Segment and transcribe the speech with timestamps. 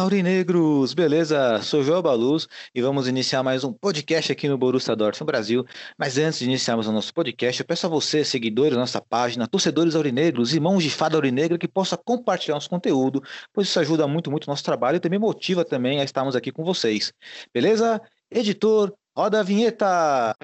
[0.00, 0.94] Fala, Aurinegros!
[0.94, 1.60] Beleza?
[1.62, 5.66] Sou João Baluz e vamos iniciar mais um podcast aqui no Borussia Dortmund Brasil.
[5.98, 9.46] Mas antes de iniciarmos o nosso podcast, eu peço a você, seguidores da nossa página,
[9.46, 13.22] torcedores aurinegros, irmãos de fada aurinegra, que possa compartilhar nosso conteúdo,
[13.52, 16.50] pois isso ajuda muito, muito o nosso trabalho e também motiva também a estarmos aqui
[16.50, 17.12] com vocês.
[17.52, 18.00] Beleza?
[18.30, 20.34] Editor, roda a vinheta!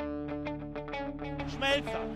[1.49, 2.16] Schmelzer,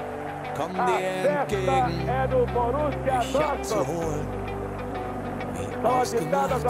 [0.55, 2.07] Komm dir entgegen.
[3.23, 4.27] Ich hab zu holen.
[5.53, 6.69] Wie ausgemacht.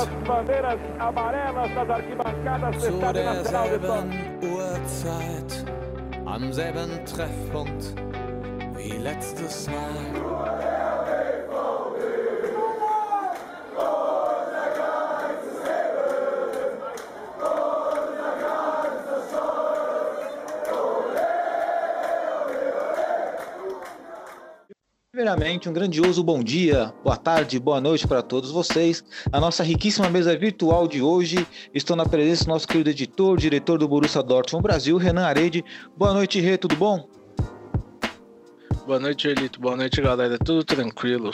[2.80, 4.10] Zu derselben
[4.42, 5.66] Uhrzeit,
[6.26, 7.96] am selben Treffpunkt
[8.76, 9.76] wie letztes Mal.
[10.14, 11.06] Nur der
[11.48, 12.02] BVB.
[12.54, 13.02] Nur der
[13.76, 14.11] BVB.
[25.22, 29.04] Primeiramente, um grandioso bom dia, boa tarde, boa noite para todos vocês.
[29.32, 33.78] A nossa riquíssima mesa virtual de hoje, estou na presença do nosso querido editor, diretor
[33.78, 35.64] do Borussia Dortmund Brasil, Renan Arede.
[35.96, 37.08] Boa noite, Rê, tudo bom?
[38.88, 39.62] Boa noite, Elito.
[39.62, 40.40] Boa noite, galera.
[40.40, 41.30] Tudo tranquilo.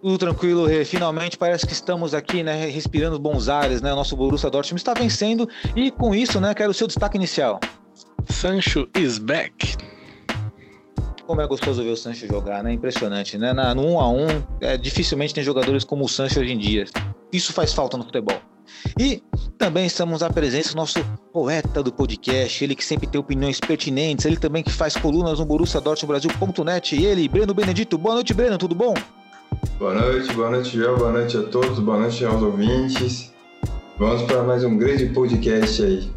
[0.00, 0.82] Tudo tranquilo, Rê.
[0.82, 3.92] Finalmente parece que estamos aqui, né, respirando bons ares, né?
[3.92, 7.60] O nosso Borussia Dortmund está vencendo e com isso, né, quero o seu destaque inicial.
[8.30, 9.76] Sancho is back.
[11.30, 12.72] Como é gostoso ver o Sancho jogar, né?
[12.72, 13.52] Impressionante, né?
[13.52, 14.26] Na, no 1 a 1
[14.62, 16.86] é, dificilmente tem jogadores como o Sancho hoje em dia.
[17.32, 18.36] Isso faz falta no futebol.
[18.98, 19.22] E
[19.56, 20.98] também estamos à presença do nosso
[21.32, 25.46] poeta do podcast, ele que sempre tem opiniões pertinentes, ele também que faz colunas no
[25.46, 27.96] Borussia Brasil.net, e ele, Breno Benedito.
[27.96, 28.94] Boa noite, Breno, tudo bom?
[29.78, 33.32] Boa noite, boa noite, Joel, boa noite a todos, boa noite aos ouvintes.
[33.96, 36.10] Vamos para mais um grande podcast aí.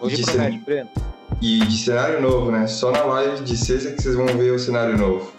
[0.00, 1.11] Hoje promete, Breno.
[1.40, 2.66] E de cenário novo, né?
[2.66, 5.32] Só na live de sexta que vocês vão ver o cenário novo.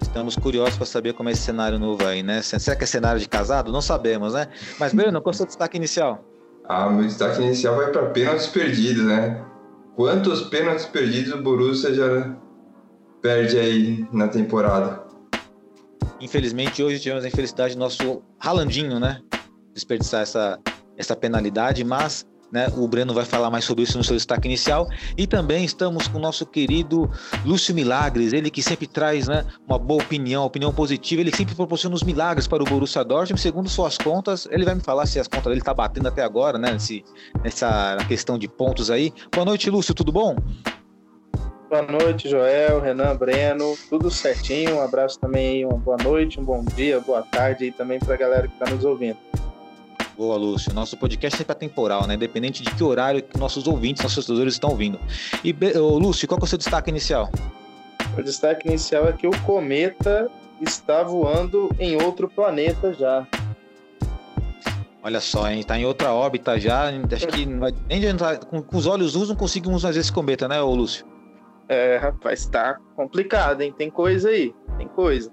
[0.00, 2.40] Estamos curiosos para saber como é esse cenário novo aí, né?
[2.42, 3.72] Será que é cenário de casado?
[3.72, 4.48] Não sabemos, né?
[4.78, 6.24] Mas, Breno, qual é o seu destaque inicial?
[6.68, 9.44] Ah, meu destaque inicial vai para pênaltis perdidos, né?
[9.96, 12.36] Quantos pênaltis perdidos o Borussia já
[13.20, 15.02] perde aí na temporada?
[16.20, 19.20] Infelizmente, hoje tivemos a infelicidade do nosso Ralandinho, né?
[19.72, 20.58] Desperdiçar essa,
[20.96, 24.88] essa penalidade, mas né, o Breno vai falar mais sobre isso no seu destaque inicial.
[25.18, 27.10] E também estamos com o nosso querido
[27.44, 31.96] Lúcio Milagres, ele que sempre traz né, uma boa opinião, opinião positiva, ele sempre proporciona
[31.96, 35.26] os milagres para o Borussia Dortmund, segundo suas contas, ele vai me falar se as
[35.26, 36.72] contas dele tá batendo até agora, né?
[36.72, 37.04] Nesse,
[37.42, 39.12] nessa questão de pontos aí.
[39.34, 40.36] Boa noite, Lúcio, tudo bom?
[41.68, 44.76] Boa noite, Joel, Renan, Breno, tudo certinho.
[44.76, 48.14] Um abraço também aí, uma boa noite, um bom dia, boa tarde aí também para
[48.14, 49.16] a galera que está nos ouvindo.
[50.16, 50.72] Boa, Lúcio.
[50.72, 52.14] Nosso podcast é sempre atemporal, né?
[52.14, 54.98] Independente de que horário que nossos ouvintes, nossos torcedores estão ouvindo.
[55.42, 57.28] E, Lúcio, qual que é o seu destaque inicial?
[58.16, 60.30] O destaque inicial é que o cometa
[60.60, 63.26] está voando em outro planeta já.
[65.02, 65.62] Olha só, hein?
[65.64, 66.90] Tá em outra órbita já.
[67.12, 68.38] Acho que não vai nem adiantar.
[68.38, 71.04] Com, com os olhos não conseguimos fazer esse cometa, né, ô Lúcio?
[71.68, 73.74] É, rapaz, tá complicado, hein?
[73.76, 75.30] Tem coisa aí, tem coisa.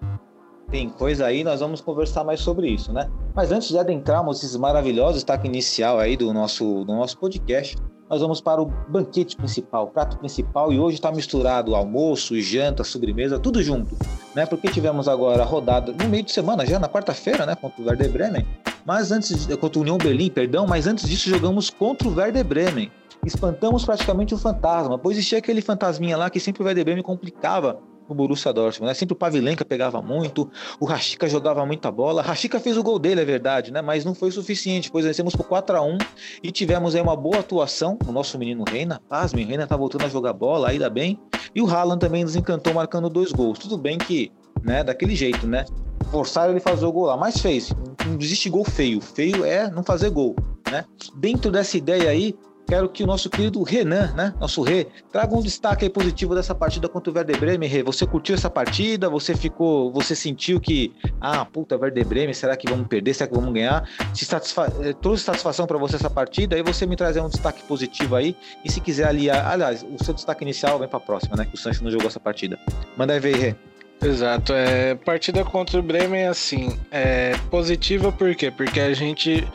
[0.71, 3.11] Tem coisa aí, nós vamos conversar mais sobre isso, né?
[3.35, 7.75] Mas antes de adentrarmos esse maravilhoso destaque inicial aí do nosso, do nosso podcast,
[8.09, 12.85] nós vamos para o banquete principal, o prato principal, e hoje está misturado almoço, janta,
[12.85, 13.97] sobremesa, tudo junto,
[14.33, 14.45] né?
[14.45, 17.53] Porque tivemos agora a rodada no meio de semana, já na quarta-feira, né?
[17.53, 18.47] Contra o Werder Bremen,
[18.85, 22.89] mas antes, contra o União Berlim, perdão, mas antes disso jogamos contra o Werder Bremen.
[23.25, 27.77] Espantamos praticamente o fantasma, pois existia aquele fantasminha lá que sempre o Werder Bremen complicava
[28.07, 28.93] o Borussia Dortmund, né?
[28.93, 32.21] Sempre o Pavilenka pegava muito, o Rashica jogava muita bola.
[32.21, 33.81] Rashica fez o gol dele, é verdade, né?
[33.81, 35.97] Mas não foi o suficiente, pois vencemos por 4 a 1
[36.43, 39.01] e tivemos aí uma boa atuação do nosso menino Reina.
[39.07, 41.19] Pasme, o Reina tá voltando a jogar bola, ainda bem.
[41.53, 43.59] E o Haaland também nos encantou marcando dois gols.
[43.59, 44.31] Tudo bem que,
[44.63, 45.65] né, daquele jeito, né?
[46.11, 47.71] Forçaram ele fazer o gol lá, mas fez.
[48.05, 48.99] Não existe gol feio.
[48.99, 50.35] Feio é não fazer gol,
[50.69, 50.83] né?
[51.15, 52.35] Dentro dessa ideia aí,
[52.71, 56.87] quero que o nosso querido Renan, né, nosso Rê, traga um destaque positivo dessa partida
[56.87, 57.67] contra o Werder Bremen.
[57.67, 59.09] Rê, você curtiu essa partida?
[59.09, 63.13] Você ficou, você sentiu que, ah, puta, Werder Bremen, será que vamos perder?
[63.13, 63.85] Será que vamos ganhar?
[64.13, 66.55] Se satisfa eh, trouxe satisfação para você essa partida?
[66.55, 68.37] Aí você me trazer um destaque positivo aí.
[68.63, 71.55] E se quiser aliar, aliás, o seu destaque inicial vem para a próxima, né, que
[71.55, 72.57] o Sancho não jogou essa partida.
[72.95, 73.55] Manda aí ver, Rê.
[74.01, 74.53] Exato.
[74.53, 78.49] É, partida contra o Bremen, assim, é positiva por quê?
[78.49, 79.45] Porque a gente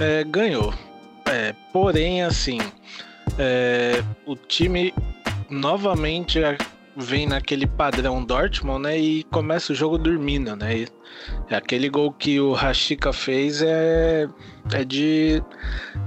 [0.00, 0.72] é, ganhou.
[1.34, 2.58] É, porém, assim,
[3.36, 4.94] é, o time
[5.50, 6.38] novamente
[6.96, 8.96] vem naquele padrão Dortmund, né?
[8.96, 10.86] E começa o jogo dormindo, né?
[11.50, 14.28] E aquele gol que o Rashica fez é,
[14.72, 15.42] é de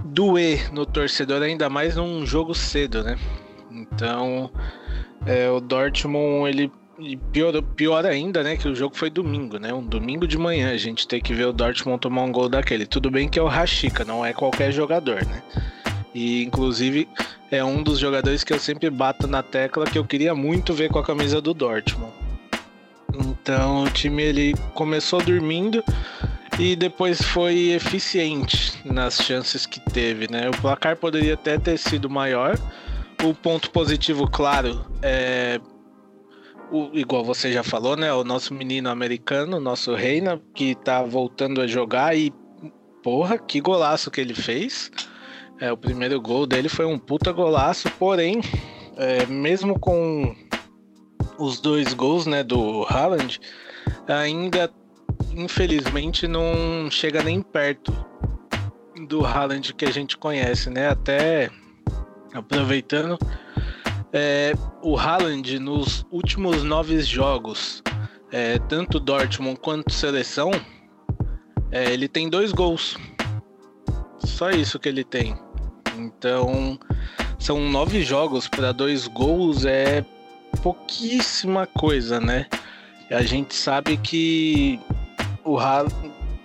[0.06, 3.18] doer no torcedor, ainda mais num jogo cedo, né?
[3.70, 4.50] Então,
[5.26, 6.72] é, o Dortmund, ele
[7.32, 8.58] pior, pior ainda, né?
[8.58, 9.74] Que o jogo foi domingo, né?
[9.74, 12.86] Um domingo de manhã a gente tem que ver o Dortmund tomar um gol daquele.
[12.86, 15.42] Tudo bem que é o Rashica, não é qualquer jogador, né?
[16.14, 17.08] E inclusive
[17.52, 20.90] é um dos jogadores que eu sempre bato na tecla que eu queria muito ver
[20.90, 22.14] com a camisa do Dortmund.
[23.14, 25.84] Então o time ele começou dormindo
[26.60, 30.50] e depois foi eficiente nas chances que teve, né?
[30.50, 32.58] O placar poderia até ter sido maior.
[33.24, 35.60] O ponto positivo, claro, é
[36.72, 38.12] o, igual você já falou, né?
[38.14, 42.34] O nosso menino americano, nosso Reina, que tá voltando a jogar e
[43.04, 44.92] porra, que golaço que ele fez.
[45.60, 48.42] É, o primeiro gol dele foi um puta golaço, porém,
[48.96, 50.36] é, mesmo com
[51.40, 53.40] os dois gols né, do Haaland,
[54.08, 54.72] ainda
[55.36, 57.94] infelizmente não chega nem perto
[59.08, 60.90] do Haaland que a gente conhece, né?
[60.90, 61.50] Até
[62.34, 63.18] aproveitando,
[64.14, 67.84] é, o Haaland nos últimos nove jogos,
[68.32, 70.52] é, tanto Dortmund quanto seleção,
[71.72, 72.98] é, ele tem dois gols.
[74.20, 75.38] Só isso que ele tem.
[75.98, 76.80] Então,
[77.40, 80.06] são nove jogos para dois gols, é
[80.62, 82.48] pouquíssima coisa, né?
[83.10, 84.80] A gente sabe que
[85.44, 85.94] o Haaland.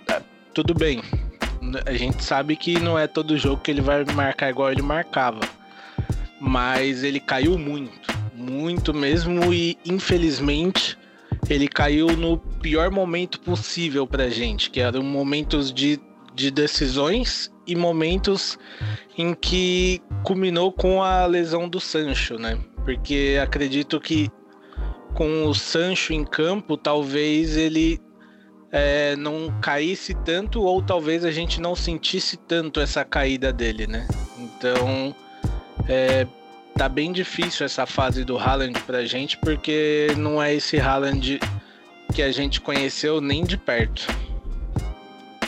[0.09, 0.21] É,
[0.53, 1.01] tudo bem.
[1.85, 5.41] A gente sabe que não é todo jogo que ele vai marcar igual ele marcava.
[6.45, 8.11] Mas ele caiu muito.
[8.35, 9.53] Muito mesmo.
[9.53, 10.97] E infelizmente
[11.49, 15.99] ele caiu no pior momento possível pra gente, que eram momentos de,
[16.35, 18.57] de decisões e momentos
[19.17, 22.59] em que culminou com a lesão do Sancho, né?
[22.83, 24.29] Porque acredito que
[25.13, 28.01] com o Sancho em campo, talvez ele
[28.69, 34.07] é, não caísse tanto ou talvez a gente não sentisse tanto essa caída dele, né?
[34.37, 35.15] Então,
[35.87, 36.27] é,
[36.75, 41.39] tá bem difícil essa fase do Haaland pra gente, porque não é esse Haaland
[42.13, 44.07] que a gente conheceu nem de perto.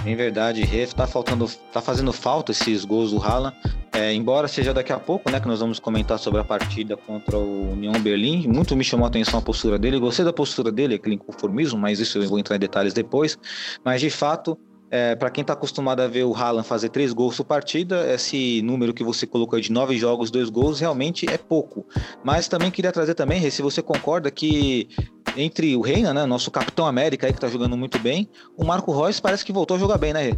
[0.05, 3.55] Em verdade, Ref, tá faltando, tá fazendo falta esses gols do Haaland.
[3.91, 7.37] É, embora seja daqui a pouco, né, que nós vamos comentar sobre a partida contra
[7.37, 9.97] o União Berlim, muito me chamou a atenção a postura dele.
[9.97, 13.37] Gostei da postura dele, aquele inconformismo, mas isso eu vou entrar em detalhes depois.
[13.83, 14.57] Mas de fato,
[14.95, 18.61] é, para quem está acostumado a ver o Haaland fazer três gols por partida, esse
[18.61, 21.85] número que você colocou de nove jogos, dois gols, realmente é pouco.
[22.23, 24.87] Mas também queria trazer também, se você concorda que
[25.35, 28.97] entre o Reina, né, nosso Capitão América aí que está jogando muito bem, o Marco
[28.97, 30.35] Reus parece que voltou a jogar bem, né, Rê?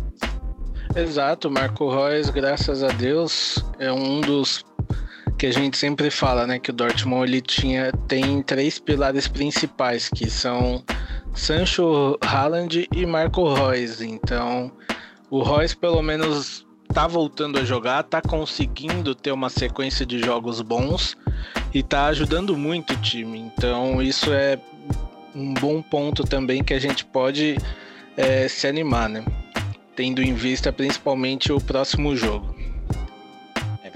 [0.96, 4.66] Exato, Marco Reus, graças a Deus, é um dos
[5.38, 10.10] que a gente sempre fala, né, que o Dortmund ele tinha tem três pilares principais
[10.10, 10.84] que são
[11.34, 14.02] Sancho, Haaland e Marco Reus.
[14.02, 14.72] Então,
[15.30, 20.62] o Reus pelo menos tá voltando a jogar, tá conseguindo ter uma sequência de jogos
[20.62, 21.16] bons
[21.74, 23.38] e tá ajudando muito o time.
[23.38, 24.58] Então, isso é
[25.36, 27.58] um bom ponto também que a gente pode
[28.16, 29.24] é, se animar, né?
[29.96, 32.57] Tendo em vista principalmente o próximo jogo.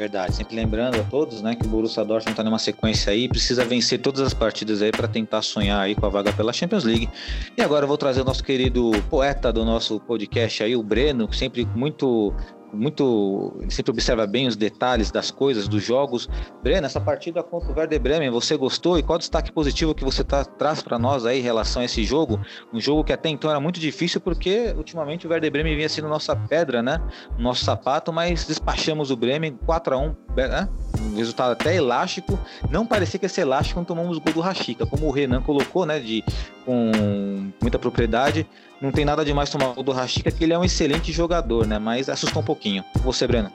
[0.01, 0.35] Verdade.
[0.35, 3.99] Sempre lembrando a todos, né, que o Borussia Dortmund está numa sequência aí, precisa vencer
[3.99, 7.07] todas as partidas aí para tentar sonhar aí com a vaga pela Champions League.
[7.55, 11.31] E agora eu vou trazer o nosso querido poeta do nosso podcast aí, o Breno,
[11.31, 12.33] sempre muito
[12.73, 13.53] muito.
[13.59, 16.29] Ele sempre observa bem os detalhes das coisas, dos jogos.
[16.63, 18.97] Breno, essa partida contra o Werder Bremen, você gostou?
[18.97, 22.03] E qual destaque positivo que você tá, traz para nós aí em relação a esse
[22.03, 22.39] jogo?
[22.73, 26.07] Um jogo que até então era muito difícil, porque ultimamente o Werder Bremen vinha sendo
[26.07, 27.01] nossa pedra, né?
[27.37, 30.69] Nosso sapato, mas despachamos o Bremen 4 a 1 né?
[30.99, 32.39] Um resultado até elástico.
[32.69, 35.41] Não parecia que ia ser elástico quando tomamos o gol do Rashica, como o Renan
[35.41, 35.99] colocou, né?
[35.99, 36.23] De,
[36.65, 38.47] com muita propriedade.
[38.81, 41.77] Não tem nada demais tomar o do Rashica, que ele é um excelente jogador, né?
[41.77, 42.83] Mas assustou um pouquinho.
[43.03, 43.51] Você, Breno.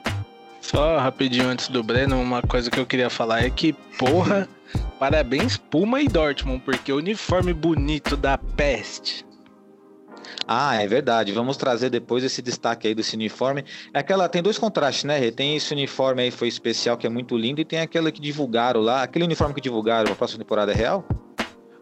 [0.61, 4.47] Só rapidinho antes do Breno, uma coisa que eu queria falar é que, porra,
[4.97, 9.25] parabéns Puma e Dortmund, porque o uniforme bonito da peste.
[10.47, 11.33] Ah, é verdade.
[11.33, 13.65] Vamos trazer depois esse destaque aí desse uniforme.
[13.93, 15.29] É aquela tem dois contrastes, né?
[15.31, 18.79] Tem esse uniforme aí foi especial que é muito lindo e tem aquele que divulgaram
[18.79, 21.05] lá, aquele uniforme que divulgaram a próxima temporada é real?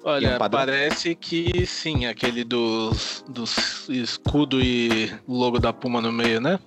[0.08, 6.40] Olha, um parece que sim, aquele dos, dos escudo e logo da Puma no meio,
[6.40, 6.60] né?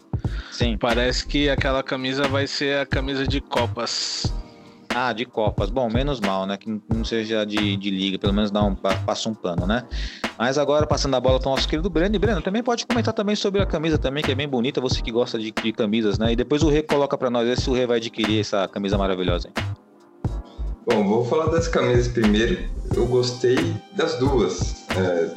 [0.51, 0.77] Sim.
[0.77, 4.25] Parece que aquela camisa vai ser a camisa de Copas.
[4.93, 5.71] Ah, de Copas.
[5.71, 6.57] Bom, menos mal, né?
[6.57, 9.85] Que não seja de, de liga, pelo menos dá um, pa- passa um pano, né?
[10.37, 12.17] Mas agora, passando a bola para o nosso querido Breno.
[12.17, 15.01] E Breno, também pode comentar também sobre a camisa também, que é bem bonita, você
[15.01, 16.33] que gosta de, de camisas, né?
[16.33, 18.99] E depois o Rê coloca para nós ver se o Rê vai adquirir essa camisa
[18.99, 19.49] maravilhosa.
[19.57, 19.88] aí.
[20.91, 22.59] Bom, vou falar das camisas primeiro.
[22.97, 23.59] Eu gostei
[23.95, 24.87] das duas.
[24.97, 25.29] É,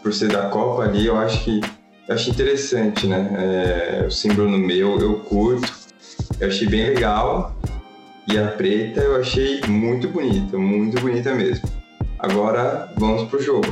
[0.00, 1.60] por ser da Copa ali, eu acho que
[2.08, 3.28] achei interessante, né?
[3.36, 5.68] É, o símbolo no meio eu curto.
[6.38, 7.56] Eu achei bem legal.
[8.28, 11.68] E a preta eu achei muito bonita, muito bonita mesmo.
[12.16, 13.66] Agora vamos pro jogo.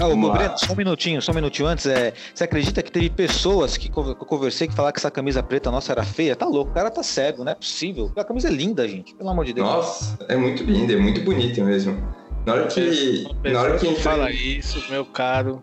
[0.00, 0.36] Ah, ô, Vamos lá.
[0.38, 1.84] Breno, só um minutinho, só um minutinho antes.
[1.86, 5.42] É, você acredita que teve pessoas que que eu conversei que falaram que essa camisa
[5.42, 6.34] preta nossa era feia?
[6.34, 8.10] Tá louco, o cara tá cego, não é possível.
[8.16, 9.66] A camisa é linda, gente, pelo amor de Deus.
[9.68, 12.02] Nossa, é muito linda, é muito bonita mesmo.
[12.46, 15.62] Na hora que, na hora que entra fala isso, meu caro,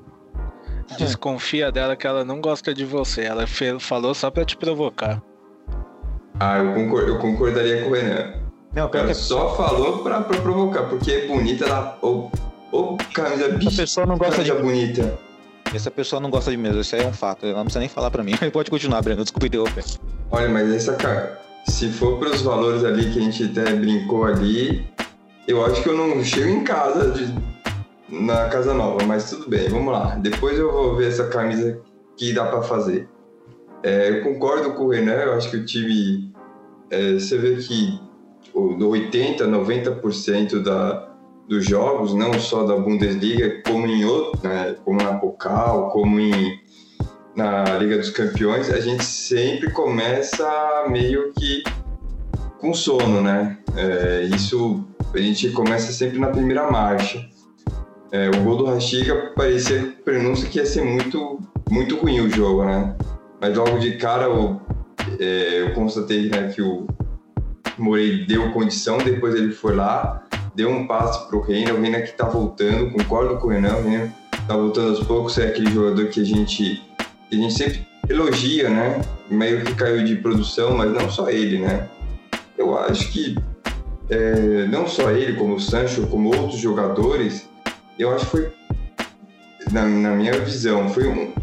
[0.98, 3.24] desconfia dela que ela não gosta de você.
[3.24, 3.46] Ela
[3.80, 5.22] falou só pra te provocar.
[6.40, 8.34] Ah, eu, concor- eu concordaria com o Renan.
[8.74, 11.98] Não, O cara que só falou pra, pra provocar, porque é bonita ela.
[12.04, 12.30] Ô,
[12.72, 13.82] ô, camisa essa bicha.
[13.82, 15.18] pessoa não gosta de bonita.
[15.74, 17.46] Essa pessoa não gosta de mesmo, isso aí é um fato.
[17.46, 18.34] Ela não precisa nem falar pra mim.
[18.54, 19.24] Pode continuar, Breno.
[19.24, 19.84] Desculpa interromper.
[20.32, 21.42] Olha, mas essa cara.
[21.68, 24.88] Se for pros valores ali que a gente até brincou ali,
[25.48, 27.28] eu acho que eu não chego em casa de,
[28.10, 30.16] na casa nova, mas tudo bem, vamos lá.
[30.16, 31.78] Depois eu vou ver essa camisa
[32.16, 33.10] que dá pra fazer.
[33.84, 36.32] É, eu concordo com o Renan, eu acho que o time.
[36.90, 38.00] é, você vê que
[38.54, 41.10] o- do 80%, 90% da,
[41.48, 46.60] dos jogos, não só da Bundesliga, como em outros, né, como na Pokal, como em,
[47.36, 51.64] na Liga dos Campeões, a gente sempre começa meio que
[52.60, 53.58] com sono, né?
[53.76, 57.26] É, isso a gente começa sempre na primeira marcha.
[58.12, 61.40] É, o gol do Rashiga parecia prenúncio que ia ser muito,
[61.70, 62.96] muito ruim o jogo, né?
[63.40, 64.62] Mas logo de cara eu,
[65.20, 66.88] é, eu constatei né, que o
[67.78, 70.27] Morei deu condição, depois ele foi lá,
[70.58, 73.84] deu um passe pro Reina, o Reina que tá voltando, concordo com o Renan, o
[73.84, 74.12] Reina
[74.48, 76.84] tá voltando aos poucos, é aquele jogador que a gente,
[77.30, 79.00] que a gente sempre elogia, né?
[79.30, 81.88] Meio que caiu de produção, mas não só ele, né?
[82.58, 83.38] Eu acho que
[84.10, 87.48] é, não só ele, como o Sancho, como outros jogadores,
[88.00, 88.52] eu acho que foi,
[89.72, 91.34] na, na minha visão, foi um,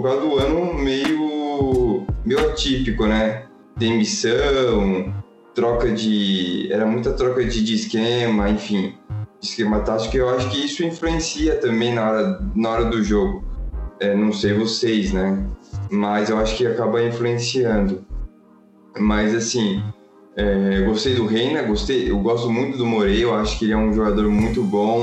[0.00, 3.42] causa do ano meio, meio atípico, né?
[3.76, 5.12] Demissão,
[5.54, 6.68] troca de.
[6.70, 8.94] Era muita troca de, de esquema, enfim,
[9.40, 10.16] de esquema tático.
[10.16, 13.44] Eu acho que isso influencia também na hora, na hora do jogo.
[14.00, 15.46] É, não sei vocês, né?
[15.90, 18.04] Mas eu acho que acaba influenciando.
[18.98, 19.82] Mas assim,
[20.36, 23.76] é, gostei do Reina, gostei, eu gosto muito do Morei, eu acho que ele é
[23.76, 25.02] um jogador muito bom,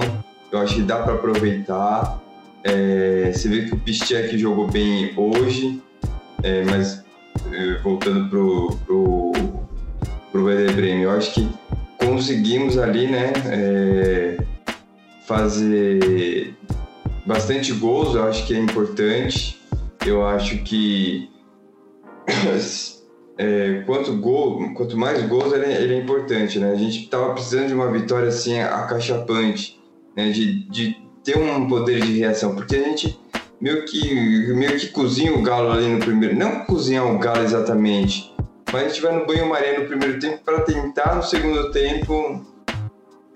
[0.51, 2.20] eu acho que dá para aproveitar.
[2.63, 5.82] É, você vê que o Piszczek jogou bem hoje,
[6.44, 7.03] é, mas
[7.51, 9.19] é, voltando pro, pro,
[11.10, 11.50] eu acho que
[11.98, 14.38] conseguimos ali, né, é,
[15.25, 16.56] fazer
[17.25, 19.60] bastante gols, eu acho que é importante.
[20.06, 21.30] Eu acho que
[23.38, 26.72] é, quanto, gol, quanto mais gols ele, é- ele é importante, né?
[26.72, 29.80] A gente estava precisando de uma vitória assim acachapante,
[30.16, 30.32] né?
[30.32, 33.20] De, de ter um poder de reação, porque a gente
[33.60, 38.34] meio que meio que cozinha o galo ali no primeiro, não cozinhar o galo exatamente,
[38.72, 42.46] mas a gente vai no banho-maria no primeiro tempo para tentar no segundo tempo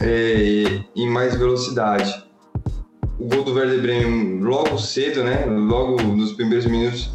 [0.01, 2.23] é, em mais velocidade.
[3.19, 5.45] O gol do Werder Bremen logo cedo, né?
[5.45, 7.11] Logo nos primeiros minutos,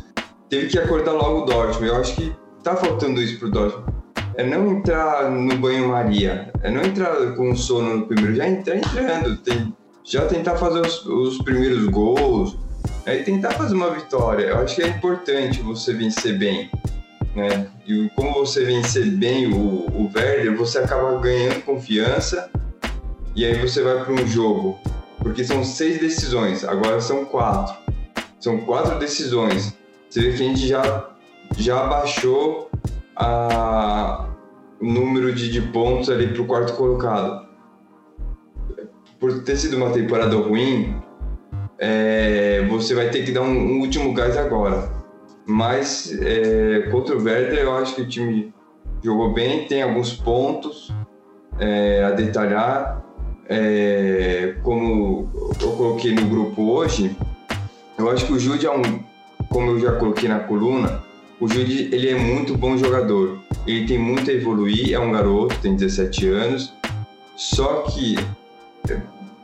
[0.49, 1.89] teve que acordar logo o Dortmund.
[1.89, 3.93] Eu acho que tá faltando isso pro Dortmund.
[4.37, 9.37] É não entrar no banho-maria, é não entrar com sono no primeiro, já entrar entrando,
[9.39, 12.57] tem, já tentar fazer os, os primeiros gols,
[13.05, 14.45] aí tentar fazer uma vitória.
[14.45, 16.71] Eu acho que é importante você vencer bem,
[17.39, 17.69] né?
[17.87, 22.51] E como você vencer bem o, o Werder, você acaba ganhando confiança
[23.35, 24.77] e aí você vai para um jogo,
[25.19, 27.77] porque são seis decisões, agora são quatro.
[28.41, 29.77] São quatro decisões.
[30.11, 31.11] Você vê que a gente já,
[31.57, 32.71] já baixou
[33.15, 34.29] a,
[34.81, 37.47] o número de, de pontos ali para o quarto colocado.
[39.21, 41.01] Por ter sido uma temporada ruim,
[41.79, 44.98] é, você vai ter que dar um, um último gás agora.
[45.51, 48.53] Mas é, contra o Werder, eu acho que o time
[49.03, 50.93] jogou bem, tem alguns pontos
[51.59, 53.03] é, a detalhar.
[53.49, 57.17] É, como eu coloquei no grupo hoje,
[57.97, 59.03] eu acho que o Jude é um,
[59.49, 61.03] como eu já coloquei na coluna,
[61.41, 63.39] o Jude ele é muito bom jogador.
[63.67, 66.75] Ele tem muito a evoluir, é um garoto, tem 17 anos.
[67.35, 68.17] Só que,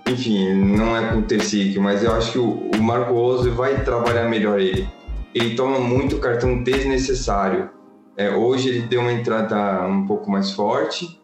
[0.07, 3.83] enfim, não é com o Tercic, mas eu acho que o, o Marco Rose vai
[3.83, 4.87] trabalhar melhor ele.
[5.35, 7.71] Ele toma muito cartão desnecessário.
[8.17, 11.21] É, hoje ele deu uma entrada um pouco mais forte,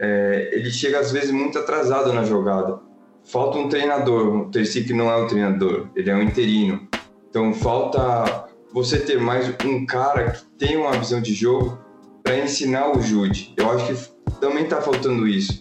[0.00, 2.80] é, ele chega às vezes muito atrasado na jogada.
[3.22, 6.88] Falta um treinador, o Tercic não é um treinador, ele é um interino.
[7.30, 11.78] Então falta você ter mais um cara que tem uma visão de jogo
[12.22, 13.54] para ensinar o Jude.
[13.56, 15.58] Eu acho que também está faltando isso.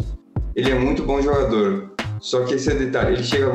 [0.55, 3.51] Ele é muito bom jogador, só que esse é detalhe, ele chega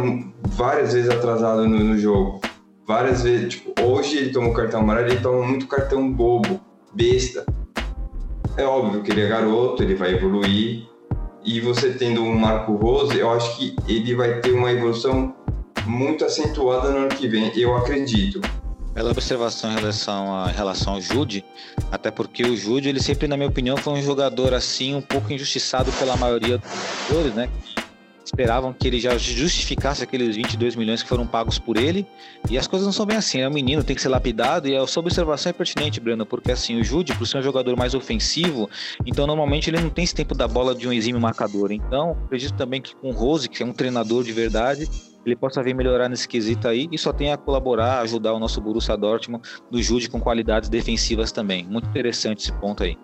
[0.49, 2.41] várias vezes atrasado no, no jogo.
[2.89, 6.59] Várias vezes, tipo, hoje ele tomou cartão amarelo, ele toma muito cartão bobo,
[6.95, 7.45] besta.
[8.57, 10.89] É óbvio que ele é garoto, ele vai evoluir.
[11.45, 15.37] E você tendo um Marco Rose, eu acho que ele vai ter uma evolução
[15.85, 18.41] muito acentuada no ano que vem, eu acredito.
[18.95, 21.45] Bela observação em relação, a, em relação ao Jude,
[21.93, 25.31] até porque o Jude, ele sempre, na minha opinião, foi um jogador assim, um pouco
[25.31, 26.71] injustiçado pela maioria dos
[27.07, 27.51] jogadores, né?
[28.29, 32.07] Esperavam que ele já justificasse aqueles 22 milhões que foram pagos por ele.
[32.51, 33.41] E as coisas não são bem assim.
[33.41, 34.69] É um menino, tem que ser lapidado.
[34.69, 37.77] E a sua observação é pertinente, Breno, porque assim, o Jude, por ser um jogador
[37.77, 38.69] mais ofensivo,
[39.05, 41.73] então normalmente ele não tem esse tempo da bola de um exímio marcador.
[41.73, 44.89] Então, acredito também que com o Rose, que é um treinador de verdade,
[45.25, 48.61] ele possa vir melhorar nesse quesito aí e só tem a colaborar, ajudar o nosso
[48.61, 51.65] Borussia Dortmund do Jude com qualidades defensivas também.
[51.65, 52.97] Muito interessante esse ponto aí.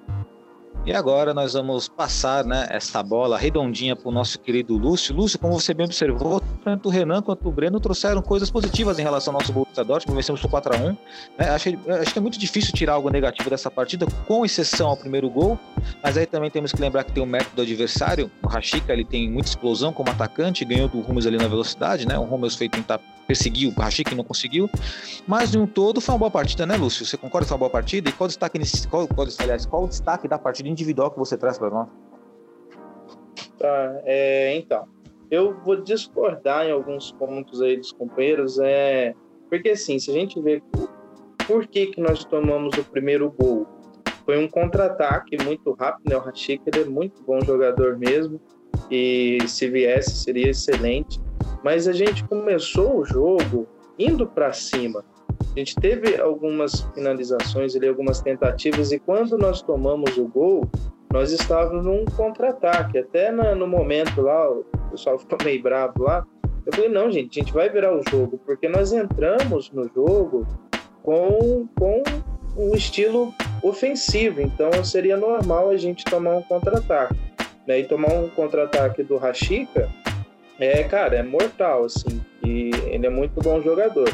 [0.87, 5.15] E agora nós vamos passar né, essa bola redondinha para o nosso querido Lúcio.
[5.15, 9.03] Lúcio, como você bem observou, tanto o Renan quanto o Breno trouxeram coisas positivas em
[9.03, 10.17] relação ao nosso Borussia Dortmund.
[10.17, 10.97] Vencemos por 4 a 1 né?
[11.49, 15.31] acho, acho que é muito difícil tirar algo negativo dessa partida, com exceção ao primeiro
[15.31, 15.59] gol.
[16.03, 18.31] Mas aí também temos que lembrar que tem o método do adversário.
[18.43, 22.07] O Rashica ele tem muita explosão como atacante, ganhou do Rummels ali na velocidade.
[22.07, 22.19] Né?
[22.19, 24.69] O Rummels foi tentar perseguir o Rashica e não conseguiu.
[25.27, 27.05] Mas, de um todo, foi uma boa partida, né, Lúcio?
[27.05, 28.09] Você concorda que foi uma boa partida?
[28.09, 31.37] E qual destaque, nesse, qual, qual, aliás, qual o destaque da partida individual que você
[31.37, 31.89] traz para nós?
[33.59, 34.87] Tá, é, então,
[35.31, 39.15] eu vou discordar em alguns pontos aí dos companheiros, é,
[39.49, 40.63] porque assim, se a gente vê
[41.47, 43.67] por que, que nós tomamos o primeiro gol,
[44.25, 46.17] foi um contra-ataque muito rápido, né?
[46.17, 48.41] O ele é muito bom jogador mesmo,
[48.91, 51.21] e se viesse seria excelente,
[51.65, 53.67] mas a gente começou o jogo
[53.99, 55.03] indo para cima,
[55.41, 60.69] a gente teve algumas finalizações ali, algumas tentativas, e quando nós tomamos o gol,
[61.13, 62.99] nós estávamos num contra-ataque.
[62.99, 66.27] Até na, no momento lá, o pessoal ficou meio bravo lá.
[66.67, 70.47] Eu falei, não, gente, a gente vai virar o jogo, porque nós entramos no jogo
[71.03, 72.03] com, com
[72.57, 77.17] um estilo ofensivo, então seria normal a gente tomar um contra-ataque.
[77.67, 77.81] Né?
[77.81, 79.89] E tomar um contra-ataque do Rashica
[80.59, 84.09] é, cara, é mortal, assim, e ele é muito bom jogador.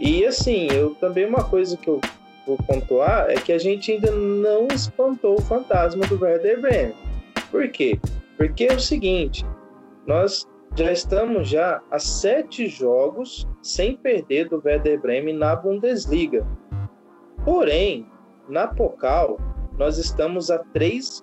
[0.00, 2.00] E assim, eu também uma coisa que eu
[2.46, 6.94] vou pontuar é que a gente ainda não espantou o fantasma do Werder Bremen.
[7.50, 7.98] Por quê?
[8.36, 9.46] Porque é o seguinte,
[10.06, 16.44] nós já estamos já a sete jogos sem perder do Werder Bremen na Bundesliga.
[17.44, 18.06] Porém,
[18.48, 19.38] na Pokal,
[19.78, 21.22] nós estamos a três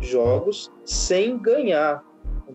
[0.00, 2.04] jogos sem ganhar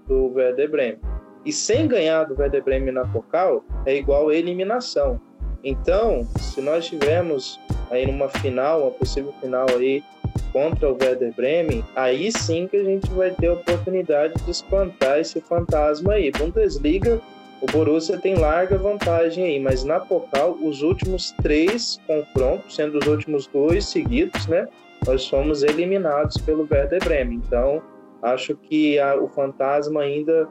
[0.08, 1.00] do Werder Bremen.
[1.46, 5.20] E sem ganhar do Werder Bremen na Pokal é igual a eliminação.
[5.64, 7.60] Então, se nós tivermos
[7.92, 10.04] aí numa final, uma possível final aí
[10.52, 15.20] contra o Werder Bremen, aí sim que a gente vai ter a oportunidade de espantar
[15.20, 16.32] esse fantasma aí.
[16.32, 17.22] Bundesliga,
[17.62, 23.08] o Borussia tem larga vantagem aí, mas na Pokal, os últimos três confrontos, sendo os
[23.08, 24.68] últimos dois seguidos, né,
[25.06, 27.42] nós fomos eliminados pelo Werder Bremen.
[27.46, 27.82] Então,
[28.22, 30.48] acho que a, o fantasma ainda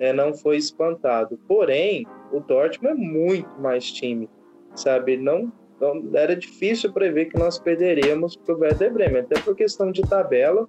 [0.00, 1.38] é, não foi espantado.
[1.46, 4.28] Porém, o Dortmund é muito mais time
[4.74, 5.16] sabe?
[5.16, 9.90] Não, não era difícil prever que nós perderíamos para o Werder Bremen, até por questão
[9.90, 10.66] de tabela.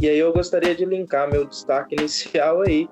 [0.00, 2.88] E aí eu gostaria de linkar meu destaque inicial aí.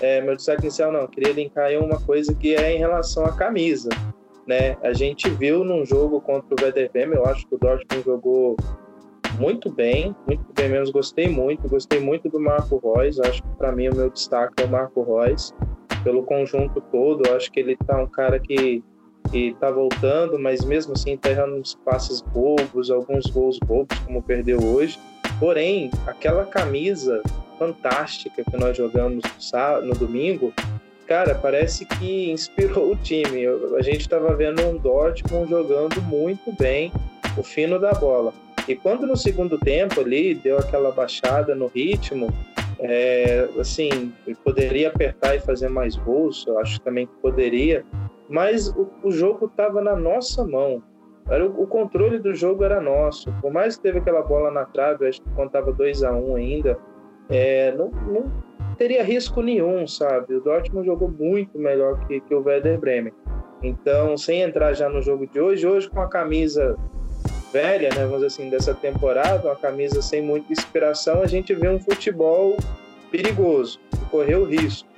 [0.00, 3.32] É, meu destaque inicial não, queria linkar aí uma coisa que é em relação à
[3.32, 3.88] camisa.
[4.46, 4.76] Né?
[4.82, 8.56] A gente viu num jogo contra o Werder Bremen, eu acho que o Dortmund jogou
[9.38, 13.72] muito bem, muito bem mesmo, gostei muito, gostei muito do Marco Reus, acho que para
[13.72, 15.54] mim o meu destaque é o Marco Reus,
[16.02, 18.82] pelo conjunto todo, acho que ele tá um cara que
[19.30, 24.22] que tá voltando, mas mesmo assim tá errando uns passes bobos, alguns gols bobos, como
[24.22, 24.98] perdeu hoje.
[25.38, 27.22] Porém, aquela camisa
[27.58, 29.22] fantástica que nós jogamos
[29.84, 30.52] no domingo,
[31.06, 33.46] cara, parece que inspirou o time.
[33.78, 36.92] A gente estava vendo um Dortmund jogando muito bem
[37.36, 38.34] o fino da bola.
[38.68, 42.28] E quando no segundo tempo ali deu aquela baixada no ritmo,
[42.78, 44.12] é, assim,
[44.44, 47.84] poderia apertar e fazer mais gols, eu acho também que poderia,
[48.28, 50.82] mas o, o jogo estava na nossa mão.
[51.28, 53.32] Era, o, o, controle do jogo era nosso.
[53.40, 56.34] Por mais que teve aquela bola na trave, acho que contava 2 a 1 um
[56.34, 56.76] ainda,
[57.30, 58.32] é, não, não,
[58.76, 60.34] teria risco nenhum, sabe?
[60.34, 63.12] O Dortmund jogou muito melhor que, que o Werder Bremen.
[63.62, 66.76] Então, sem entrar já no jogo de hoje, hoje com a camisa
[67.52, 71.68] velha, né, vamos dizer assim, dessa temporada, uma camisa sem muita inspiração, a gente vê
[71.68, 72.56] um futebol
[73.10, 74.88] perigoso, de correr o risco,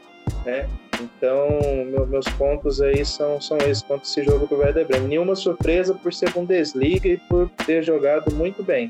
[0.44, 0.68] né?
[1.00, 1.48] Então,
[1.86, 5.08] meu- meus pontos aí são, são esses contra esse jogo do Werder Bremen.
[5.08, 8.88] Nenhuma surpresa por ser Bundesliga e por ter jogado muito bem.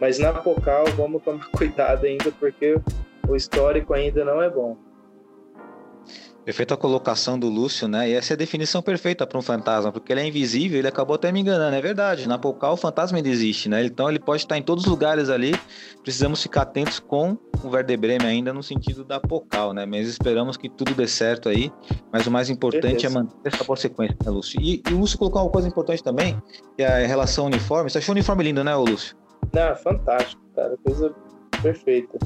[0.00, 2.76] Mas na Pokal, vamos tomar cuidado ainda, porque
[3.28, 4.76] o histórico ainda não é bom.
[6.44, 8.10] Perfeita colocação do Lúcio, né?
[8.10, 11.14] E essa é a definição perfeita para um fantasma, porque ele é invisível, ele acabou
[11.14, 12.28] até me enganando, é verdade.
[12.28, 13.82] Na Pocal o fantasma ainda existe, né?
[13.84, 15.54] Então ele pode estar em todos os lugares ali.
[16.02, 19.86] Precisamos ficar atentos com o Werder Bremen ainda no sentido da Pocal, né?
[19.86, 21.72] Mas esperamos que tudo dê certo aí.
[22.12, 23.06] Mas o mais importante Certeza.
[23.06, 24.60] é manter essa boa sequência, né, Lúcio?
[24.60, 26.40] E, e o Lúcio colocou uma coisa importante também,
[26.76, 27.88] que é a relação uniforme.
[27.88, 29.16] Você achou o uniforme lindo, né, Lúcio?
[29.50, 30.76] Não, fantástico, cara.
[30.84, 31.14] Coisa
[31.62, 32.18] perfeita.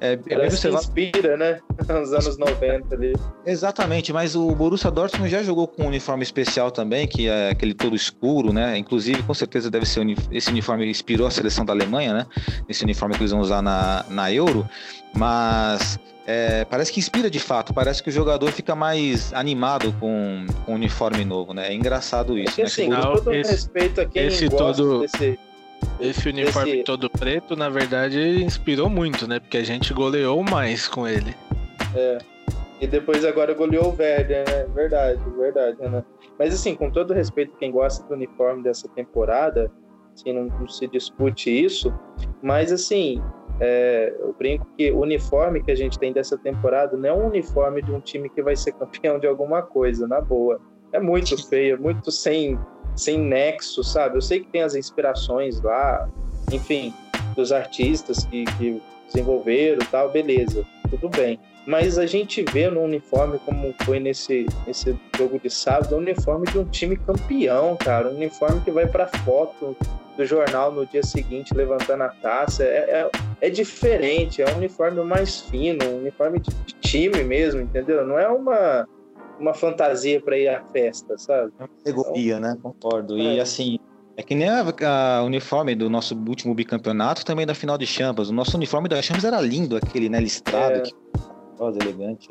[0.00, 0.84] É, é bem Parece que observado.
[0.84, 1.58] inspira, né?
[1.88, 3.12] Nos anos 90 ali.
[3.44, 7.74] Exatamente, mas o Borussia Dortmund já jogou com um uniforme especial também, que é aquele
[7.74, 8.76] todo escuro, né?
[8.78, 12.26] Inclusive, com certeza deve ser esse uniforme inspirou a seleção da Alemanha, né?
[12.68, 14.68] Esse uniforme que eles vão usar na, na Euro,
[15.14, 20.46] mas é, parece que inspira de fato, parece que o jogador fica mais animado com,
[20.64, 21.68] com o uniforme novo, né?
[21.68, 22.68] É engraçado isso, Porque, né?
[22.68, 25.38] Que o assim, com Borussia- Não, todo esse- respeito a quem esse gosta todo- desse...
[26.00, 29.40] Esse uniforme Esse- todo preto, na verdade, inspirou muito, né?
[29.40, 31.34] Porque a gente goleou mais com ele.
[32.80, 34.66] E depois agora goleou o Werder, né?
[34.72, 36.04] Verdade, verdade, Renan.
[36.38, 39.70] Mas assim, com todo respeito quem gosta do uniforme dessa temporada,
[40.14, 41.92] assim, não, não se discute isso,
[42.40, 43.20] mas assim,
[43.60, 47.26] é, eu brinco que o uniforme que a gente tem dessa temporada não é um
[47.26, 50.60] uniforme de um time que vai ser campeão de alguma coisa, na boa.
[50.92, 52.56] É muito feio, é muito sem,
[52.98, 54.16] sem nexo, sabe?
[54.16, 56.08] Eu sei que tem as inspirações lá,
[56.52, 56.92] enfim,
[57.34, 61.38] dos artistas que, que desenvolveram tal, beleza, tudo bem.
[61.66, 66.46] Mas a gente vê no uniforme, como foi nesse, nesse jogo de sábado, o uniforme
[66.46, 68.08] de um time campeão, cara.
[68.08, 69.76] Um uniforme que vai pra foto
[70.16, 72.64] do jornal no dia seguinte levantando a taça.
[72.64, 73.10] É, é,
[73.42, 78.04] é diferente, é um uniforme mais fino, um uniforme de time mesmo, entendeu?
[78.06, 78.88] Não é uma,
[79.38, 81.52] uma fantasia para ir à festa, sabe?
[81.58, 82.56] categoria, né?
[82.62, 83.16] Concordo.
[83.18, 83.40] E É.
[83.40, 83.78] assim,
[84.16, 84.64] é que nem a,
[85.18, 88.30] a uniforme do nosso último bicampeonato, também da final de Champions.
[88.30, 90.20] O nosso uniforme da Champions era lindo, aquele, né?
[90.20, 90.80] Listrado, É.
[90.80, 90.92] que
[91.58, 92.28] rosa, elegante.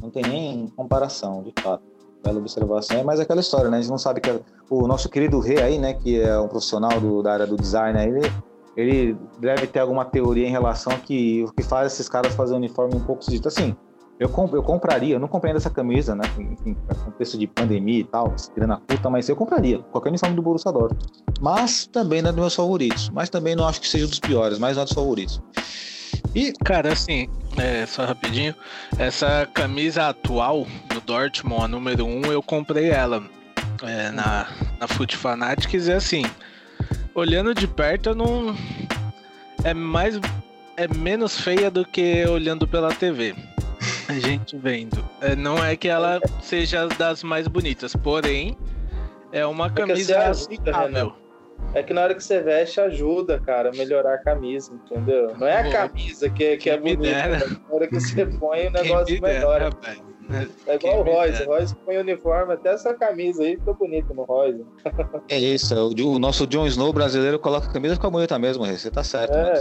[0.00, 1.82] Não tem nem comparação, de fato.
[2.24, 2.98] Bela observação.
[2.98, 3.78] É mais aquela história, né?
[3.78, 4.30] A gente não sabe que
[4.70, 5.94] o nosso querido Rei aí, né?
[5.94, 8.32] Que é um profissional do- da área do design aí, ele,
[8.76, 12.54] ele deve ter alguma teoria em relação a que o que faz esses caras fazer
[12.54, 13.46] um uniforme um pouco esquisito.
[13.48, 13.76] Assim,
[14.18, 16.24] eu, comp- eu compraria, eu não comprei ainda essa camisa, né?
[16.38, 16.76] Enfim,
[17.16, 21.06] preço de pandemia e tal, grana curta, mas eu compraria qualquer uniforme do Borussia Dortmund.
[21.40, 23.10] Mas também não é dos meus favoritos.
[23.10, 25.40] Mas também não acho que seja dos piores, mas não é dos favoritos.
[26.34, 28.54] E Cara, assim, é, só rapidinho.
[28.98, 33.22] Essa camisa atual do Dortmund, a número 1, eu comprei ela
[33.82, 34.46] é, na,
[34.80, 36.24] na Foot Fanatics e assim,
[37.14, 38.54] olhando de perto, eu não.
[39.64, 40.18] É mais.
[40.76, 43.34] É menos feia do que olhando pela TV.
[44.08, 45.04] A gente vendo.
[45.20, 48.56] É, não é que ela seja das mais bonitas, porém,
[49.32, 51.12] é uma Porque camisa você ajuda, aceitável.
[51.74, 55.34] É que na hora que você veste, ajuda, cara, a melhorar a camisa, entendeu?
[55.36, 58.68] Não é a camisa que, que é quem bonita, mas na hora que você põe,
[58.68, 59.70] o negócio melhora.
[60.66, 61.42] É igual o Royce.
[61.42, 64.64] O Royce põe o uniforme, até essa camisa aí ficou bonita no Royce.
[65.28, 68.64] é isso, o, o nosso Jon Snow brasileiro coloca a camisa e fica bonita mesmo.
[68.64, 69.42] Você tá certo, É.
[69.42, 69.56] mano.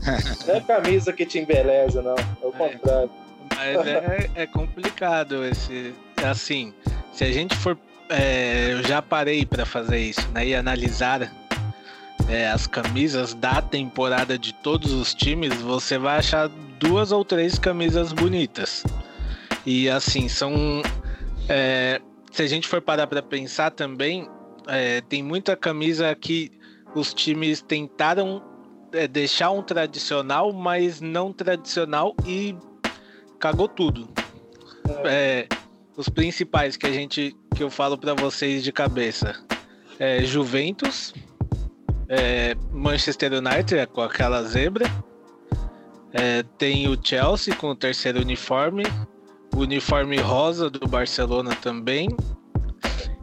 [0.00, 2.14] Você- Não é camisa que te embeleza, não.
[2.14, 3.10] É o contrário.
[3.56, 5.94] Mas é, é complicado esse.
[6.24, 6.72] Assim,
[7.12, 7.78] se a gente for.
[8.08, 10.46] é, eu já parei para fazer isso, né?
[10.46, 11.32] E analisar
[12.28, 17.58] é, as camisas da temporada de todos os times, você vai achar duas ou três
[17.58, 18.84] camisas bonitas.
[19.64, 20.82] E assim, são.
[21.48, 24.28] é, se a gente for parar para pensar também,
[24.66, 26.50] é, tem muita camisa que
[26.94, 28.42] os times tentaram
[28.92, 32.56] é, deixar um tradicional, mas não tradicional e
[33.42, 34.08] cagou tudo.
[35.04, 35.48] É,
[35.96, 39.34] os principais que a gente que eu falo para vocês de cabeça
[39.98, 41.12] é Juventus,
[42.08, 44.86] é, Manchester United é com aquela zebra,
[46.12, 48.84] é, tem o Chelsea com o terceiro uniforme,
[49.56, 52.08] o uniforme rosa do Barcelona também.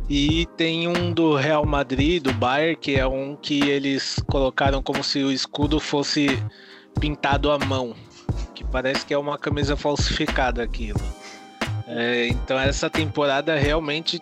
[0.10, 5.04] E tem um do Real Madrid, do Bayern, que é um que eles colocaram como
[5.04, 6.28] se o escudo fosse
[7.00, 7.96] pintado à mão
[8.72, 11.00] parece que é uma camisa falsificada aquilo.
[11.88, 14.22] É, então essa temporada realmente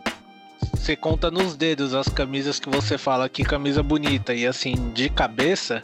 [0.73, 5.09] você conta nos dedos as camisas que você fala que camisa bonita e assim de
[5.09, 5.83] cabeça,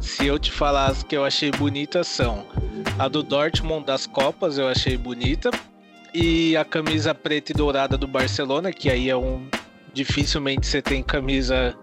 [0.00, 2.44] se eu te falar as que eu achei bonitas são
[2.98, 5.50] a do Dortmund das Copas eu achei bonita
[6.12, 9.46] e a camisa preta e dourada do Barcelona que aí é um
[9.92, 11.76] dificilmente você tem camisa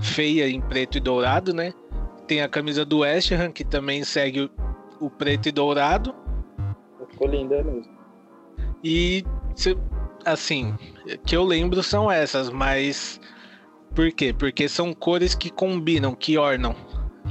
[0.00, 1.72] feia em preto e dourado, né?
[2.26, 4.50] Tem a camisa do West Ham que também segue
[5.06, 6.14] o preto e dourado.
[7.10, 7.92] ficou linda mesmo.
[8.82, 9.76] E se-
[10.24, 10.74] assim,
[11.24, 13.20] que eu lembro são essas, mas
[13.94, 14.32] por quê?
[14.36, 16.74] Porque são cores que combinam, que ornam.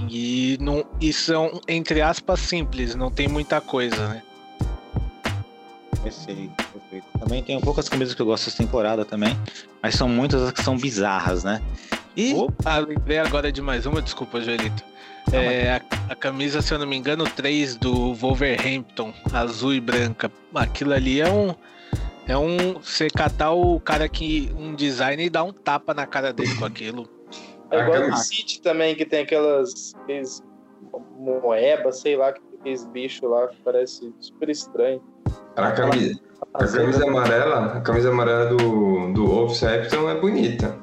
[0.10, 4.24] E, não, e são, entre aspas, simples, não tem muita coisa, né?
[6.02, 7.06] Perfeito, perfeito.
[7.20, 9.38] Também tem poucas camisas que eu gosto dessa temporada também,
[9.82, 11.62] mas são muitas as que são bizarras, né?
[12.16, 14.84] E Opa, lembrei agora de mais uma, desculpa, Joelito.
[15.32, 20.32] É, a, a camisa, se eu não me engano, 3 do Wolverhampton, azul e branca.
[20.54, 21.56] Aquilo ali é um.
[22.28, 22.74] É um.
[22.74, 24.52] Você catar o cara que.
[24.58, 27.10] um design e dar um tapa na cara dele com aquilo.
[27.72, 29.94] É igual no City também, que tem aquelas.
[29.96, 30.44] Aqueles
[31.18, 35.02] moeba, sei lá, aqueles bichos lá que parece super estranho.
[35.56, 36.20] A camisa,
[36.54, 40.80] a camisa amarela, a camisa amarela do, do Wolverhampton é bonita.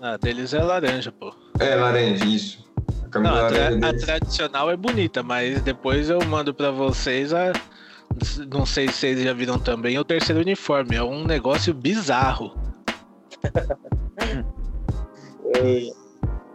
[0.00, 1.32] Ah, deles é laranja, pô.
[1.60, 2.71] É, laranja, isso.
[3.20, 7.52] Não, a, tra- a tradicional é bonita, mas depois eu mando pra vocês a.
[8.52, 10.96] Não sei se vocês já viram também o terceiro uniforme.
[10.96, 12.56] É um negócio bizarro.
[15.60, 15.92] E,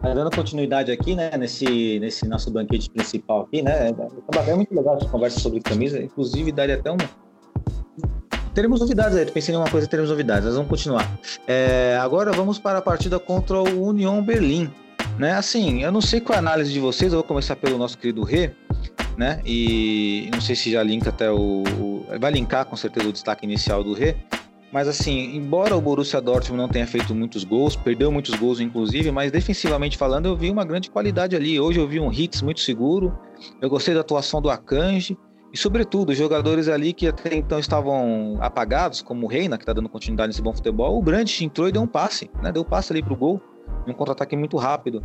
[0.02, 5.08] dando continuidade aqui, né, nesse, nesse nosso banquete principal aqui, né, é muito legal essa
[5.08, 6.98] conversa sobre camisa, inclusive daria até um...
[8.54, 11.08] Teremos novidades aí, pensei em uma coisa, teremos novidades, mas vamos continuar.
[11.46, 14.74] É, agora vamos para a partida contra o Union Berlim,
[15.18, 17.78] né, assim, eu não sei qual é a análise de vocês, eu vou começar pelo
[17.78, 18.52] nosso querido Rê,
[19.18, 21.64] né, e não sei se já linka até o...
[22.20, 24.16] vai linkar com certeza o destaque inicial do Rê,
[24.72, 29.12] mas assim, embora o Borussia Dortmund não tenha feito muitos gols, perdeu muitos gols inclusive,
[29.12, 31.58] mas defensivamente falando eu vi uma grande qualidade ali.
[31.58, 33.18] Hoje eu vi um Hits muito seguro,
[33.62, 35.18] eu gostei da atuação do Akanji
[35.54, 39.72] e sobretudo os jogadores ali que até então estavam apagados, como o Reina, que está
[39.72, 42.52] dando continuidade nesse bom futebol, o Brandt entrou e deu um passe, né?
[42.52, 43.42] Deu um passe ali pro gol,
[43.88, 45.04] um contra-ataque muito rápido.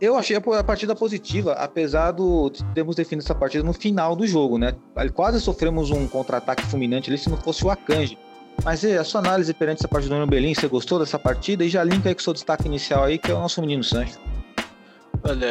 [0.00, 4.26] Eu achei a partida positiva, apesar do de termos definido essa partida no final do
[4.26, 4.74] jogo, né?
[5.14, 8.18] Quase sofremos um contra-ataque fulminante ali se não fosse o Akanji.
[8.64, 11.64] Mas e a sua análise perante essa partida do União Berlim, você gostou dessa partida?
[11.64, 13.82] E já linka aí com o seu destaque inicial aí, que é o nosso menino
[13.84, 14.18] Sancho.
[15.24, 15.46] Olha,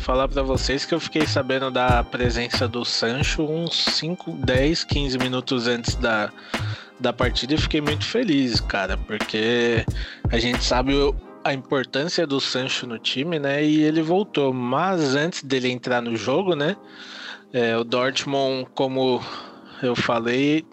[0.00, 5.18] falar pra vocês que eu fiquei sabendo da presença do Sancho uns 5, 10, 15
[5.18, 6.30] minutos antes da,
[7.00, 9.84] da partida e fiquei muito feliz, cara, porque
[10.30, 11.14] a gente sabe o-
[11.48, 13.64] a importância do Sancho no time, né?
[13.64, 16.76] E ele voltou, mas antes dele entrar no jogo, né?
[17.52, 19.22] é, o Dortmund, como
[19.82, 20.64] eu falei,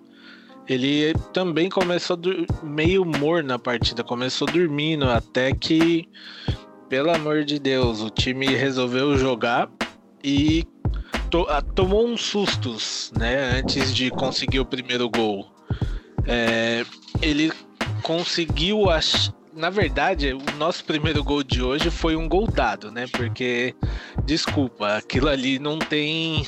[0.67, 2.17] ele também começou
[2.63, 6.07] meio morno na partida, começou dormindo até que
[6.89, 9.69] pelo amor de Deus, o time resolveu jogar
[10.23, 10.63] e
[11.29, 13.59] to- tomou uns sustos, né?
[13.59, 15.51] Antes de conseguir o primeiro gol.
[16.27, 16.85] É,
[17.21, 17.51] ele
[18.01, 19.31] conseguiu ach...
[19.55, 23.05] Na verdade, o nosso primeiro gol de hoje foi um gol dado, né?
[23.11, 23.73] Porque,
[24.25, 26.45] desculpa, aquilo ali não tem.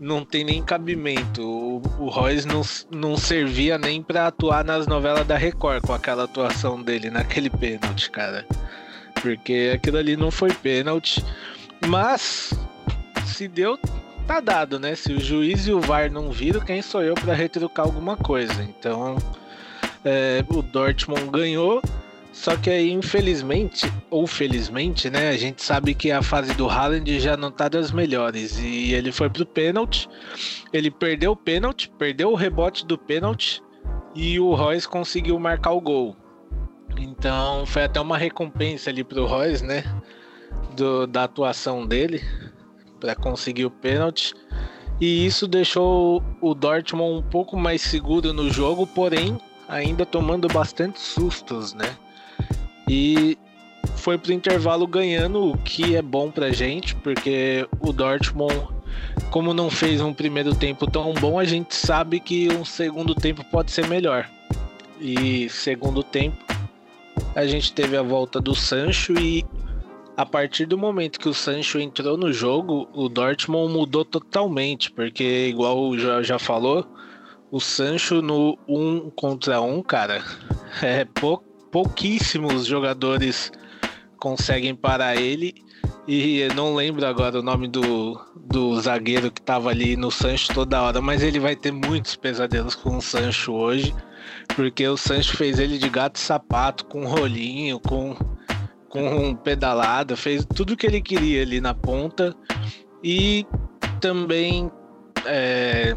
[0.00, 1.42] Não tem nem cabimento.
[1.42, 6.24] O, o Royce não, não servia nem para atuar nas novelas da Record com aquela
[6.24, 8.44] atuação dele naquele pênalti, cara
[9.24, 11.24] porque aquilo ali não foi pênalti.
[11.88, 12.52] Mas
[13.24, 13.78] se deu,
[14.26, 14.94] tá dado, né?
[14.94, 18.62] Se o juiz e o VAR não viram, quem sou eu para retrucar alguma coisa?
[18.62, 19.16] Então,
[20.04, 21.80] é, o Dortmund ganhou.
[22.34, 25.28] Só que aí, infelizmente, ou felizmente, né?
[25.28, 28.58] A gente sabe que a fase do Haaland já não tá das melhores.
[28.58, 30.08] E ele foi pro pênalti.
[30.72, 33.62] Ele perdeu o pênalti, perdeu o rebote do pênalti.
[34.16, 36.16] E o Royce conseguiu marcar o gol.
[36.98, 39.84] Então foi até uma recompensa ali pro Royce, né?
[40.76, 42.20] Do, da atuação dele
[42.98, 44.34] para conseguir o pênalti.
[45.00, 51.00] E isso deixou o Dortmund um pouco mais seguro no jogo, porém ainda tomando bastante
[51.00, 51.96] sustos, né?
[52.88, 53.38] E
[53.96, 58.68] foi pro intervalo ganhando, o que é bom pra gente, porque o Dortmund,
[59.30, 63.44] como não fez um primeiro tempo tão bom, a gente sabe que um segundo tempo
[63.50, 64.28] pode ser melhor.
[65.00, 66.36] E segundo tempo
[67.34, 69.44] a gente teve a volta do Sancho e
[70.16, 75.48] a partir do momento que o Sancho entrou no jogo, o Dortmund mudou totalmente, porque
[75.48, 76.86] igual o Joel já falou,
[77.50, 80.22] o Sancho no um contra um, cara,
[80.80, 81.42] é pou,
[81.74, 83.50] pouquíssimos jogadores
[84.16, 85.52] conseguem parar ele.
[86.06, 90.80] E não lembro agora o nome do, do zagueiro que tava ali no Sancho toda
[90.80, 93.92] hora, mas ele vai ter muitos pesadelos com o Sancho hoje
[94.54, 98.16] porque o Sancho fez ele de gato e sapato, com rolinho, com,
[98.88, 102.34] com pedalada, fez tudo que ele queria ali na ponta.
[103.02, 103.46] E
[104.00, 104.70] também,
[105.26, 105.94] é,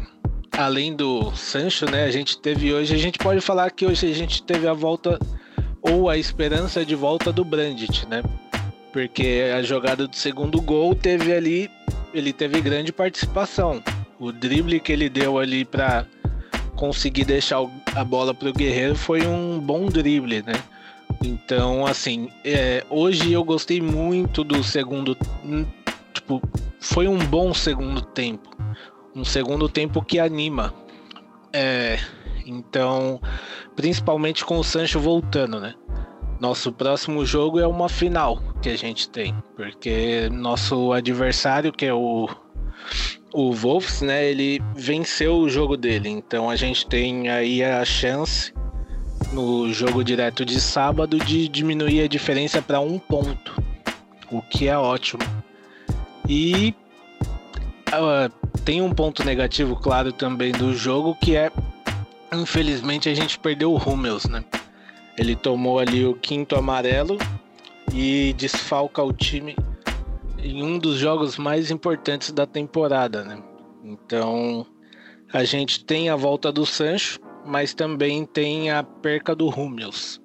[0.56, 4.14] além do Sancho, né, a gente teve hoje, a gente pode falar que hoje a
[4.14, 5.18] gente teve a volta,
[5.90, 8.22] ou a esperança de volta do Brandt, né?
[8.92, 11.70] Porque a jogada do segundo gol teve ali,
[12.12, 13.82] ele teve grande participação.
[14.18, 16.06] O drible que ele deu ali para
[16.74, 17.58] conseguir deixar
[17.94, 20.54] a bola para o Guerreiro foi um bom drible, né?
[21.22, 25.16] Então, assim, é, hoje eu gostei muito do segundo.
[25.44, 25.66] Hum,
[26.12, 26.40] tipo,
[26.80, 28.56] foi um bom segundo tempo.
[29.14, 30.72] Um segundo tempo que anima.
[31.52, 31.98] É,
[32.48, 33.20] então,
[33.76, 35.74] principalmente com o Sancho voltando, né?
[36.40, 41.92] Nosso próximo jogo é uma final que a gente tem, porque nosso adversário, que é
[41.92, 42.28] o,
[43.32, 44.30] o Wolves, né?
[44.30, 48.52] Ele venceu o jogo dele, então a gente tem aí a chance
[49.32, 53.60] no jogo direto de sábado de diminuir a diferença para um ponto,
[54.30, 55.22] o que é ótimo.
[56.28, 56.74] E
[57.88, 58.30] uh,
[58.64, 61.50] tem um ponto negativo, claro, também do jogo, que é
[62.32, 64.44] infelizmente a gente perdeu o Hummels, né?
[65.16, 67.18] Ele tomou ali o quinto amarelo
[67.92, 69.56] e desfalca o time
[70.38, 73.42] em um dos jogos mais importantes da temporada, né?
[73.82, 74.66] Então
[75.32, 80.20] a gente tem a volta do Sancho, mas também tem a perca do Hummels.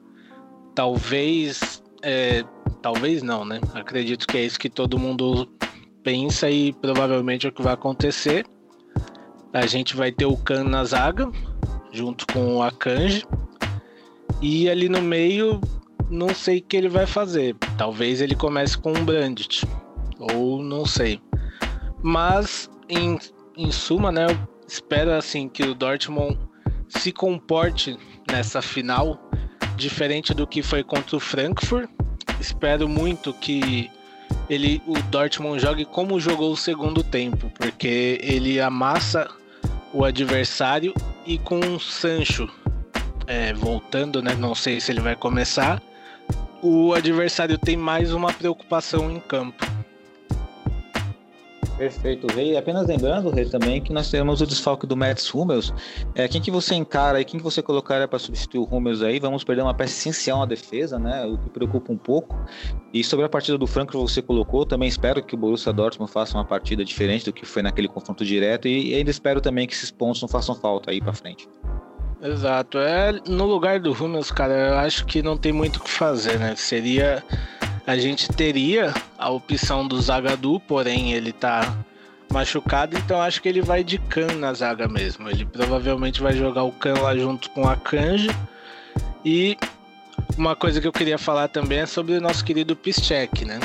[0.75, 2.43] Talvez, é,
[2.81, 3.59] talvez não, né?
[3.73, 5.49] Acredito que é isso que todo mundo
[6.03, 8.45] pensa e provavelmente é o que vai acontecer.
[9.51, 11.31] A gente vai ter o Khan na zaga,
[11.93, 13.23] junto com o Akanji.
[14.41, 15.61] E ali no meio,
[16.09, 17.55] não sei o que ele vai fazer.
[17.77, 19.65] Talvez ele comece com um Brandit,
[20.19, 21.21] ou não sei.
[22.01, 23.17] Mas, em,
[23.55, 26.37] em suma, né, eu espero assim que o Dortmund
[26.89, 27.97] se comporte
[28.29, 29.17] nessa final
[29.77, 31.89] diferente do que foi contra o Frankfurt.
[32.39, 33.89] Espero muito que
[34.49, 39.29] ele, o Dortmund jogue como jogou o segundo tempo, porque ele amassa
[39.93, 40.93] o adversário
[41.25, 42.49] e com o Sancho
[43.27, 44.35] é, voltando, né?
[44.35, 45.81] Não sei se ele vai começar.
[46.61, 49.72] O adversário tem mais uma preocupação em campo.
[51.77, 52.55] Perfeito, Rei.
[52.55, 55.73] Apenas lembrando, Rei, também que nós temos o desfalque do Mets Hummels.
[56.13, 59.19] É, quem que você encara e quem que você colocaria para substituir o Hummels aí?
[59.19, 61.25] Vamos perder uma peça essencial na defesa, né?
[61.25, 62.37] O que preocupa um pouco.
[62.93, 66.11] E sobre a partida do Franco que você colocou, também espero que o Borussia Dortmund
[66.11, 69.73] faça uma partida diferente do que foi naquele confronto direto e ainda espero também que
[69.73, 71.47] esses pontos não façam falta aí para frente.
[72.21, 72.77] Exato.
[72.77, 76.39] É, no lugar do Hummels, cara, eu acho que não tem muito o que fazer,
[76.39, 76.55] né?
[76.55, 77.21] Seria
[77.85, 81.77] a gente teria a opção do Zagadu, porém ele tá
[82.31, 85.29] machucado, então acho que ele vai de Khan na zaga mesmo.
[85.29, 88.29] Ele provavelmente vai jogar o Khan lá junto com a Kanji.
[89.23, 89.57] E
[90.37, 93.59] uma coisa que eu queria falar também é sobre o nosso querido Piszczek, né?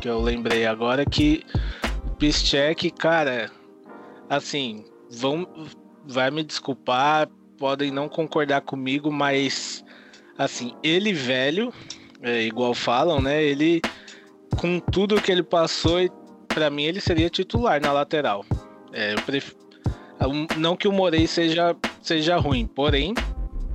[0.00, 1.44] Que eu lembrei agora que
[2.18, 3.50] Piszczek, cara,
[4.28, 5.48] assim, vão,
[6.06, 9.82] vai me desculpar, podem não concordar comigo, mas
[10.36, 11.72] assim, ele velho,
[12.22, 13.42] é, igual falam, né?
[13.42, 13.80] Ele,
[14.56, 15.98] com tudo que ele passou,
[16.46, 18.44] para mim ele seria titular na lateral.
[18.92, 19.52] É, pref...
[20.56, 23.14] Não que o Morei seja, seja ruim, porém,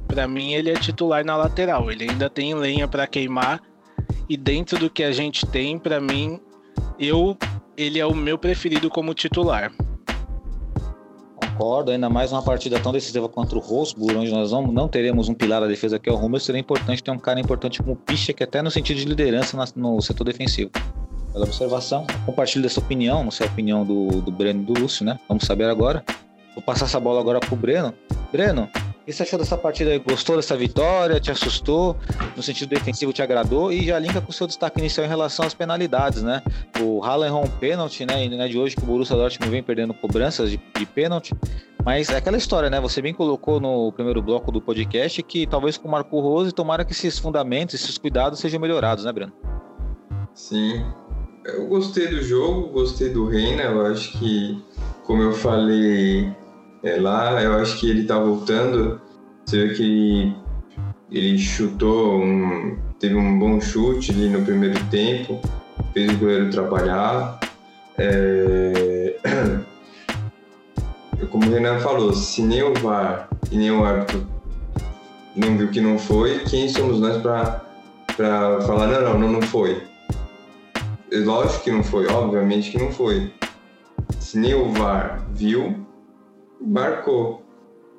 [0.08, 1.89] para mim ele é titular na lateral.
[1.89, 3.62] Ele ainda tem lenha para queimar
[4.27, 6.39] e dentro do que a gente tem, para mim,
[6.99, 7.38] eu
[7.75, 9.73] ele é o meu preferido como titular
[11.53, 15.29] concordo, ainda mais uma partida tão decisiva contra o Wolfsburg, onde nós não, não teremos
[15.29, 17.93] um pilar da defesa que é o Hummels, seria importante ter um cara importante como
[17.93, 20.71] o Picha, que até no sentido de liderança no setor defensivo.
[21.31, 25.05] Pela observação, compartilho dessa opinião, não sei a opinião do, do Breno e do Lúcio,
[25.05, 25.19] né?
[25.27, 26.03] Vamos saber agora.
[26.53, 27.93] Vou passar essa bola agora pro Breno.
[28.31, 28.69] Breno,
[29.03, 29.97] o que você achou dessa partida?
[29.99, 31.19] Gostou dessa vitória?
[31.19, 31.97] Te assustou?
[32.37, 33.69] No sentido defensivo, te agradou?
[33.69, 36.41] E já linka com o seu destaque inicial em relação às penalidades, né?
[36.79, 38.23] O Haaland errou um pênalti, né?
[38.23, 41.35] E não é de hoje que o Borussia Dortmund vem perdendo cobranças de, de pênalti.
[41.83, 42.79] Mas é aquela história, né?
[42.79, 46.85] Você bem colocou no primeiro bloco do podcast que talvez com o Marco Rose, tomara
[46.85, 49.33] que esses fundamentos, esses cuidados sejam melhorados, né, Breno?
[50.33, 50.81] Sim.
[51.43, 53.63] Eu gostei do jogo, gostei do Reina.
[53.63, 54.63] Eu acho que,
[55.03, 56.33] como eu falei
[56.83, 58.99] é, lá, eu acho que ele tá voltando.
[59.45, 60.35] Você vê que
[61.09, 65.39] ele chutou, um, teve um bom chute ali no primeiro tempo,
[65.93, 67.39] fez o goleiro trabalhar.
[67.97, 69.15] É...
[71.31, 74.27] Como o Renan falou, se nem o VAR e nem o árbitro
[75.35, 77.61] não viu que não foi, quem somos nós para
[78.61, 79.81] falar, não, não, não, foi?
[81.11, 83.31] Lógico que não foi, obviamente que não foi.
[84.19, 85.82] Se nem o VAR viu,
[86.66, 87.43] marcou.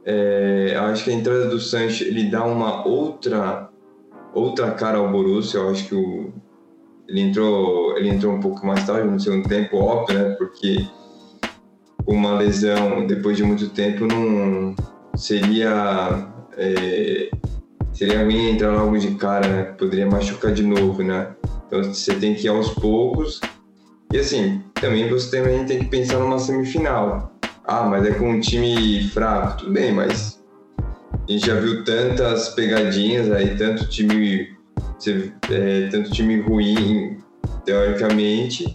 [0.05, 3.71] É, acho que a entrada do Sancho ele dá uma outra
[4.35, 5.61] outra cara ao Borussia.
[5.61, 6.33] Eu acho que o,
[7.09, 10.31] ele entrou ele entrou um pouco mais tarde no segundo tempo, óbvio, né?
[10.37, 10.87] Porque
[12.07, 14.75] uma lesão depois de muito tempo não
[15.17, 17.31] seria é,
[17.93, 19.62] seria ruim entrar logo de cara, né?
[19.65, 21.35] Poderia machucar de novo, né?
[21.67, 23.41] Então você tem que ir aos poucos.
[24.12, 27.34] E assim, também você também tem que pensar numa semifinal.
[27.65, 29.59] Ah, mas é com um time fraco.
[29.59, 30.43] Tudo bem, mas
[31.12, 34.55] a gente já viu tantas pegadinhas aí, tanto time,
[35.51, 37.19] é, tanto time ruim,
[37.65, 38.75] teoricamente,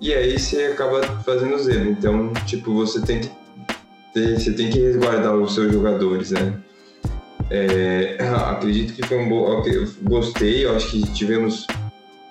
[0.00, 1.70] e aí você acaba fazendo erros.
[1.70, 3.30] Então, tipo, você tem que
[4.14, 6.54] ter, você tem que resguardar os seus jogadores, né?
[7.50, 8.16] É,
[8.48, 9.62] acredito que foi um bom.
[10.04, 11.66] Gostei, eu acho que tivemos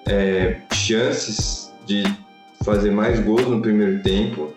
[0.07, 2.03] é, chances de
[2.63, 4.53] fazer mais gols no primeiro tempo.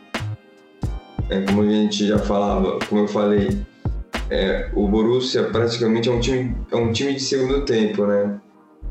[1.33, 3.59] É, como a gente já falava, como eu falei,
[4.29, 8.39] é, o Borussia praticamente é um time, é um time de segundo tempo, né?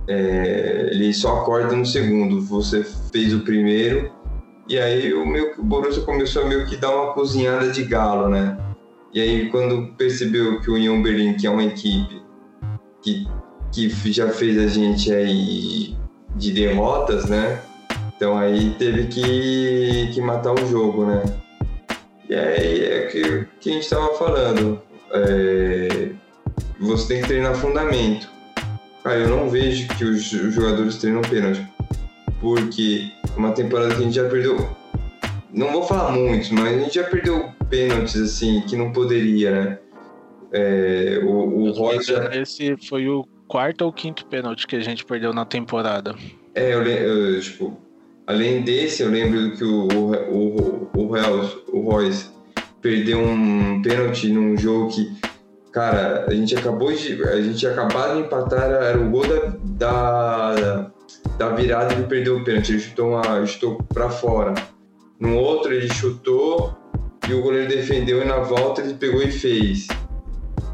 [0.08, 2.42] É, ele só acorda no segundo.
[2.42, 4.12] Você fez o primeiro
[4.68, 8.28] e aí o, meu, o Borussia começou a meio que dar uma cozinhada de galo,
[8.28, 8.58] né?
[9.14, 12.24] E aí quando percebeu que o União Berlim, que é uma equipe
[13.04, 13.28] que,
[13.72, 15.96] que já fez a gente aí
[16.36, 17.62] de derrotas, né?
[18.16, 21.22] Então aí teve que, que matar o jogo, né?
[22.32, 24.82] E aí é o que, que a gente estava falando.
[25.12, 26.12] É,
[26.80, 28.32] você tem que treinar fundamento.
[29.04, 31.62] Cara, eu não vejo que os jogadores treinam pênalti.
[32.40, 34.56] Porque uma temporada que a gente já perdeu.
[35.54, 39.80] Não vou falar muito, mas a gente já perdeu pênaltis assim que não poderia, né?
[40.54, 42.32] É, o o Roger.
[42.32, 46.16] Esse foi o quarto ou quinto pênalti que a gente perdeu na temporada.
[46.56, 47.78] É, eu, eu tipo,
[48.32, 52.30] além desse, eu lembro que o, o, o, o, o Royce
[52.82, 55.16] perdeu um pênalti num jogo que,
[55.72, 57.22] cara, a gente acabou de.
[57.24, 60.92] A gente acabado de empatar, era o gol da, da,
[61.38, 62.72] da virada ele perdeu o pênalti.
[62.72, 64.54] Ele chutou, uma, chutou pra fora.
[65.20, 66.76] No outro ele chutou
[67.30, 69.88] e o goleiro defendeu e na volta ele pegou e fez.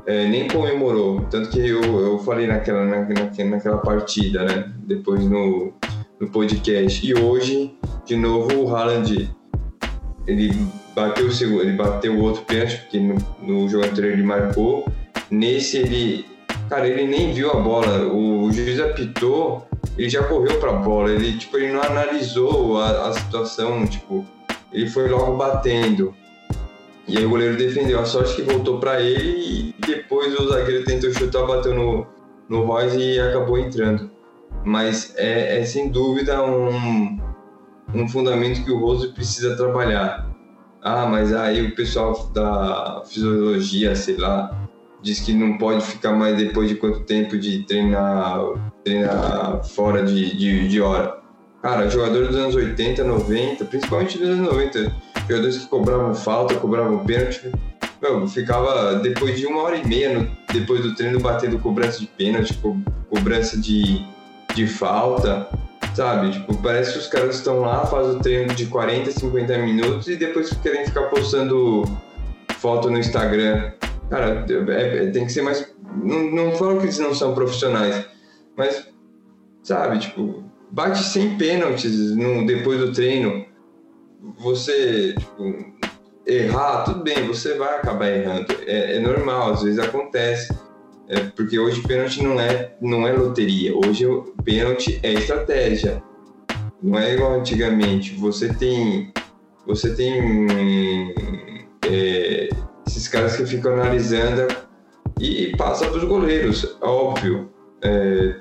[0.05, 1.21] É, nem comemorou.
[1.29, 3.05] Tanto que eu, eu falei naquela, na,
[3.49, 4.71] naquela partida, né?
[4.77, 5.73] Depois no,
[6.19, 7.05] no podcast.
[7.05, 7.73] E hoje,
[8.05, 9.29] de novo, o Haaland
[10.27, 10.53] ele
[10.93, 14.85] bateu o segundo, ele bateu o outro pênalti, porque no, no jogo anterior ele marcou.
[15.31, 16.25] Nesse ele.
[16.69, 18.05] Cara, ele nem viu a bola.
[18.07, 19.65] O, o juiz apitou,
[19.97, 21.11] ele já correu pra bola.
[21.11, 24.25] Ele, tipo, ele não analisou a, a situação, tipo,
[24.73, 26.13] ele foi logo batendo.
[27.07, 27.99] E aí o goleiro defendeu.
[27.99, 32.05] A sorte que voltou para ele e depois o zagueiro tentou chutar, bateu no,
[32.49, 34.11] no Royce e acabou entrando.
[34.65, 37.19] Mas é, é sem dúvida um,
[37.93, 40.27] um fundamento que o Rose precisa trabalhar.
[40.81, 44.67] Ah, mas aí o pessoal da fisiologia, sei lá,
[45.01, 48.39] diz que não pode ficar mais depois de quanto tempo de treinar,
[48.83, 51.17] treinar fora de, de, de hora.
[51.61, 54.95] Cara, jogador dos anos 80, 90, principalmente dos anos 90,
[55.27, 57.51] jogadores que cobravam falta, cobravam pênalti,
[58.01, 62.05] meu, ficava depois de uma hora e meia no, depois do treino batendo cobrança de
[62.05, 62.77] pênalti, co,
[63.09, 64.05] cobrança de,
[64.57, 65.47] de falta
[65.97, 66.31] sabe?
[66.31, 70.15] Tipo, parece que os caras estão lá, fazem o treino de 40, 50 minutos e
[70.15, 71.83] depois querem ficar postando
[72.59, 73.71] foto no Instagram.
[74.09, 75.73] Cara, é, é, tem que ser mais.
[76.03, 78.05] Não, não falo que eles não são profissionais,
[78.55, 78.87] mas,
[79.63, 83.45] sabe, tipo, bate sem pênaltis no, depois do treino.
[84.39, 85.65] Você, tipo,
[86.27, 88.45] errar, tudo bem, você vai acabar errando.
[88.67, 90.55] É, é normal, às vezes acontece
[91.09, 93.73] é porque hoje pênalti não é, não é loteria.
[93.75, 96.03] Hoje o pênalti é estratégia.
[96.81, 98.13] Não é igual antigamente.
[98.15, 99.11] Você tem,
[99.65, 101.13] você tem
[101.89, 102.49] é,
[102.85, 104.47] esses caras que ficam analisando
[105.19, 107.49] e passa para os goleiros, óbvio.
[107.81, 108.35] É,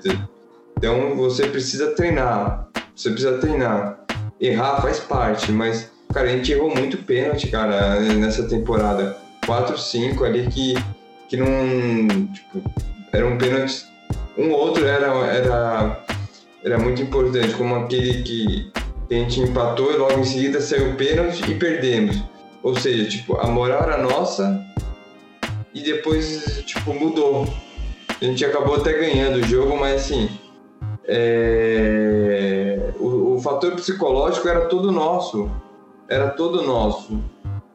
[0.77, 2.67] então você precisa treinar.
[2.93, 4.05] Você precisa treinar.
[4.39, 9.17] Errar faz parte, mas cara, a gente errou muito pênalti, cara, nessa temporada.
[9.45, 10.73] 4, 5 ali que
[11.27, 12.27] que não.
[12.27, 12.61] Tipo,
[13.11, 13.85] era um pênalti.
[14.37, 16.05] Um outro era, era,
[16.63, 18.71] era muito importante, como aquele que,
[19.07, 22.23] que a gente empatou e logo em seguida saiu o pênalti e perdemos.
[22.61, 24.63] Ou seja, tipo, a moral era nossa
[25.73, 27.47] e depois, tipo, mudou.
[28.19, 30.29] A gente acabou até ganhando o jogo, mas assim.
[31.05, 32.91] É...
[32.99, 35.49] O, o fator psicológico era todo nosso.
[36.09, 37.23] Era todo nosso.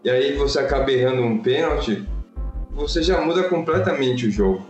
[0.05, 2.05] E aí você acaba errando um pênalti,
[2.73, 4.67] você já muda completamente o jogo.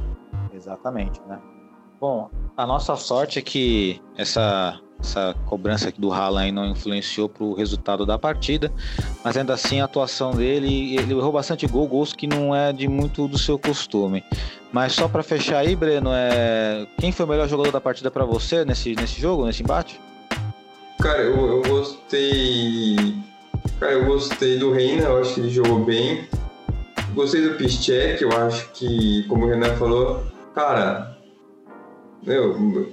[0.52, 1.38] Exatamente, né?
[2.00, 7.44] Bom, a nossa sorte é que essa, essa cobrança aqui do Haaland não influenciou para
[7.44, 8.72] o resultado da partida,
[9.24, 12.88] mas ainda assim a atuação dele, ele errou bastante gol, gols que não é de
[12.88, 14.24] muito do seu costume.
[14.72, 16.86] Mas só para fechar aí, Breno, é...
[16.98, 20.00] quem foi o melhor jogador da partida para você nesse, nesse jogo, nesse embate?
[21.00, 22.96] Cara, eu, eu gostei.
[23.78, 26.26] Cara, eu gostei do Reina, eu acho que ele jogou bem.
[27.14, 30.22] Gostei do Piszczek, eu acho que, como o Renan falou,
[30.54, 31.18] cara,
[32.22, 32.88] meu,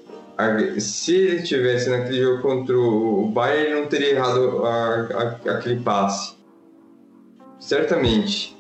[0.80, 4.96] se ele tivesse naquele jogo contra o Bayern, ele não teria errado a,
[5.48, 6.36] a, aquele passe.
[7.60, 8.58] certamente.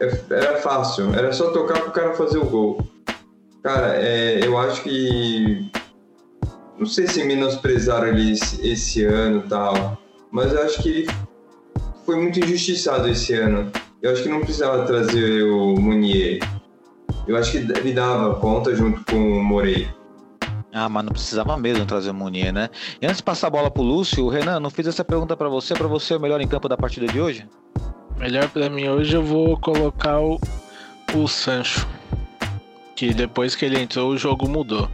[0.00, 2.86] É- Era fácil, era só tocar pro cara fazer o gol.
[3.62, 5.70] Cara, é, eu acho que.
[6.78, 9.98] Não sei se menosprezaram ele esse, esse ano e tal,
[10.30, 11.06] mas eu acho que ele
[12.04, 13.72] foi muito injustiçado esse ano.
[14.02, 16.40] Eu acho que não precisava trazer o Munier.
[17.26, 19.88] Eu acho que ele dava conta junto com o Morei.
[20.72, 22.68] Ah, mas não precisava mesmo trazer o Munier, né?
[23.00, 25.74] E antes de passar a bola pro Lúcio, Renan, não fiz essa pergunta pra você,
[25.74, 27.48] pra você é o melhor em campo da partida de hoje?
[28.18, 30.38] Melhor pra mim hoje eu vou colocar o,
[31.14, 31.86] o Sancho.
[32.94, 34.88] Que depois que ele entrou o jogo mudou.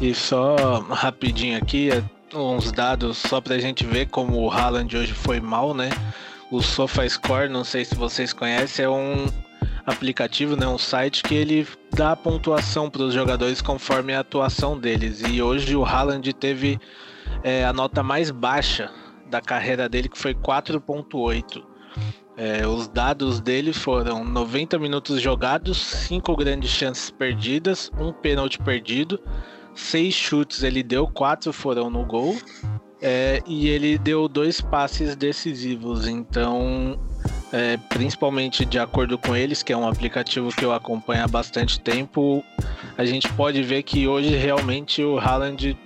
[0.00, 2.02] E só rapidinho aqui, é,
[2.36, 5.90] uns dados só pra gente ver como o Haaland hoje foi mal, né?
[6.52, 9.24] O SofaScore, não sei se vocês conhecem, é um
[9.86, 15.22] aplicativo, né, um site que ele dá pontuação para os jogadores conforme a atuação deles.
[15.26, 16.78] E hoje o Haaland teve
[17.42, 18.90] é, a nota mais baixa
[19.30, 21.64] da carreira dele, que foi 4.8.
[22.36, 29.18] É, os dados dele foram 90 minutos jogados, 5 grandes chances perdidas, um pênalti perdido,
[29.74, 32.36] 6 chutes ele deu, 4 foram no gol.
[33.02, 36.98] É, e ele deu dois passes decisivos, então
[37.52, 41.80] é, principalmente de acordo com eles, que é um aplicativo que eu acompanho há bastante
[41.80, 42.44] tempo,
[42.96, 45.76] a gente pode ver que hoje realmente o Haaland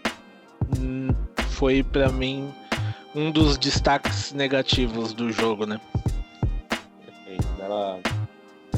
[0.79, 1.09] hum,
[1.51, 2.53] foi para mim
[3.15, 5.81] um dos destaques negativos do jogo, né?
[6.69, 7.47] Perfeito.
[7.57, 7.99] Bela,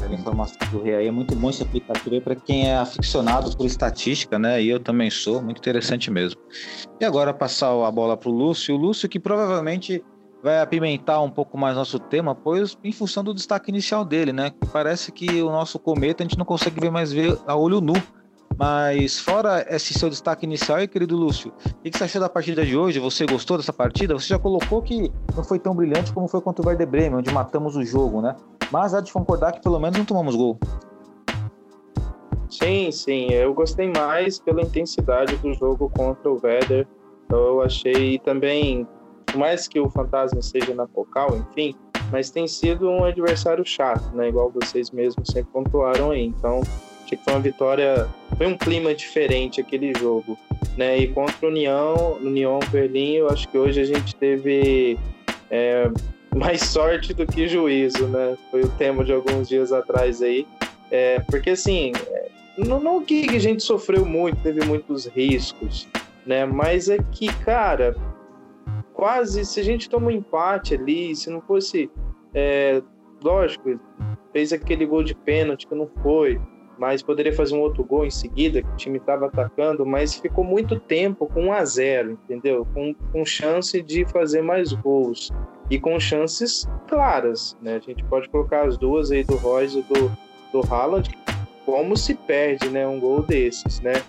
[0.09, 1.07] bela informação do aí.
[1.07, 4.61] É muito bom esse aplicativo aí para quem é aficionado por estatística, né?
[4.61, 5.41] E eu também sou.
[5.41, 6.39] Muito interessante mesmo.
[6.99, 8.75] E agora passar a bola para o Lúcio.
[8.75, 10.03] O Lúcio que provavelmente
[10.41, 14.51] vai apimentar um pouco mais nosso tema, pois em função do destaque inicial dele, né?
[14.71, 17.93] Parece que o nosso cometa a gente não consegue ver mais ver a olho nu.
[18.57, 22.65] Mas fora esse seu destaque inicial, aí, querido Lúcio, o que você achou da partida
[22.65, 22.99] de hoje?
[22.99, 24.13] Você gostou dessa partida?
[24.13, 27.33] Você já colocou que não foi tão brilhante como foi contra o Werder Bremen, onde
[27.33, 28.35] matamos o jogo, né?
[28.71, 30.59] Mas há de concordar que pelo menos não tomamos gol.
[32.49, 36.87] Sim, sim, eu gostei mais pela intensidade do jogo contra o Werder.
[37.25, 38.87] Então, eu achei também,
[39.27, 41.75] por mais que o Fantasma seja na focal, enfim,
[42.11, 44.29] mas tem sido um adversário chato, né?
[44.29, 46.25] Igual vocês mesmos sempre pontuaram aí.
[46.25, 46.61] Então,
[47.03, 48.07] achei que foi uma vitória,
[48.39, 50.39] foi um clima diferente aquele jogo,
[50.77, 50.97] né?
[50.97, 54.97] E contra o União, União Berlim, eu acho que hoje a gente teve
[55.51, 55.91] é,
[56.33, 58.37] mais sorte do que juízo, né?
[58.49, 60.47] Foi o tema de alguns dias atrás aí.
[60.89, 61.91] É, porque assim,
[62.57, 65.85] não, não que a gente sofreu muito, teve muitos riscos,
[66.25, 66.45] né?
[66.45, 67.93] Mas é que, cara,
[68.93, 71.91] quase se a gente toma um empate ali, se não fosse,
[72.33, 72.81] é,
[73.21, 73.77] lógico,
[74.31, 76.39] fez aquele gol de pênalti que não foi,
[76.79, 80.43] mas poderia fazer um outro gol em seguida, que o time estava atacando, mas ficou
[80.43, 82.65] muito tempo com 1 a 0 entendeu?
[82.73, 85.29] Com, com chance de fazer mais gols
[85.69, 87.75] e com chances claras, né?
[87.75, 90.11] A gente pode colocar as duas aí do Royce e do,
[90.53, 91.09] do Haaland,
[91.65, 94.01] como se perde, né, um gol desses, né?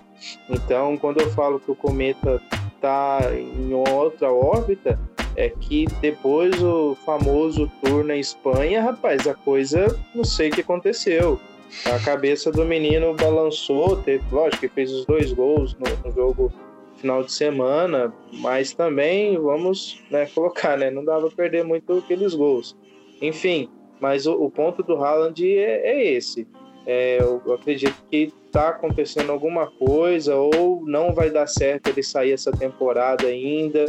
[0.48, 2.40] Então, quando eu falo que o cometa
[2.80, 4.98] tá em outra órbita,
[5.36, 10.60] é que depois o famoso tour na Espanha, rapaz, a coisa não sei o que
[10.60, 11.40] aconteceu.
[11.86, 16.52] A cabeça do menino balançou, teve, lógico que fez os dois gols no, no jogo
[16.96, 20.90] final de semana, mas também vamos né, colocar, né?
[20.90, 22.76] Não dava perder muito aqueles gols.
[23.22, 23.68] Enfim,
[24.00, 26.46] mas o, o ponto do Haaland é, é esse.
[26.86, 32.32] É, eu acredito que está acontecendo alguma coisa ou não vai dar certo ele sair
[32.32, 33.84] essa temporada ainda.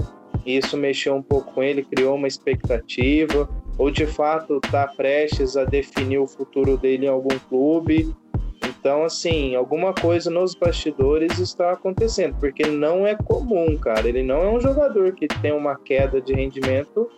[0.45, 3.49] Isso mexeu um pouco com ele, criou uma expectativa,
[3.81, 8.15] ou de fato está prestes a definir o futuro dele em algum clube.
[8.63, 14.07] Então, assim, alguma coisa nos bastidores está acontecendo, porque não é comum, cara.
[14.07, 17.09] Ele não é um jogador que tem uma queda de rendimento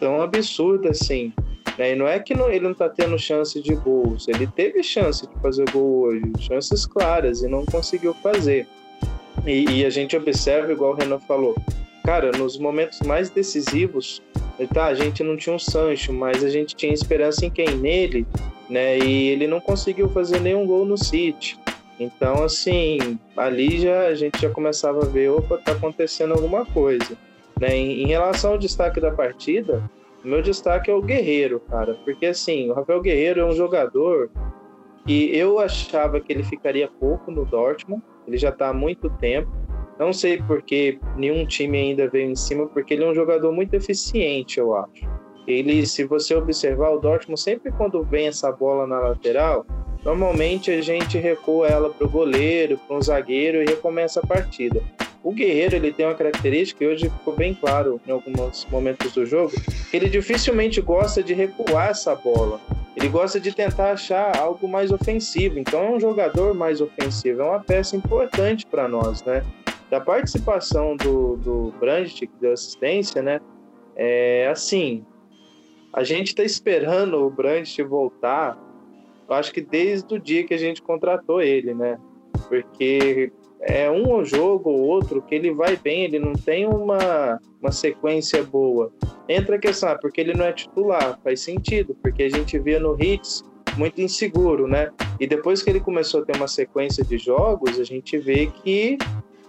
[0.00, 1.32] tão absurda assim.
[1.78, 1.92] Né?
[1.92, 5.24] E não é que não, ele não está tendo chance de gols, ele teve chance
[5.24, 8.66] de fazer gol hoje, chances claras, e não conseguiu fazer.
[9.46, 11.54] E, e a gente observa, igual o Renan falou,
[12.04, 14.20] cara, nos momentos mais decisivos,
[14.72, 17.76] tá, a gente não tinha um Sancho, mas a gente tinha esperança em quem?
[17.76, 18.26] Nele,
[18.68, 18.98] né?
[18.98, 21.58] E ele não conseguiu fazer nenhum gol no City.
[21.98, 27.16] Então, assim, ali já a gente já começava a ver, opa, tá acontecendo alguma coisa.
[27.60, 27.76] Né?
[27.76, 29.82] Em, em relação ao destaque da partida,
[30.22, 34.30] meu destaque é o Guerreiro, cara, porque assim, o Rafael Guerreiro é um jogador
[35.06, 39.50] que eu achava que ele ficaria pouco no Dortmund, ele já tá há muito tempo.
[39.98, 43.74] Não sei porque nenhum time ainda veio em cima, porque ele é um jogador muito
[43.74, 45.08] eficiente, eu acho.
[45.46, 49.66] Ele, se você observar, o Dortmund sempre quando vem essa bola na lateral,
[50.04, 54.80] normalmente a gente recua ela para o goleiro, para um zagueiro e recomeça a partida.
[55.24, 59.26] O Guerreiro ele tem uma característica, e hoje ficou bem claro em alguns momentos do
[59.26, 59.52] jogo,
[59.90, 62.60] que ele dificilmente gosta de recuar essa bola.
[62.96, 65.58] Ele gosta de tentar achar algo mais ofensivo.
[65.58, 69.42] Então é um jogador mais ofensivo, é uma peça importante para nós, né?
[69.90, 73.40] Da participação do, do Brandt, que deu assistência, né?
[73.96, 75.04] É assim,
[75.92, 78.58] a gente está esperando o Brandt voltar,
[79.28, 81.98] eu acho que desde o dia que a gente contratou ele, né?
[82.48, 87.72] Porque é um jogo ou outro que ele vai bem, ele não tem uma, uma
[87.72, 88.92] sequência boa.
[89.28, 92.78] Entra a questão, ah, porque ele não é titular, faz sentido, porque a gente via
[92.78, 93.44] no Hits
[93.76, 94.90] muito inseguro, né?
[95.20, 98.98] E depois que ele começou a ter uma sequência de jogos, a gente vê que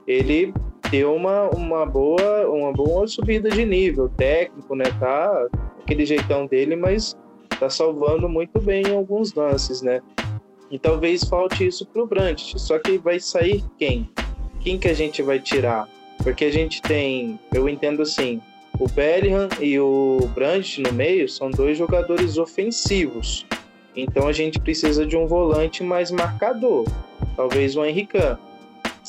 [0.09, 0.51] ele
[0.89, 4.85] deu uma, uma boa uma boa subida de nível técnico, né?
[4.99, 5.47] Tá
[5.83, 7.15] aquele jeitão dele, mas
[7.59, 10.01] tá salvando muito bem em alguns lances, né?
[10.71, 12.59] E talvez falte isso para o Brandt.
[12.59, 14.09] Só que vai sair quem?
[14.61, 15.87] Quem que a gente vai tirar?
[16.23, 18.41] Porque a gente tem, eu entendo assim,
[18.79, 23.45] o Bellingham e o Brandt no meio são dois jogadores ofensivos.
[23.95, 26.85] Então a gente precisa de um volante mais marcador.
[27.35, 28.37] Talvez o Henrican.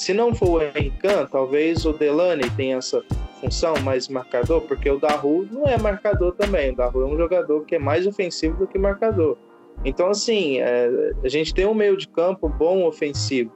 [0.01, 3.05] Se não for o Henrican, talvez o Delane tenha essa
[3.39, 6.71] função mais marcador, porque o Daru não é marcador também.
[6.71, 9.37] O Daru é um jogador que é mais ofensivo do que marcador.
[9.85, 10.89] Então, assim, é,
[11.23, 13.53] a gente tem um meio de campo bom ofensivo,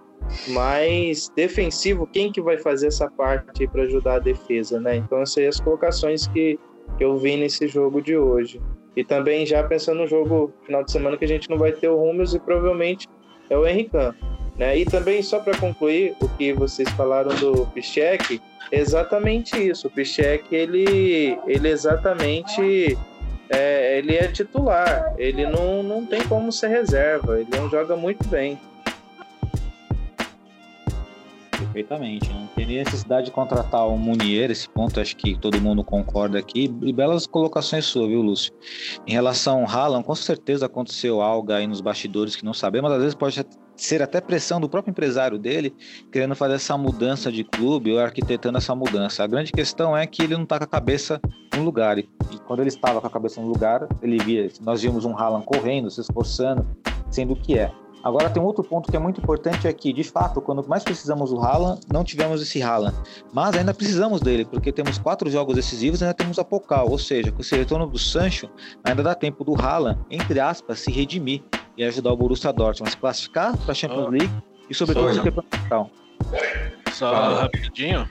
[0.48, 4.96] mas defensivo, quem que vai fazer essa parte para ajudar a defesa, né?
[4.96, 6.58] Então, essas são as colocações que,
[6.98, 8.60] que eu vi nesse jogo de hoje.
[8.94, 11.88] E também já pensando no jogo final de semana que a gente não vai ter
[11.88, 13.08] o Rúmeus e provavelmente
[13.48, 14.14] é o Henrican.
[14.56, 14.78] Né?
[14.78, 18.40] E também, só para concluir o que vocês falaram do Pichek,
[18.70, 19.88] exatamente isso.
[19.88, 22.96] O Pichek, ele, ele exatamente
[23.50, 28.26] é, ele é titular, ele não, não tem como ser reserva, ele não joga muito
[28.28, 28.58] bem.
[31.50, 36.38] Perfeitamente, não teria necessidade de contratar o Munier, esse ponto acho que todo mundo concorda
[36.38, 38.52] aqui, e belas colocações suas, viu, Lúcio?
[39.06, 42.98] Em relação ao Haaland, com certeza aconteceu algo aí nos bastidores que não sabemos, às
[42.98, 43.44] vezes pode
[43.76, 45.74] ser até pressão do próprio empresário dele,
[46.12, 49.24] querendo fazer essa mudança de clube ou arquitetando essa mudança.
[49.24, 51.20] A grande questão é que ele não está com a cabeça
[51.56, 51.98] no lugar.
[51.98, 52.08] E,
[52.46, 55.90] quando ele estava com a cabeça no lugar, ele via, nós vimos um Haaland correndo,
[55.90, 56.66] se esforçando,
[57.10, 57.70] sendo o que é.
[58.04, 59.90] Agora tem um outro ponto que é muito importante aqui.
[59.90, 62.94] De fato, quando mais precisamos do Haaland, não tivemos esse Haaland.
[63.32, 66.90] Mas ainda precisamos dele, porque temos quatro jogos decisivos e ainda temos a Pocal.
[66.90, 68.50] Ou seja, com esse retorno do Sancho,
[68.84, 71.42] ainda dá tempo do Haaland, entre aspas, se redimir
[71.76, 74.32] e ajudar o Borussia Dortmund a se classificar para a Champions League
[74.68, 75.90] e sobretudo ser campeão.
[76.92, 77.42] Só Fala.
[77.42, 78.08] rapidinho.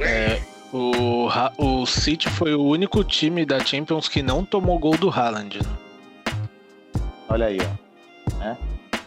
[0.00, 0.40] É,
[0.72, 5.58] o, o City foi o único time da Champions que não tomou gol do Haaland.
[5.58, 6.32] Né?
[7.28, 8.42] Olha aí, ó.
[8.44, 8.56] É.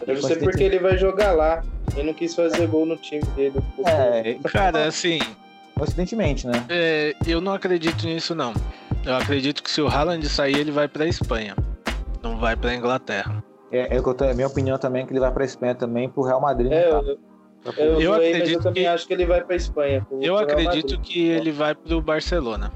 [0.06, 1.62] Deve ser porque ele vai jogar lá.
[1.94, 3.54] Ele não quis fazer gol no time dele.
[3.84, 5.18] É, cara, assim.
[5.74, 6.64] Coincidentemente, né?
[6.68, 8.52] É, eu não acredito nisso, não.
[9.04, 11.54] Eu acredito que se o Haaland sair, ele vai pra Espanha.
[12.22, 13.42] Não vai pra Inglaterra.
[13.70, 16.72] É, é, é minha opinião também que ele vai pra Espanha também pro Real Madrid.
[16.72, 17.02] É, tá?
[17.76, 18.88] eu, eu, eu, acredito eu também que...
[18.88, 20.06] acho que ele vai pra Espanha.
[20.08, 22.72] Pro, eu acredito que ele vai pro Barcelona.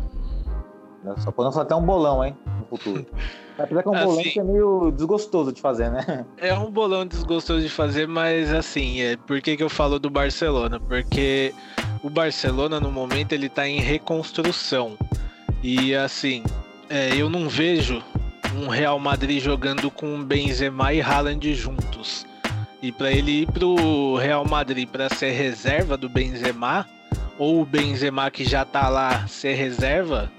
[1.18, 3.04] Só podemos fazer até um bolão, hein, no futuro.
[3.58, 6.24] Apesar que é um assim, bolão que é meio desgostoso de fazer, né?
[6.38, 10.08] É um bolão desgostoso de fazer, mas assim, é, por que, que eu falo do
[10.08, 10.80] Barcelona?
[10.80, 11.52] Porque
[12.02, 14.96] o Barcelona, no momento, ele tá em reconstrução.
[15.62, 16.42] E assim,
[16.88, 18.02] é, eu não vejo
[18.56, 22.26] um Real Madrid jogando com Benzema e Haaland juntos.
[22.82, 26.88] E para ele ir pro Real Madrid para ser reserva do Benzema,
[27.38, 30.30] ou o Benzema que já tá lá ser reserva,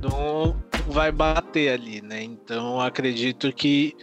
[0.00, 0.56] não
[0.88, 2.22] vai bater ali, né?
[2.22, 3.96] Então acredito que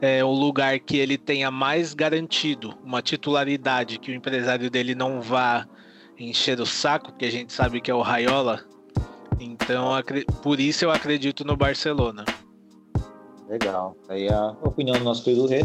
[0.00, 5.20] é o lugar que ele tenha mais garantido uma titularidade, que o empresário dele não
[5.20, 5.66] vá
[6.18, 8.64] encher o saco, porque a gente sabe que é o Raiola.
[9.40, 9.90] Então,
[10.42, 12.24] por isso eu acredito no Barcelona.
[13.52, 13.94] Legal.
[14.08, 15.62] Aí a opinião do nosso querido Rei.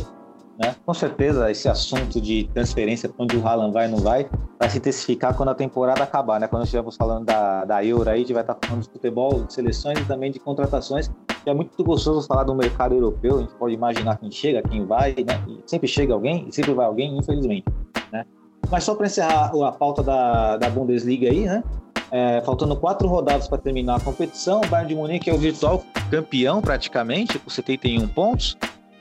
[0.60, 0.76] Né?
[0.86, 4.28] Com certeza, esse assunto de transferência, onde o Haaland vai não vai,
[4.60, 6.48] vai se intensificar quando a temporada acabar, né?
[6.48, 9.54] Quando estivermos falando da, da Euro aí, a gente vai estar falando de futebol, de
[9.54, 11.10] seleções e também de contratações,
[11.44, 14.86] que é muito gostoso falar do mercado europeu, a gente pode imaginar quem chega, quem
[14.86, 15.42] vai, né?
[15.48, 17.66] E sempre chega alguém e sempre vai alguém, infelizmente,
[18.12, 18.26] né?
[18.70, 21.64] Mas só para encerrar a pauta da, da Bundesliga aí, né?
[22.12, 25.84] É, faltando quatro rodadas para terminar a competição, o Bayern de Munique é o virtual
[26.10, 28.58] campeão praticamente, com 71 pontos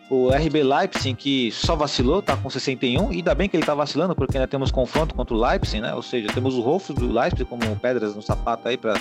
[0.08, 3.74] o RB Leipzig, que só vacilou, tá com 61, e ainda bem que ele tá
[3.74, 5.94] vacilando, porque ainda temos confronto contra o Leipzig, né?
[5.94, 9.00] Ou seja, temos o Rolf do Leipzig como pedras no sapato aí para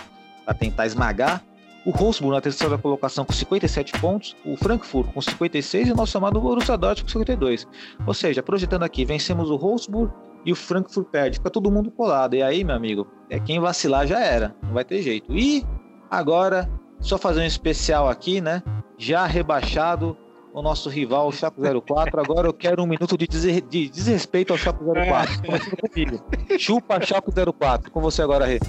[0.57, 1.43] tentar esmagar.
[1.85, 6.17] O Wolfsburg na terceira colocação com 57 pontos, o Frankfurt com 56 e o nosso
[6.17, 7.67] amado Borussia Dortmund com 52.
[8.07, 10.11] Ou seja, projetando aqui, vencemos o Wolfsburg,
[10.45, 11.37] e o Frankfurt perde.
[11.37, 12.35] Fica todo mundo colado.
[12.35, 14.55] E aí, meu amigo, é quem vacilar já era.
[14.61, 15.35] Não vai ter jeito.
[15.35, 15.65] E
[16.09, 16.69] agora,
[16.99, 18.61] só fazer um especial aqui, né?
[18.97, 20.15] Já rebaixado
[20.53, 22.21] o nosso rival, o Chaco 04.
[22.21, 25.41] Agora eu quero um minuto de, des de desrespeito ao Chaco 04.
[25.43, 26.23] Começando comigo.
[26.57, 27.91] Chupa Chaco 04.
[27.91, 28.59] Com você agora, Rê.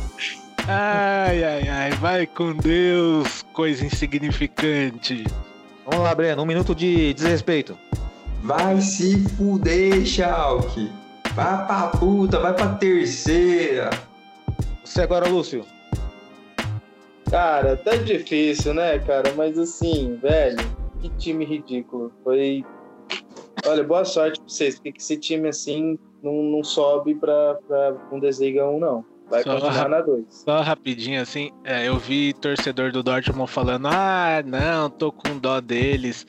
[0.67, 5.25] Ai, ai, ai, vai com Deus, coisa insignificante.
[5.85, 7.79] Vamos lá, Breno, um minuto de desrespeito.
[8.43, 10.91] Vai se fuder, Schalke.
[11.37, 13.91] Vai pra puta, vai pra terceira.
[14.83, 15.67] Você agora, Lúcio.
[17.31, 19.31] Cara, tá difícil, né, cara?
[19.37, 20.57] Mas assim, velho,
[20.99, 22.11] que time ridículo.
[22.25, 22.65] Foi.
[23.67, 28.67] Olha, boa sorte pra vocês, porque esse time assim não, não sobe pra, pra Bundesliga
[28.67, 29.05] 1, não.
[29.29, 30.25] Vai Só continuar na 2.
[30.29, 35.61] Só rapidinho, assim, é, eu vi torcedor do Dortmund falando: ah, não, tô com dó
[35.61, 36.25] deles,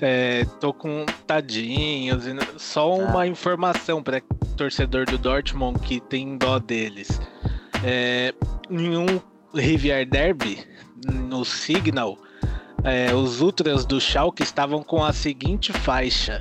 [0.00, 2.26] é, tô com tadinhos.
[2.26, 4.20] e Só uma informação para
[4.56, 7.20] torcedor do Dortmund que tem dó deles.
[7.84, 8.34] É,
[8.68, 9.20] em um
[9.54, 10.64] Rivier Derby,
[11.06, 12.18] no Signal,
[12.82, 16.40] é, os ultras do Schalke estavam com a seguinte faixa: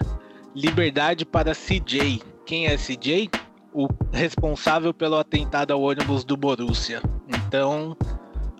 [0.56, 2.24] Liberdade para CJ.
[2.44, 3.30] Quem é CJ?
[3.74, 7.02] O responsável pelo atentado ao ônibus do Borussia.
[7.28, 7.96] Então,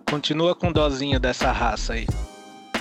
[0.08, 2.06] continua com dozinho dessa raça aí.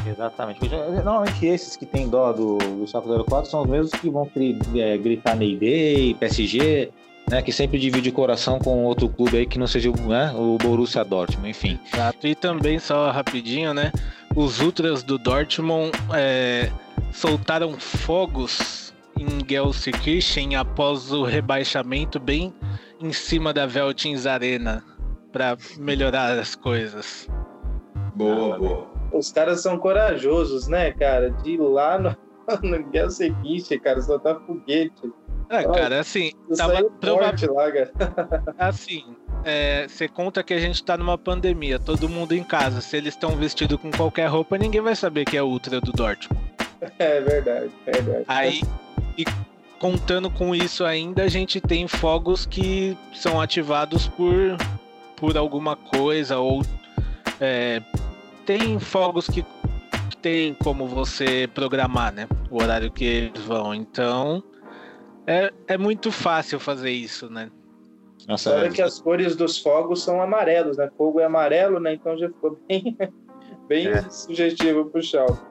[0.06, 0.68] Exatamente.
[0.70, 4.30] Normalmente esses que têm dó do, do Chaco 04 são os mesmos que vão
[4.76, 6.90] é, gritar Mayday, PSG,
[7.30, 7.42] né?
[7.42, 11.04] Que sempre divide o coração com outro clube aí que não seja né, o Borussia
[11.04, 11.80] Dortmund, enfim.
[11.94, 12.28] Exato.
[12.28, 13.92] E também, só rapidinho, né?
[14.36, 16.72] Os ultras do Dortmund é,
[17.12, 18.91] soltaram fogos
[19.22, 22.54] em Gelsenkirchen após o rebaixamento bem
[23.00, 24.84] em cima da Veltins Arena
[25.32, 27.28] para melhorar as coisas.
[28.16, 28.88] Boa, boa.
[29.14, 31.30] Os caras são corajosos, né, cara?
[31.30, 32.16] De ir lá no,
[32.64, 35.12] no Gelsenkirchen, cara, só tá foguete.
[35.50, 37.92] É, cara, assim, tava saí provavelmente lá, cara.
[38.58, 39.04] Assim,
[39.44, 42.80] é, você conta que a gente tá numa pandemia, todo mundo em casa.
[42.80, 46.51] Se eles estão vestidos com qualquer roupa, ninguém vai saber que é ultra do Dortmund.
[47.00, 48.26] É verdade, verdade.
[48.28, 48.62] Aí,
[49.18, 49.24] e
[49.80, 54.58] contando com isso ainda, a gente tem fogos que são ativados por,
[55.16, 56.64] por alguma coisa, ou
[57.40, 57.82] é,
[58.46, 59.46] tem fogos que,
[60.22, 62.28] tem como você programar, né?
[62.50, 63.74] O horário que eles vão.
[63.74, 64.44] Então,
[65.26, 67.50] é, é muito fácil fazer isso, né?
[68.28, 70.90] Nossa, Olha que as cores dos fogos são amarelos, né?
[70.96, 71.94] Fogo é amarelo, né?
[71.94, 72.98] Então já ficou bem,
[73.68, 74.10] bem É.
[74.10, 75.51] sugestivo pro Schalke.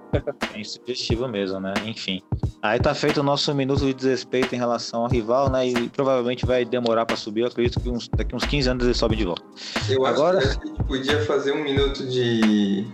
[0.59, 1.73] É sugestivo mesmo, né?
[1.87, 2.21] Enfim.
[2.63, 5.67] Aí tá feito o nosso minuto de desrespeito em relação ao rival, né?
[5.69, 7.41] E provavelmente vai demorar pra subir.
[7.43, 9.43] Eu acredito que uns, daqui uns 15 anos ele sobe de volta.
[9.89, 12.85] Eu acho Agora- que a gente podia fazer um minuto de,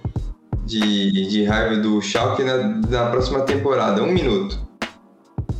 [0.64, 2.56] de, de raiva do Schalke na,
[2.88, 4.02] na próxima temporada.
[4.02, 4.64] Um minuto.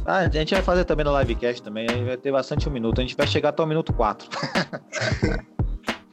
[0.04, 3.00] Ah, a gente vai fazer também no livecast também, aí vai ter bastante um minuto.
[3.00, 4.28] A gente vai chegar até o minuto 4.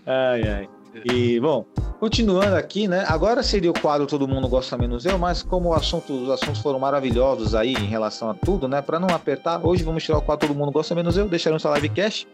[0.08, 0.70] ai, ai.
[1.06, 1.66] E, bom,
[2.00, 3.04] continuando aqui, né?
[3.08, 6.62] Agora seria o quadro Todo Mundo Gosta Menos Eu, mas como o assunto, os assuntos
[6.62, 8.82] foram maravilhosos aí em relação a tudo, né?
[8.82, 11.74] Para não apertar, hoje vamos tirar o quadro Todo Mundo Gosta Menos Eu, deixaremos a
[11.74, 12.28] livecast.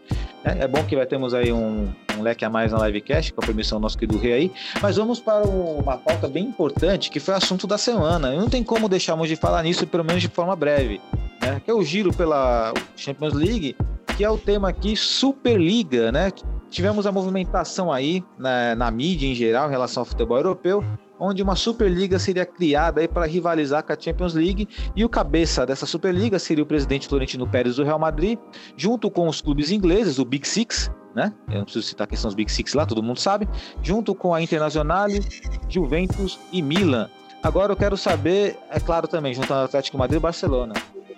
[0.44, 0.58] Né?
[0.60, 1.88] É bom que vai termos aí um,
[2.18, 4.52] um leque a mais na livecast, com a permissão do nosso querido Rei aí.
[4.82, 8.34] Mas vamos para um- uma pauta bem importante, que foi assunto da semana.
[8.34, 11.00] E não tem como deixarmos de falar nisso, pelo menos de forma breve
[11.40, 13.74] né, que é o giro pela Champions League,
[14.16, 16.30] que é o tema aqui Superliga, né?
[16.70, 20.84] Tivemos a movimentação aí na, na mídia em geral em relação ao futebol europeu,
[21.18, 25.84] onde uma Superliga seria criada para rivalizar com a Champions League e o cabeça dessa
[25.84, 28.38] Superliga seria o presidente Florentino Pérez do Real Madrid,
[28.76, 31.32] junto com os clubes ingleses, o Big Six, né?
[31.48, 33.48] Eu não preciso citar quem são os Big Six lá, todo mundo sabe,
[33.82, 35.20] junto com a Internazionale,
[35.68, 37.10] Juventus e Milan.
[37.42, 40.74] Agora eu quero saber, é claro também, junto ao Atlético Madrid e Barcelona.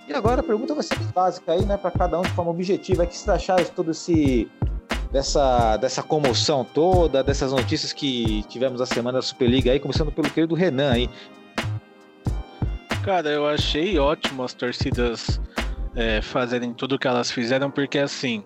[0.09, 3.05] E agora a pergunta vai ser básica aí, né, para cada um de forma objetiva.
[3.05, 4.49] O que vocês acharam de todo esse
[5.13, 10.31] dessa, dessa comoção toda, dessas notícias que tivemos a semana da Superliga aí, começando pelo
[10.31, 11.11] querido Renan aí.
[13.05, 15.41] Cara, eu achei ótimo as torcidas
[15.95, 18.43] é, fazerem tudo o que elas fizeram, porque assim,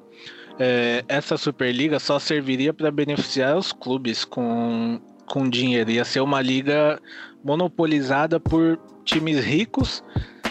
[0.58, 5.90] é, essa Superliga só serviria para beneficiar os clubes com, com dinheiro.
[5.90, 7.00] Ia ser uma liga
[7.44, 10.02] monopolizada por times ricos,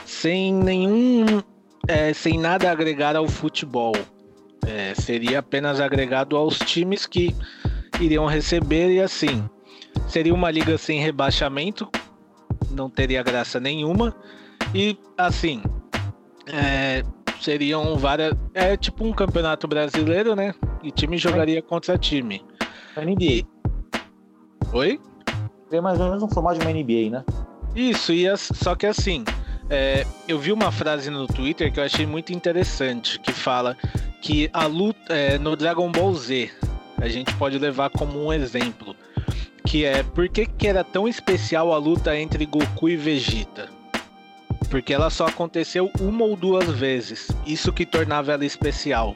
[0.05, 1.41] sem nenhum.
[1.87, 3.93] é, sem nada agregar ao futebol.
[4.67, 7.35] É, seria apenas agregado aos times que
[7.99, 9.47] iriam receber e assim.
[10.07, 11.89] Seria uma liga sem rebaixamento,
[12.71, 14.15] não teria graça nenhuma.
[14.73, 15.61] E assim,
[16.47, 17.03] é,
[17.41, 18.33] seriam várias.
[18.53, 20.53] É tipo um campeonato brasileiro, né?
[20.83, 22.43] E time jogaria contra time.
[22.97, 23.45] NBA.
[24.73, 24.99] Oi?
[25.69, 27.23] Tem mais ou menos um formato de uma NBA, né?
[27.75, 29.23] Isso, e as- só que assim,
[29.69, 33.75] é, eu vi uma frase no Twitter que eu achei muito interessante, que fala
[34.21, 36.51] que a luta é, no Dragon Ball Z
[36.97, 38.95] a gente pode levar como um exemplo,
[39.65, 43.69] que é por que, que era tão especial a luta entre Goku e Vegeta?
[44.69, 49.15] Porque ela só aconteceu uma ou duas vezes, isso que tornava ela especial.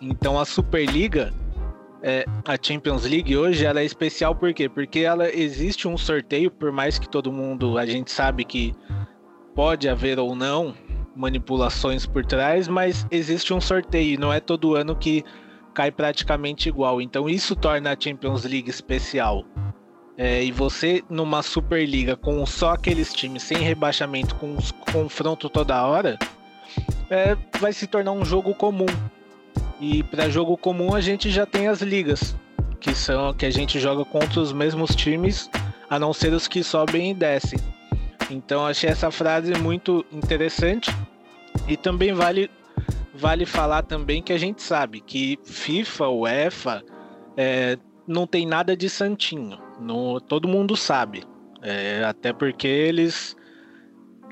[0.00, 1.32] Então a Superliga,
[2.02, 4.68] é, a Champions League hoje, ela é especial por quê?
[4.68, 8.74] Porque ela existe um sorteio, por mais que todo mundo, a gente sabe que
[9.54, 10.74] pode haver ou não
[11.14, 15.24] manipulações por trás, mas existe um sorteio, não é todo ano que
[15.74, 17.00] cai praticamente igual.
[17.00, 19.44] Então isso torna a Champions League especial.
[20.16, 24.56] É, e você numa Superliga com só aqueles times sem rebaixamento, com
[24.92, 26.18] confronto toda hora,
[27.10, 28.86] é, vai se tornar um jogo comum.
[29.80, 32.36] E para jogo comum a gente já tem as ligas,
[32.78, 35.50] que são que a gente joga contra os mesmos times,
[35.88, 37.58] a não ser os que sobem e descem.
[38.30, 40.90] Então achei essa frase muito interessante
[41.68, 42.50] e também vale
[43.14, 46.82] vale falar também que a gente sabe que FIFA, UEFA,
[47.36, 49.58] é, não tem nada de santinho.
[49.78, 51.24] No, todo mundo sabe.
[51.60, 53.36] É, até porque eles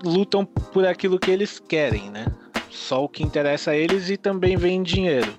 [0.03, 2.27] lutam por aquilo que eles querem, né?
[2.71, 5.39] Só o que interessa a eles e também vem dinheiro.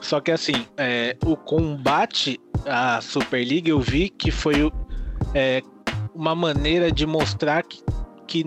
[0.00, 4.70] Só que assim, é, o combate à Superliga eu vi que foi
[5.34, 5.62] é,
[6.18, 7.80] uma maneira de mostrar que,
[8.26, 8.44] que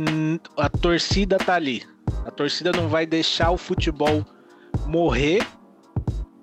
[0.57, 1.83] a torcida tá ali.
[2.25, 4.25] A torcida não vai deixar o futebol
[4.85, 5.47] morrer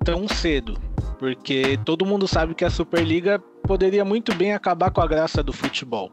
[0.02, 0.80] tão cedo,
[1.18, 5.52] porque todo mundo sabe que a Superliga poderia muito bem acabar com a graça do
[5.52, 6.10] futebol.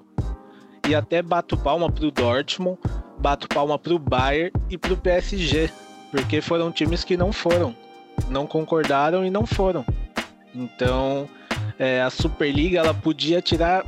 [0.86, 2.78] E até bato palma pro Dortmund,
[3.18, 5.70] bato palma pro Bayern e pro PSG,
[6.12, 7.74] porque foram times que não foram,
[8.28, 9.86] não concordaram e não foram.
[10.54, 11.30] Então,
[11.80, 13.86] é, a Superliga ela podia tirar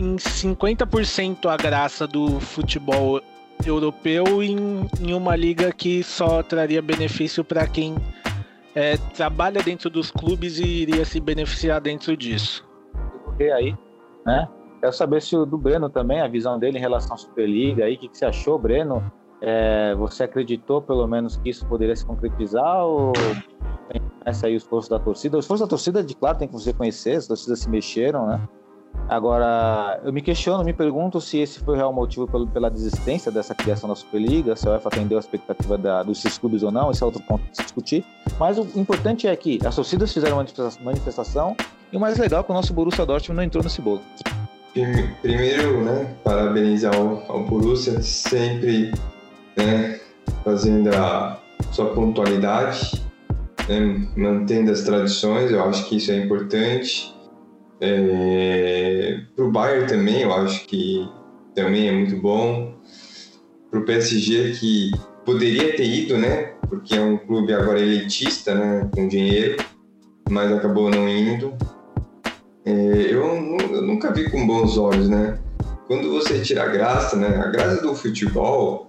[0.00, 3.20] em 50% a graça do futebol
[3.66, 4.56] europeu em,
[4.98, 7.94] em uma liga que só traria benefício para quem
[8.74, 12.66] é, trabalha dentro dos clubes e iria se beneficiar dentro disso.
[13.38, 13.76] E aí,
[14.24, 14.48] né?
[14.80, 17.96] Quero saber se o do Breno também, a visão dele em relação à Superliga aí,
[17.96, 19.12] o que, que você achou, Breno?
[19.42, 23.12] É, você acreditou pelo menos que isso poderia se concretizar ou
[24.24, 25.36] essa aí os esforço da torcida?
[25.36, 28.48] Os esforço da torcida, de claro, tem que você conhecer, as torcidas se mexeram, né?
[29.08, 33.54] Agora, eu me questiono, me pergunto se esse foi o real motivo pela desistência dessa
[33.54, 37.02] criação da Superliga, se a UEFA atendeu a expectativa da, dos clubes ou não, esse
[37.02, 38.04] é outro ponto para se discutir.
[38.38, 40.46] Mas o importante é que as torcidas fizeram uma
[40.82, 41.56] manifestação
[41.92, 44.00] e o mais legal é que o nosso Borussia Dortmund não entrou nesse bolo.
[44.72, 48.92] Primeiro, né, parabenizar o, ao Borussia, sempre
[49.56, 49.98] né,
[50.44, 51.36] fazendo a
[51.72, 53.04] sua pontualidade,
[53.68, 57.12] né, mantendo as tradições, eu acho que isso é importante.
[57.80, 61.08] É, para o Bayern também, eu acho que
[61.54, 62.74] também é muito bom.
[63.70, 64.90] Para o PSG, que
[65.24, 66.54] poderia ter ido, né?
[66.68, 68.88] Porque é um clube agora elitista, né?
[68.94, 69.56] Com dinheiro,
[70.28, 71.54] mas acabou não indo.
[72.64, 73.22] É, eu,
[73.72, 75.38] eu, nunca vi com bons olhos, né?
[75.86, 77.28] Quando você tira a graça, né?
[77.38, 78.88] A graça do futebol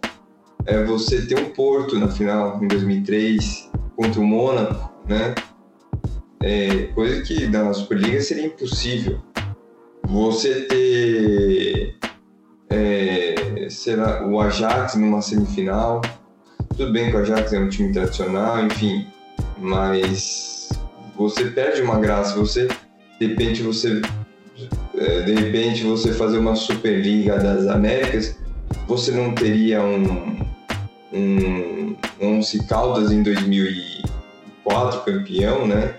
[0.66, 5.34] é você ter um Porto na final em 2003 contra o Mônaco, né?
[6.44, 9.20] É, coisa que na Superliga seria impossível.
[10.04, 11.96] Você ter,
[12.70, 16.02] é, sei lá, o Ajax numa semifinal,
[16.76, 19.08] tudo bem que o Ajax é um time tradicional, enfim,
[19.58, 20.70] mas
[21.16, 22.68] você perde uma graça, você,
[23.20, 24.02] de repente, você,
[24.98, 28.38] é, de repente, você fazer uma Superliga das Américas,
[28.88, 30.40] você não teria um,
[31.14, 35.96] um, um Caldas em 2004 campeão, né?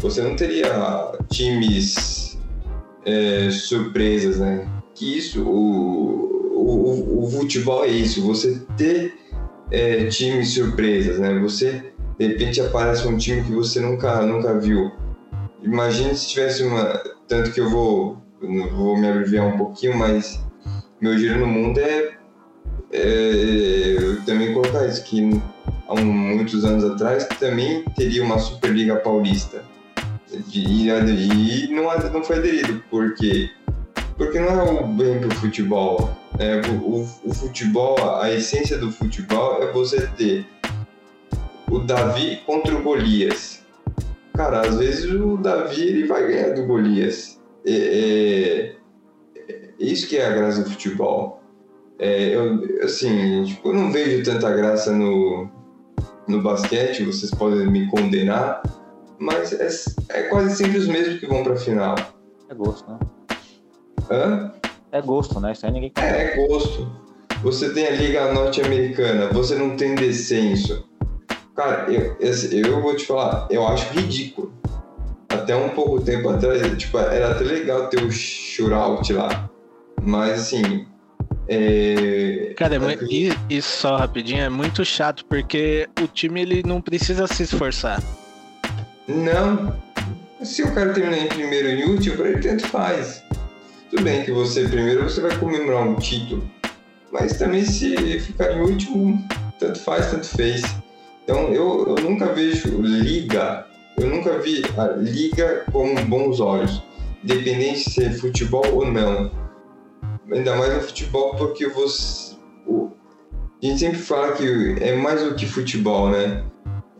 [0.00, 2.38] Você não teria times
[3.04, 4.68] é, surpresas, né?
[4.94, 9.14] Que isso, o, o, o, futebol é isso, você ter
[9.70, 11.38] é, times surpresas, né?
[11.40, 14.90] Você, de repente, aparece um time que você nunca, nunca viu.
[15.62, 17.00] Imagine se tivesse uma...
[17.26, 20.40] Tanto que eu vou, vou me abreviar um pouquinho, mas
[21.00, 22.16] meu giro no mundo é,
[22.92, 25.40] é eu também colocar isso, que
[25.88, 29.62] há muitos anos atrás também teria uma Superliga Paulista
[30.52, 32.82] e, e não, não foi aderido.
[32.90, 33.50] Por quê?
[34.16, 36.10] Porque não é o bem pro futebol.
[36.38, 40.46] É, o, o, futebol, a essência do futebol é você ter
[41.70, 43.64] o Davi contra o Golias.
[44.34, 47.40] Cara, às vezes o Davi ele vai ganhar do Golias.
[47.66, 48.76] É, é,
[49.48, 51.42] é isso que é a graça do futebol.
[51.98, 55.48] É, eu, assim, tipo, eu não vejo tanta graça no,
[56.28, 58.62] no basquete, vocês podem me condenar,
[59.18, 59.68] mas é,
[60.18, 61.94] é quase sempre os mesmos que vão pra final.
[62.48, 62.98] É gosto, né?
[64.10, 64.52] Hã?
[64.90, 65.52] É gosto, né?
[65.52, 66.90] Isso aí ninguém É, é gosto.
[67.42, 70.84] Você tem a Liga Norte-Americana, você não tem descenso.
[71.54, 74.52] Cara, eu, eu vou te falar, eu acho ridículo.
[75.28, 79.50] Até um pouco tempo atrás, tipo, era até legal ter o shootout lá.
[80.00, 80.86] Mas assim.
[81.46, 82.54] É...
[82.56, 87.26] Cara, é e- isso só rapidinho é muito chato, porque o time ele não precisa
[87.26, 88.02] se esforçar.
[89.08, 89.74] Não.
[90.42, 93.24] Se o cara terminar em primeiro e último, pra ele tanto faz.
[93.90, 96.48] Tudo bem que você primeiro você vai comemorar um título.
[97.10, 99.26] Mas também se ficar em último,
[99.58, 100.62] tanto faz, tanto fez.
[101.24, 103.66] Então eu, eu nunca vejo liga,
[103.98, 106.82] eu nunca vi a liga com bons olhos.
[107.24, 109.30] Independente se é futebol ou não.
[110.30, 112.36] Ainda mais no futebol porque você.
[112.70, 116.44] a gente sempre fala que é mais do que futebol, né?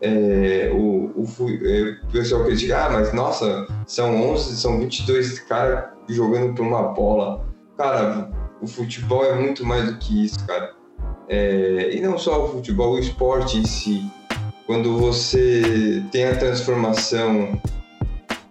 [0.00, 1.26] É, o, o,
[1.64, 6.82] é, o pessoal critica, ah, mas nossa, são 11, são 22 caras jogando por uma
[6.82, 7.46] bola.
[7.76, 8.30] Cara,
[8.60, 10.72] o futebol é muito mais do que isso, cara.
[11.28, 14.10] É, e não só o futebol, o esporte em si.
[14.66, 17.60] Quando você tem a transformação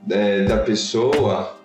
[0.09, 1.55] é, da pessoa,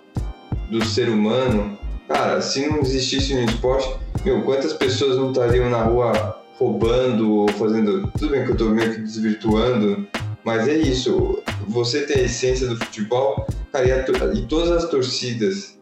[0.70, 1.78] do ser humano,
[2.08, 3.88] cara, se não existisse no esporte,
[4.24, 8.10] meu, quantas pessoas não estariam na rua roubando ou fazendo.
[8.18, 10.06] Tudo bem que eu tô meio que desvirtuando,
[10.44, 11.42] mas é isso.
[11.68, 15.78] Você tem a essência do futebol, cara, e, a e todas as torcidas,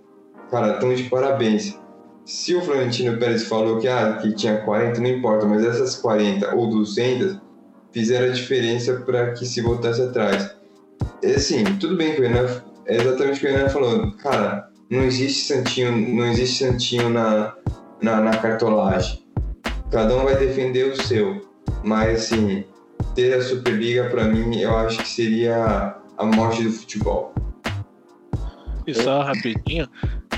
[0.51, 1.79] cara, estão de parabéns.
[2.25, 6.55] Se o Florentino Pérez falou que, ah, que tinha 40, não importa, mas essas 40
[6.55, 7.39] ou 200
[7.93, 10.55] fizeram a diferença para que se voltasse atrás.
[11.23, 12.47] É assim, tudo bem que o Renan,
[12.87, 17.55] é exatamente o que o Renan falou, cara, não existe santinho, não existe santinho na,
[18.01, 19.25] na, na cartolagem.
[19.91, 21.41] Cada um vai defender o seu.
[21.82, 22.64] Mas, assim,
[23.14, 27.34] ter a Superliga, pra mim, eu acho que seria a morte do futebol.
[28.86, 29.88] E só rapidinho,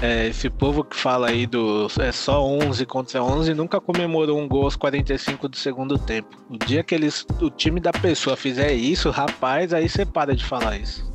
[0.00, 4.48] é, esse povo que fala aí do é só 11 contra 11 nunca comemorou um
[4.48, 6.36] gol aos 45 do segundo tempo.
[6.50, 10.44] O dia que eles, o time da pessoa fizer isso, rapaz, aí você para de
[10.44, 11.10] falar isso.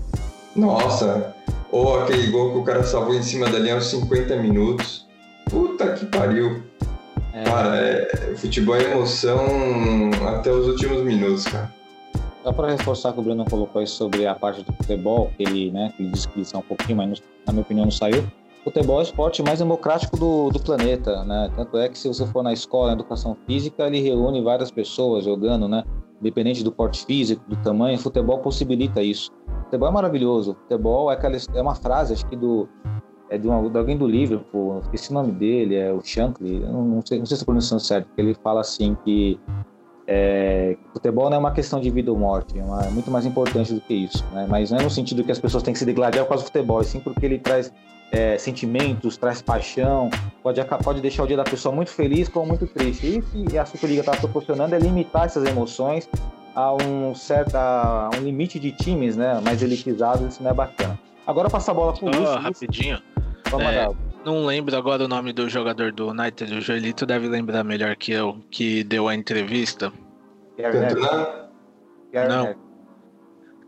[0.56, 1.36] Nossa,
[1.72, 5.06] ou aquele gol que o cara salvou em cima da linha aos 50 minutos.
[5.50, 6.64] Puta que pariu.
[7.38, 9.40] É, Cara, é, futebol é emoção
[10.28, 11.72] até os últimos minutos, cara.
[12.44, 15.94] Só para reforçar que o Bruno colocou aí sobre a parte do futebol, ele, né,
[16.00, 18.26] ele disse que é um pouquinho, mas na minha opinião não saiu.
[18.64, 21.52] Futebol é o esporte mais democrático do, do planeta, né?
[21.56, 25.24] Tanto é que se você for na escola, na educação física, ele reúne várias pessoas
[25.24, 25.84] jogando, né?
[26.20, 29.32] Independente do porte físico, do tamanho, futebol possibilita isso.
[29.66, 30.56] Futebol é maravilhoso.
[30.64, 32.68] Futebol é, aquela, é uma frase, acho que do
[33.30, 36.84] é de, uma, de alguém do Liverpool, esqueci o nome dele, é o Shankly, não,
[36.84, 39.40] não sei, não sei se estou pronunciando certo, ele fala assim que
[40.08, 43.26] é, futebol não é uma questão de vida ou morte, é, uma- é muito mais
[43.26, 44.24] importante do que isso.
[44.34, 44.48] Né?
[44.50, 46.48] Mas não é no sentido que as pessoas têm que se degladiar por causa do
[46.48, 47.72] futebol, e sim porque ele traz
[48.10, 50.10] é, sentimentos, traz paixão,
[50.42, 53.22] pode, pode deixar o dia da pessoa muito feliz como muito triste.
[53.36, 56.08] E que a Superliga está proporcionando é limitar essas emoções
[56.56, 60.98] a um certo a um limite de times né, mais elitizados, isso não é bacana.
[61.28, 62.36] Agora passa a bola para o Só Lúcio.
[62.36, 63.02] Lúcio, rapidinho,
[63.50, 63.88] vamos é,
[64.26, 68.12] não lembro agora o nome do jogador do United, o Joelito deve lembrar melhor que
[68.12, 69.92] eu, que deu a entrevista.
[72.28, 72.56] Não.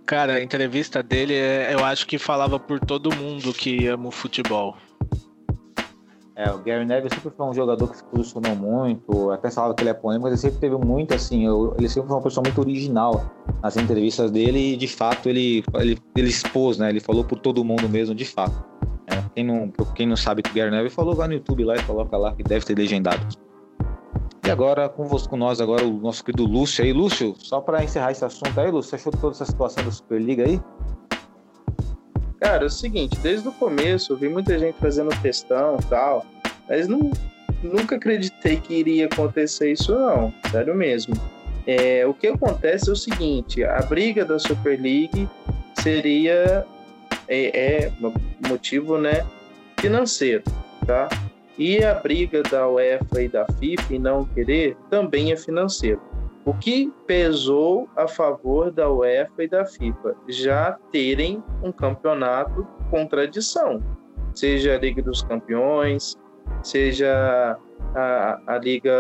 [0.06, 4.12] Cara, a entrevista dele, é- eu acho que falava por todo mundo que ama o
[4.12, 4.76] futebol.
[6.40, 9.84] É, o Gary Neville sempre foi um jogador que se posicionou muito, até falava que
[9.84, 12.42] ele é polêmico, mas ele sempre teve muito, assim, eu- ele sempre foi uma pessoa
[12.46, 13.26] muito original
[13.62, 17.62] nas entrevistas dele e, de fato, ele, ele, ele expôs, né, ele falou por todo
[17.66, 18.56] mundo mesmo, de fato.
[19.08, 21.76] É, quem, não, quem não sabe que o Gary Neville falou, vai no YouTube lá
[21.76, 23.20] e coloca lá que deve ter legendado.
[24.46, 26.94] E agora, com nós, agora o nosso querido Lúcio aí.
[26.94, 30.46] Lúcio, só para encerrar esse assunto aí, Lúcio, você achou toda essa situação da Superliga
[30.46, 30.58] aí?
[32.40, 36.26] Cara, é o seguinte, desde o começo eu vi muita gente fazendo questão e tal,
[36.70, 37.12] mas não,
[37.62, 41.14] nunca acreditei que iria acontecer isso não, sério mesmo.
[41.68, 45.28] É, o que acontece é o seguinte, a briga da Super League
[45.82, 46.66] seria
[47.28, 47.92] é, é
[48.48, 49.26] motivo né,
[49.80, 50.44] financeiro,
[50.86, 51.10] tá?
[51.58, 56.02] E a briga da UEFA e da FIFA em não querer também é financeiro.
[56.46, 60.16] O que pesou a favor da UEFA e da FIFA?
[60.28, 63.82] Já terem um campeonato com tradição,
[64.34, 66.16] seja a Liga dos Campeões,
[66.64, 67.58] seja
[67.96, 68.92] a, a Liga,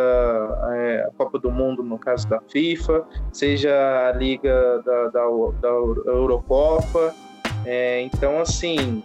[0.74, 5.26] é, a Copa do Mundo, no caso da FIFA, seja a Liga da, da,
[5.62, 5.70] da
[6.12, 7.14] Eurocopa.
[7.66, 9.04] É, então, assim,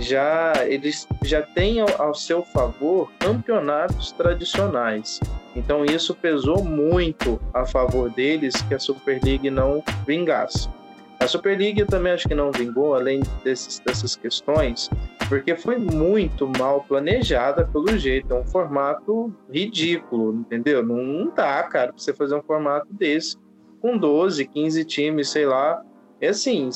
[0.00, 5.20] já eles já têm ao, seu favor campeonatos tradicionais.
[5.54, 10.68] Então isso pesou muito a favor deles que a Super League não vingasse.
[11.20, 14.90] A Super League também acho que não vingou, além desses, dessas questões,
[15.28, 18.34] porque foi muito mal planejada pelo jeito.
[18.34, 20.84] É um formato ridículo, entendeu?
[20.84, 23.36] Não, não dá, cara, pra você fazer um formato desse.
[23.80, 25.80] com 12, 15 times, sei lá.
[26.20, 26.70] É assim,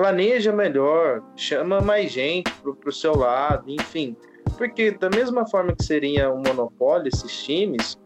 [0.00, 4.16] planeja melhor, chama mais gente pro, pro seu lado, enfim.
[4.56, 7.98] Porque da mesma forma que seria um monopólio esses times,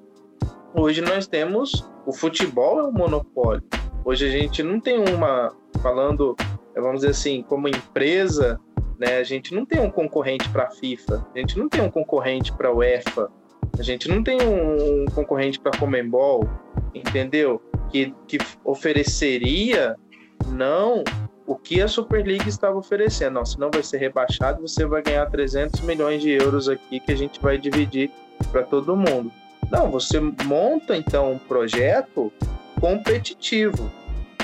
[0.74, 3.62] hoje nós temos o futebol é um monopólio.
[4.04, 6.34] Hoje a gente não tem uma falando,
[6.74, 8.58] vamos dizer assim, como empresa,
[8.98, 9.18] né?
[9.18, 12.52] A gente não tem um concorrente para a FIFA, a gente não tem um concorrente
[12.54, 13.30] para a UEFA,
[13.78, 16.42] a gente não tem um concorrente para a Comembol,
[16.92, 17.62] entendeu?
[17.88, 19.94] Que, que ofereceria
[20.48, 21.04] não
[21.46, 23.34] o que a Superliga estava oferecendo.
[23.34, 27.16] Não, senão vai ser rebaixado, você vai ganhar 300 milhões de euros aqui que a
[27.16, 28.10] gente vai dividir
[28.50, 29.32] para todo mundo.
[29.70, 32.32] Não, você monta então um projeto
[32.80, 33.90] competitivo.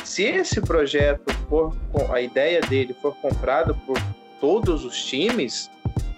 [0.04, 1.74] Se esse projeto for,
[2.12, 3.98] a ideia dele for comprada por
[4.40, 5.70] todos os times,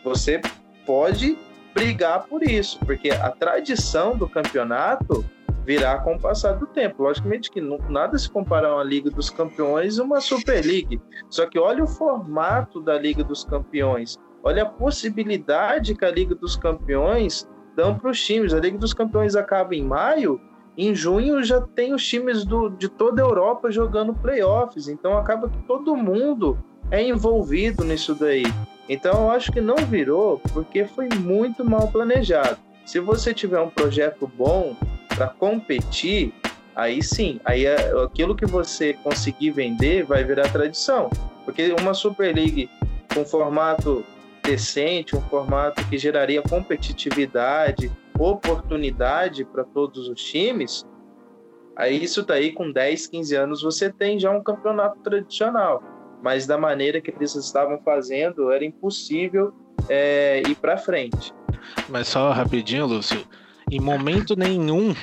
[0.05, 0.41] você
[0.87, 1.37] pode
[1.75, 5.25] brigar por isso, porque a tradição do campeonato
[5.65, 7.03] virá com o passar do tempo.
[7.03, 11.01] Logicamente que não- nada se compara a uma Liga dos Campeões e uma Super League.
[11.29, 16.35] Só que olha o formato da Liga dos Campeões, olha a possibilidade que a Liga
[16.35, 18.53] dos Campeões dão para os times.
[18.53, 20.41] A Liga dos Campeões acaba em maio,
[20.77, 25.49] em junho já tem os times do, de toda a Europa jogando playoffs, então acaba
[25.49, 26.59] que todo mundo
[26.91, 28.45] é envolvido nisso daí.
[28.89, 32.57] Então eu acho que não virou porque foi muito mal planejado.
[32.85, 34.75] Se você tiver um projeto bom
[35.15, 36.33] para competir,
[36.75, 41.11] aí sim, aí é- aquilo que você conseguir vender vai virar tradição.
[41.45, 42.71] Porque uma Super League
[43.13, 44.05] com formato
[44.43, 50.85] decente, um formato que geraria competitividade, oportunidade para todos os times,
[51.77, 55.83] aí isso daí com 10, 15 anos você tem já um campeonato tradicional.
[56.23, 59.53] Mas da maneira que eles estavam fazendo, era impossível
[59.89, 61.35] é, ir para frente.
[61.89, 63.27] Mas só rapidinho, Lúcio.
[63.73, 64.95] Em momento nenhum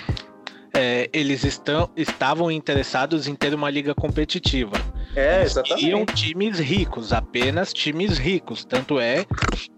[0.71, 4.77] é, eles estão, estavam interessados em ter uma liga competitiva.
[5.15, 5.79] É, Eles exatamente.
[5.79, 8.63] queriam times ricos, apenas times ricos.
[8.63, 9.25] Tanto é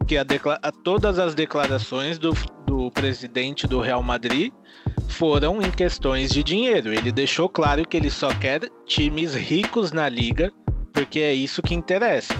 [0.05, 0.25] que a
[0.61, 2.33] a- todas as declarações do,
[2.67, 4.51] do presidente do Real Madrid
[5.07, 6.93] foram em questões de dinheiro.
[6.93, 10.51] Ele deixou claro que ele só quer times ricos na liga,
[10.91, 12.33] porque é isso que interessa.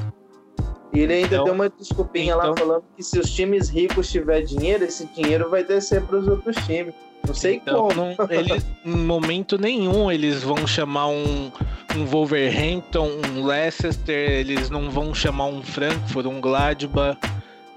[0.94, 4.12] E ele ainda Então- deu uma desculpinha lá então- falando que se os times ricos
[4.12, 6.94] tiver dinheiro, esse dinheiro vai descer para os outros times.
[7.26, 7.94] Não sei Então, como.
[7.94, 11.52] não- eles, em momento nenhum eles vão chamar um,
[11.96, 17.18] um Wolverhampton, um Leicester, eles não vão chamar um Frankfurt, um Gladbach.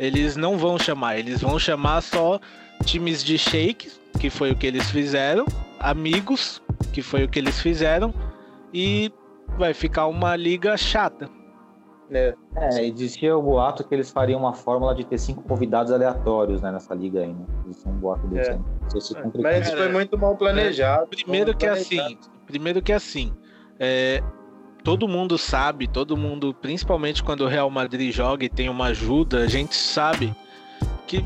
[0.00, 2.40] Eles não vão chamar, eles vão chamar só
[2.84, 5.46] times de shakes, que foi o que eles fizeram,
[5.78, 6.60] amigos,
[6.92, 8.12] que foi o que eles fizeram,
[8.72, 9.12] e
[9.56, 11.30] vai ficar uma liga chata.
[12.08, 12.34] Né?
[12.56, 16.70] É, existia o boato que eles fariam uma fórmula de ter cinco convidados aleatórios né,
[16.70, 17.44] nessa liga aí, né?
[17.66, 18.54] Existia um boato desse É.
[19.00, 19.60] se Mas concretizou.
[19.62, 21.06] isso foi muito mal planejado.
[21.08, 22.08] Primeiro mal que planejado.
[22.08, 23.32] assim, primeiro que assim,
[23.78, 24.22] é,
[24.82, 29.38] todo mundo sabe, todo mundo, principalmente quando o Real Madrid joga e tem uma ajuda,
[29.38, 30.34] a gente sabe
[31.06, 31.24] que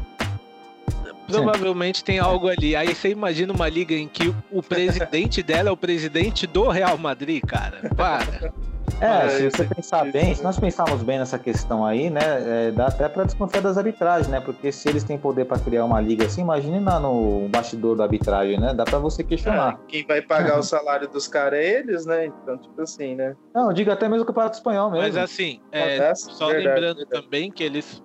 [1.26, 2.74] provavelmente tem algo ali.
[2.74, 6.96] Aí você imagina uma liga em que o presidente dela é o presidente do Real
[6.96, 7.90] Madrid, cara.
[7.94, 8.52] Para.
[9.00, 10.34] É, se você pensar bem, né?
[10.34, 14.28] se nós pensarmos bem nessa questão aí, né, é, dá até para desconfiar das arbitragens,
[14.28, 14.40] né?
[14.40, 18.04] Porque se eles têm poder para criar uma liga assim, imagine lá no bastidor da
[18.04, 18.74] arbitragem, né?
[18.74, 19.74] Dá para você questionar.
[19.74, 22.26] Ah, quem vai pagar o salário dos caras é eles, né?
[22.26, 23.36] Então, tipo assim, né?
[23.54, 25.04] Não, diga até mesmo o Campeonato Espanhol mesmo.
[25.04, 27.22] Mas assim, é, Acontece, só verdade, lembrando verdade.
[27.22, 28.02] também que eles.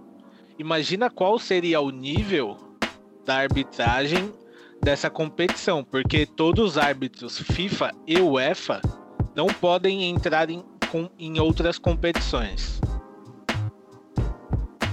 [0.60, 2.58] Imagina qual seria o nível
[3.26, 4.32] da arbitragem
[4.84, 8.82] dessa competição, porque todos os árbitros FIFA e UEFA
[9.36, 10.64] não podem entrar em,
[10.94, 12.80] com- em outras competições.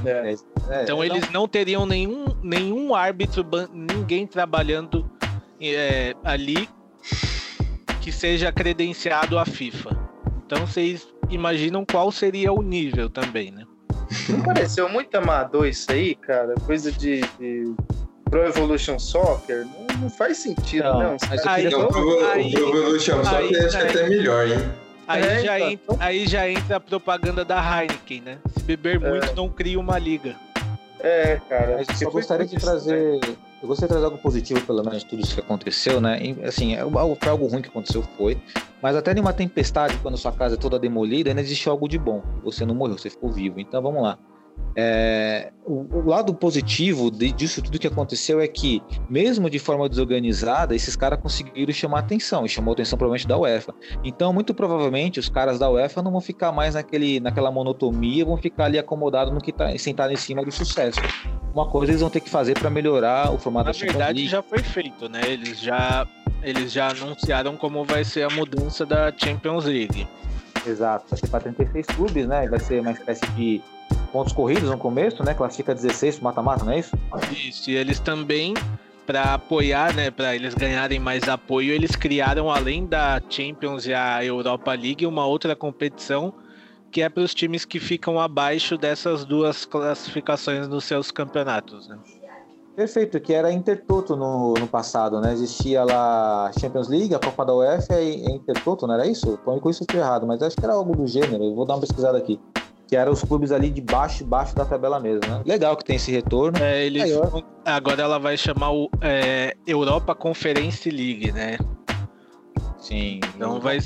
[0.05, 0.35] É.
[0.71, 5.09] É, Então não- eles não teriam nenhum, nenhum árbitro, ninguém trabalhando
[5.63, 6.67] é, ali
[8.01, 9.91] que seja credenciado à FIFA.
[10.47, 13.65] Então vocês imaginam qual seria o nível também, né?
[14.31, 16.55] Não pareceu muito amador isso aí, cara?
[16.65, 17.75] Coisa de, de
[18.25, 19.67] Pro Evolution Soccer?
[19.67, 21.17] Não, não faz sentido, Não, não.
[21.29, 23.91] Mas caras eu queria- Não, o Pro Aí- o Pro Evolution que acho que aí-
[23.91, 24.59] até melhor, hein?
[25.11, 25.95] Aí, É, já então.
[25.95, 28.39] entra, aí já entra a propaganda da Heineken, né?
[28.57, 30.37] Se beber muito, não cria uma liga.
[31.01, 31.83] É, cara.
[31.89, 33.21] Mas eu gostaria de trazer.
[33.63, 36.19] Eu gostaria de trazer algo positivo, pelo menos, de tudo isso que aconteceu, né?
[36.23, 38.41] E, assim, é algo, foi algo ruim que aconteceu, foi.
[38.81, 41.99] Mas até em uma tempestade, quando sua casa é toda demolida, ainda existe algo de
[41.99, 42.23] bom.
[42.45, 43.61] Você não morreu, você ficou vivo.
[43.61, 44.19] Então vamos lá.
[44.77, 49.89] É, o, o lado positivo de- disso tudo que aconteceu é que, mesmo de forma
[49.89, 53.75] desorganizada, esses caras conseguiram chamar atenção, e chamou atenção provavelmente da UEFA.
[54.05, 58.37] Então, muito provavelmente, os caras da UEFA não vão ficar mais naquele, naquela monotonia, vão
[58.37, 61.01] ficar ali acomodados no que tá sentado em cima do sucesso.
[61.53, 64.19] Uma coisa eles vão ter que fazer para melhorar o formato Na da Champions verdade,
[64.19, 64.31] League.
[64.31, 65.21] já foi feito, né?
[65.27, 66.07] Eles já
[66.43, 70.09] eles já anunciaram como vai ser a mudança da Champions League.
[70.67, 72.47] Exato, vai ser para 36 clubes, né?
[72.49, 73.61] Vai ser uma espécie de
[74.13, 75.35] pontos corridos no começo, né?
[75.35, 76.97] Classifica 16 pro mata-mata, não é isso?
[77.33, 78.55] Isso, e eles também,
[79.07, 84.25] para apoiar, né, para eles ganharem mais apoio, eles criaram, além da Champions e a
[84.25, 86.35] Europa League, uma outra competição
[86.91, 91.89] que é para os times que ficam abaixo dessas duas classificações nos seus campeonatos.
[91.89, 91.97] Né?
[92.75, 95.33] Perfeito, que era Intertoto no, no passado, né?
[95.33, 99.39] Existia lá a Champions League, a Copa da UEFA e Intertoto, não era isso?
[99.45, 101.75] Põe com isso eu errado, mas acho que era algo do gênero, eu vou dar
[101.75, 102.41] uma pesquisada aqui.
[102.91, 105.41] Que eram os clubes ali de baixo, baixo da tabela mesmo, né?
[105.47, 106.59] Legal que tem esse retorno.
[106.59, 107.13] É, eles,
[107.65, 111.57] agora ela vai chamar o é, Europa Conference League, né?
[112.79, 113.21] Sim.
[113.37, 113.79] Então vai,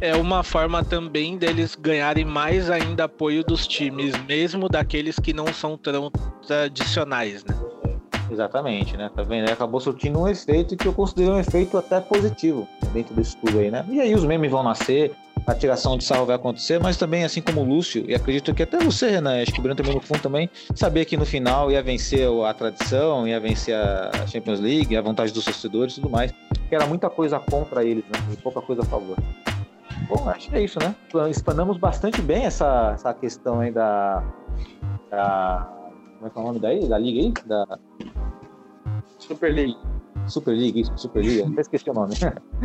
[0.00, 5.48] é uma forma também deles ganharem mais ainda apoio dos times, mesmo daqueles que não
[5.48, 6.10] são tão
[6.46, 7.54] tradicionais, né?
[8.30, 9.10] Exatamente, né?
[9.14, 9.50] Tá vendo?
[9.50, 13.70] Acabou surtindo um efeito que eu considero um efeito até positivo dentro desse tudo aí,
[13.70, 13.84] né?
[13.88, 15.14] E aí os memes vão nascer,
[15.46, 18.62] a tiração de sarro vai acontecer, mas também, assim como o Lúcio, e acredito que
[18.62, 21.70] até você, Renan, acho que o Bruno também no fundo também, sabia que no final
[21.70, 26.10] ia vencer a tradição, ia vencer a Champions League, a vontade dos torcedores e tudo
[26.10, 26.32] mais,
[26.68, 28.20] que era muita coisa contra eles, né?
[28.32, 29.16] E pouca coisa a favor.
[30.08, 30.94] Bom, acho que é isso, né?
[31.30, 34.22] Expandamos bastante bem essa, essa questão aí da,
[35.10, 35.77] da.
[36.18, 36.88] Como é que é o nome daí?
[36.88, 37.32] Da Liga aí?
[37.46, 37.78] Da.
[39.18, 39.76] Super League.
[40.26, 41.52] Super League, isso, Super League.
[41.52, 42.14] Até esqueci o nome.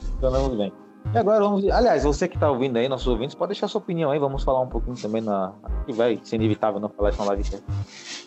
[0.00, 0.72] Expandamos bem.
[1.12, 1.68] E agora vamos.
[1.68, 4.18] Aliás, você que está ouvindo aí, nossos ouvintes, pode deixar sua opinião aí.
[4.18, 5.52] Vamos falar um pouquinho também na.
[5.86, 7.62] Que vai ser inevitável não falar isso na live.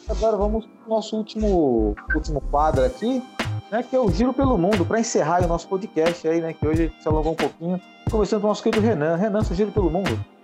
[0.08, 3.24] Agora vamos pro nosso último, último quadro aqui,
[3.72, 3.82] né?
[3.82, 6.54] Que é o Giro pelo Mundo, para encerrar o nosso podcast aí, né?
[6.54, 7.82] Que hoje se alongou um pouquinho.
[8.12, 9.16] Começando com o nosso querido Renan.
[9.16, 10.37] Renan, seu Giro pelo Mundo.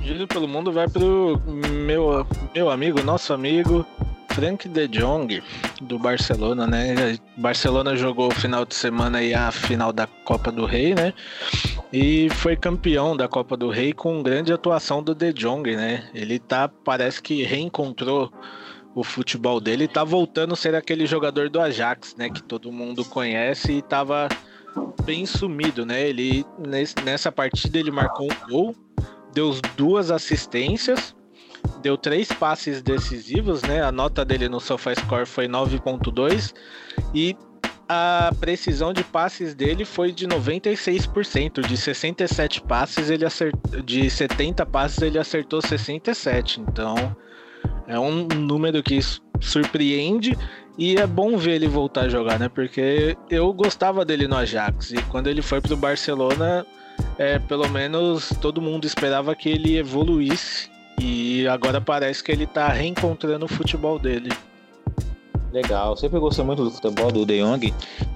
[0.00, 3.84] Giro pelo Mundo vai pro meu, meu amigo, nosso amigo,
[4.30, 5.42] Frank de Jong,
[5.82, 7.18] do Barcelona, né?
[7.36, 11.12] Barcelona jogou o final de semana aí a final da Copa do Rei, né?
[11.92, 16.08] E foi campeão da Copa do Rei com grande atuação do De Jong, né?
[16.14, 18.32] Ele tá, parece que reencontrou
[18.94, 22.30] o futebol dele, tá voltando a ser aquele jogador do Ajax, né?
[22.30, 24.28] Que todo mundo conhece e tava
[25.04, 26.08] bem sumido, né?
[26.08, 26.44] Ele
[27.04, 28.76] nessa partida ele marcou um gol,
[29.38, 31.14] deu duas assistências
[31.80, 33.82] deu três passes decisivos, né?
[33.82, 36.52] A nota dele no SofaScore foi 9.2
[37.14, 37.36] e
[37.88, 44.66] a precisão de passes dele foi de 96%, de 67 passes ele acertou, de 70
[44.66, 46.60] passes ele acertou 67.
[46.60, 47.16] Então,
[47.86, 48.98] é um número que
[49.40, 50.36] surpreende
[50.76, 52.48] e é bom ver ele voltar a jogar, né?
[52.48, 56.66] Porque eu gostava dele no Ajax e quando ele foi pro Barcelona,
[57.18, 60.70] é, pelo menos todo mundo esperava que ele evoluísse
[61.00, 64.30] e agora parece que ele tá reencontrando o futebol dele.
[65.52, 67.72] Legal, sempre gostei muito do futebol do De Jong,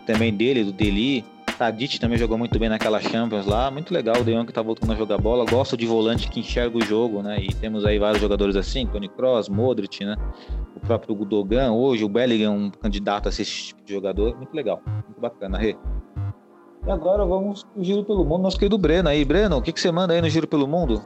[0.07, 1.25] também dele, do Deli.
[1.59, 3.71] Tadic também jogou muito bem naquela Champions lá.
[3.71, 5.45] Muito legal o De Jong tá voltando a jogar bola.
[5.45, 7.41] Gosto de volante que enxerga o jogo, né?
[7.41, 10.17] E temos aí vários jogadores assim, Tony Kroos, Modric, né?
[10.75, 14.37] O próprio Gudogan, hoje o Bellingham, um candidato a ser esse tipo de jogador.
[14.37, 15.77] Muito legal, muito bacana, Rê.
[16.85, 19.25] E agora vamos pro Giro pelo Mundo, nosso querido Breno aí.
[19.25, 21.03] Breno, o que, que você manda aí no Giro pelo Mundo?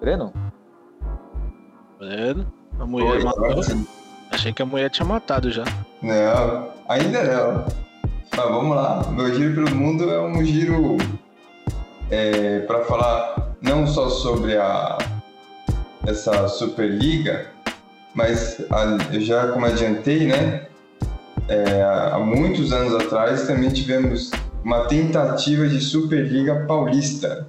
[0.00, 0.32] Breno?
[1.98, 2.52] Breno?
[2.78, 3.62] A mulher Oi, matou.
[4.30, 5.64] Achei que a mulher tinha matado já.
[6.02, 7.64] Não, ainda não.
[8.36, 9.04] Mas vamos lá.
[9.12, 10.96] Meu giro pelo mundo é um giro
[12.10, 14.98] é, para falar não só sobre a
[16.04, 17.53] essa Superliga,
[18.14, 20.66] mas a, eu já como adiantei, né?
[21.48, 24.30] É, há muitos anos atrás também tivemos
[24.64, 27.46] uma tentativa de Superliga Paulista,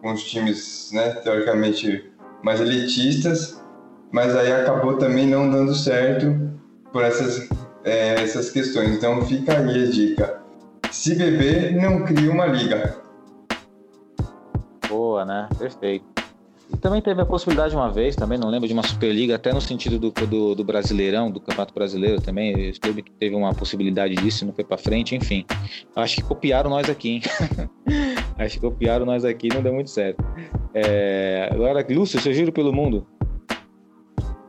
[0.00, 2.10] com os times, né, teoricamente
[2.42, 3.62] mais elitistas,
[4.10, 6.34] mas aí acabou também não dando certo
[6.92, 7.48] por essas,
[7.84, 8.96] é, essas questões.
[8.96, 10.40] Então fica aí a dica.
[10.90, 12.96] Se beber, não cria uma liga.
[14.88, 15.48] Boa, né?
[15.58, 16.17] Perfeito.
[16.70, 19.60] E também teve a possibilidade uma vez, também não lembro de uma Superliga, até no
[19.60, 22.72] sentido do, do, do Brasileirão, do Campeonato Brasileiro também.
[23.18, 25.46] Teve, uma possibilidade disso, não foi pra frente, enfim.
[25.96, 27.22] Acho que copiaram nós aqui, hein?
[28.38, 30.22] Acho que copiaram nós aqui não deu muito certo.
[30.74, 31.48] É...
[31.50, 33.06] Agora, Lúcio, seu giro pelo mundo.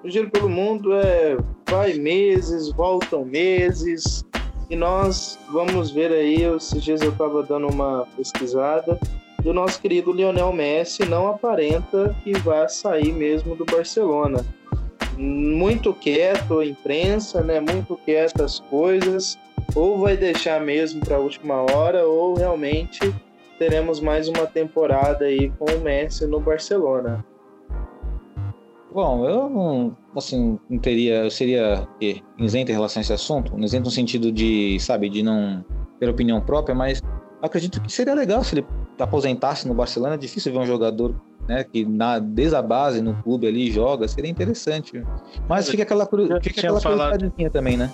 [0.03, 1.37] O giro pelo mundo é
[1.69, 4.25] vai meses, voltam meses,
[4.69, 8.99] e nós vamos ver aí, esses dias eu estava dando uma pesquisada,
[9.41, 14.45] do nosso querido Lionel Messi não aparenta que vai sair mesmo do Barcelona.
[15.17, 17.59] Muito quieto a imprensa, né?
[17.59, 19.37] Muito quieto as coisas.
[19.75, 23.13] Ou vai deixar mesmo para a última hora, ou realmente
[23.57, 27.23] teremos mais uma temporada aí com o Messi no Barcelona.
[28.91, 32.21] Bom, eu não, assim, não teria, eu seria quê?
[32.39, 35.63] isento em relação a esse assunto, isento no sentido de, sabe, de não
[35.99, 36.99] ter opinião própria, mas
[37.41, 38.65] acredito que seria legal se ele
[38.99, 41.15] aposentasse no Barcelona, é difícil ver um jogador
[41.47, 45.03] né, que na, desde a base no clube ali joga, seria interessante.
[45.47, 47.91] Mas fica aquela, curi- fica aquela curiosidadezinha também, né?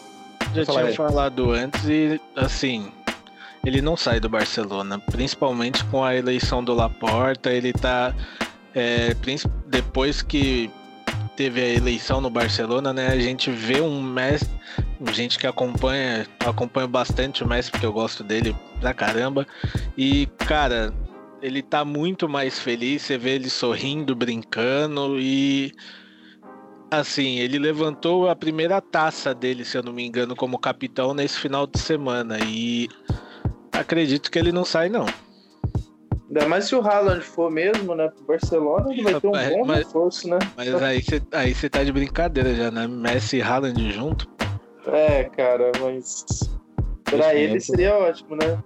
[0.53, 2.88] Já tinha falado antes e, assim,
[3.65, 7.49] ele não sai do Barcelona, principalmente com a eleição do Laporta.
[7.49, 8.14] Ele tá.
[8.73, 9.15] é,
[9.68, 10.69] depois que
[11.36, 13.07] teve a eleição no Barcelona, né?
[13.07, 14.49] A gente vê um Messi,
[15.12, 19.45] gente que acompanha, acompanha bastante o Messi, porque eu gosto dele pra caramba.
[19.98, 20.94] E, cara,
[21.41, 25.74] ele tá muito mais feliz, você vê ele sorrindo, brincando e
[26.90, 31.38] assim, ele levantou a primeira taça dele, se eu não me engano, como capitão nesse
[31.40, 32.88] final de semana e
[33.72, 35.06] acredito que ele não sai não.
[36.27, 39.49] Ainda mais se o Haaland for mesmo, né, pro Barcelona, ele vai ter um Rapaz,
[39.53, 40.39] bom mas- reforço, né?
[40.57, 42.88] Mas aí você aí você tá de brincadeira já, né?
[42.88, 44.27] Messi e Haaland junto.
[44.88, 46.26] É, cara, mas
[47.03, 48.64] pra Esse ele seria ótimo, né?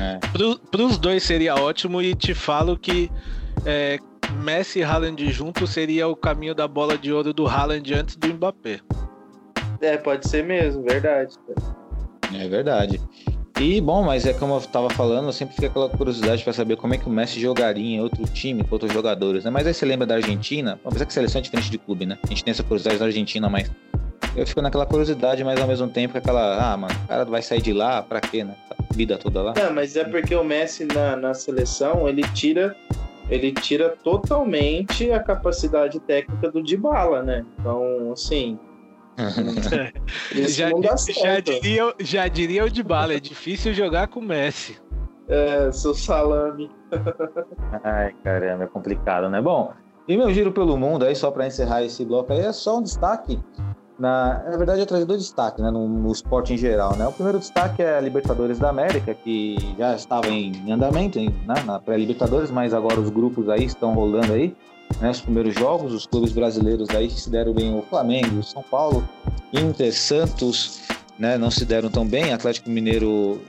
[0.00, 0.18] É.
[0.32, 3.10] Pro, pros dois seria ótimo e te falo que
[3.64, 3.98] é,
[4.42, 8.28] Messi e Haaland junto seria o caminho da bola de ouro do Haaland antes do
[8.34, 8.80] Mbappé.
[9.80, 11.36] É, pode ser mesmo, verdade.
[12.34, 13.00] É verdade.
[13.60, 16.92] E bom, mas é como eu tava falando, sempre fica aquela curiosidade para saber como
[16.94, 19.50] é que o Messi jogaria em outro time com outros jogadores, né?
[19.50, 22.18] Mas aí você lembra da Argentina, apesar que seleção é diferente de clube, né?
[22.24, 23.70] A gente tem essa curiosidade da Argentina, mas
[24.34, 27.62] eu fico naquela curiosidade, mas ao mesmo tempo aquela, ah, mano, o cara vai sair
[27.62, 28.56] de lá, pra quê, né?
[28.70, 29.54] A vida toda lá.
[29.56, 32.76] Não, mas é porque o Messi na, na seleção, ele tira
[33.30, 37.44] ele tira totalmente a capacidade técnica do Dybala, né?
[37.58, 38.58] Então, assim,
[40.48, 41.52] já, dá já, certo.
[41.60, 44.76] diria, já diria o de bala, é difícil jogar com o Messi.
[45.28, 46.70] É, seu salame.
[47.82, 49.40] Ai, caramba, é complicado, né?
[49.40, 49.72] Bom,
[50.06, 52.82] e meu giro pelo mundo aí, só para encerrar esse bloco aí, é só um
[52.82, 53.40] destaque.
[53.98, 56.96] Na, na verdade, eu trazer dois destaques né, no, no esporte em geral.
[56.96, 57.06] Né?
[57.06, 61.54] O primeiro destaque é a Libertadores da América, que já estava em andamento em- né,
[61.64, 64.54] na pré-Libertadores, mas agora os grupos aí estão rolando aí.
[65.00, 68.62] Né, os primeiros jogos, os clubes brasileiros aí se deram bem o Flamengo, o São
[68.62, 69.06] Paulo,
[69.52, 70.82] Inter, Santos,
[71.18, 72.32] né, não se deram tão bem.
[72.32, 73.40] Atlético Mineiro,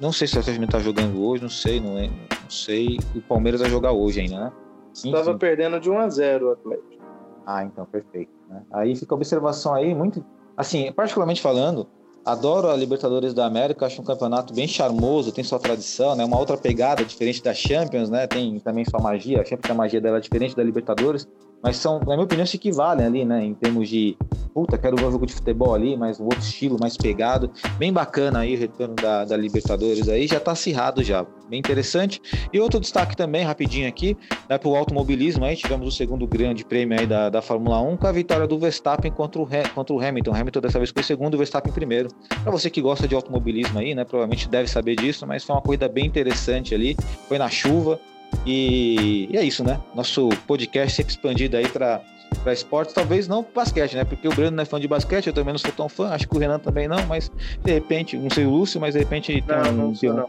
[0.00, 2.98] não sei se o Atlético Mineiro está jogando hoje, não sei, não, lembro, não sei.
[3.14, 4.52] O Palmeiras vai jogar hoje ainda, né?
[4.94, 7.02] Estava perdendo de 1 a 0 o Atlético.
[7.46, 8.30] Ah, então, perfeito.
[8.48, 8.62] né?
[8.72, 10.24] Aí fica a observação aí, muito.
[10.56, 11.88] Assim, particularmente falando,
[12.24, 16.24] adoro a Libertadores da América, acho um campeonato bem charmoso, tem sua tradição, né?
[16.24, 18.26] Uma outra pegada diferente da Champions, né?
[18.26, 21.26] Tem também sua magia, a Champions a magia dela é diferente da Libertadores,
[21.62, 23.44] mas são, na minha opinião, se equivalem ali, né?
[23.44, 24.16] Em termos de,
[24.52, 27.50] puta, quero ver um jogo de futebol ali, mas um outro estilo, mais pegado.
[27.78, 32.20] Bem bacana aí o retorno da, da Libertadores aí, já tá acirrado já, bem interessante.
[32.52, 34.16] E outro destaque também, rapidinho aqui,
[34.48, 37.96] né, para o automobilismo aí, tivemos o segundo grande prêmio aí da, da Fórmula 1
[37.96, 40.34] com a vitória do Verstappen contra o, contra o Hamilton.
[40.34, 42.08] Hamilton dessa vez foi segundo, o Verstappen primeiro.
[42.42, 45.62] Para você que gosta de automobilismo aí, né, provavelmente deve saber disso, mas foi uma
[45.62, 46.96] corrida bem interessante ali,
[47.28, 48.00] foi na chuva
[48.46, 49.80] e, e é isso, né?
[49.94, 52.00] Nosso podcast sempre expandido aí para
[52.42, 54.04] para esportes, talvez não basquete, né?
[54.04, 56.26] Porque o Breno não é fã de basquete, eu também não sou tão fã, acho
[56.26, 57.30] que o Renan também não, mas
[57.62, 60.14] de repente, não sei o Lúcio, mas de repente tem Não, um, não tem um-
[60.16, 60.28] não.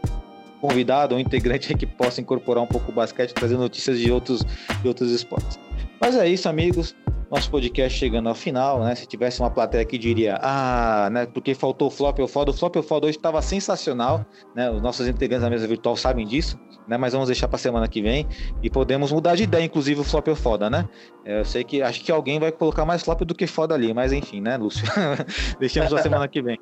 [0.60, 4.44] convidado ou integrante que possa incorporar um pouco o basquete, trazer notícias de outros,
[4.82, 5.58] de outros esportes.
[5.98, 6.94] Mas é isso, amigos.
[7.34, 8.94] Nosso podcast chegando ao final, né?
[8.94, 11.26] Se tivesse uma plateia que diria, ah, né?
[11.26, 12.52] Porque faltou o flop ou foda.
[12.52, 14.24] O flop ou foda hoje estava sensacional,
[14.54, 14.70] né?
[14.70, 16.56] Os nossos integrantes da mesa virtual sabem disso,
[16.86, 16.96] né?
[16.96, 18.24] Mas vamos deixar para semana que vem
[18.62, 20.88] e podemos mudar de ideia, inclusive o flop ou foda, né?
[21.24, 23.92] É, Eu sei que acho que alguém vai colocar mais flop do que foda ali,
[23.92, 24.86] mas enfim, né, Lúcio?
[25.58, 26.56] Deixamos a semana que vem.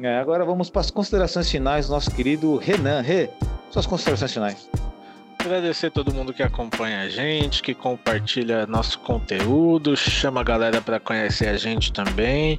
[0.00, 3.00] É, agora vamos para as considerações finais nosso querido Renan.
[3.00, 3.30] Rê,
[3.70, 4.68] suas considerações finais.
[5.44, 10.98] Agradecer todo mundo que acompanha a gente, que compartilha nosso conteúdo, chama a galera para
[10.98, 12.58] conhecer a gente também.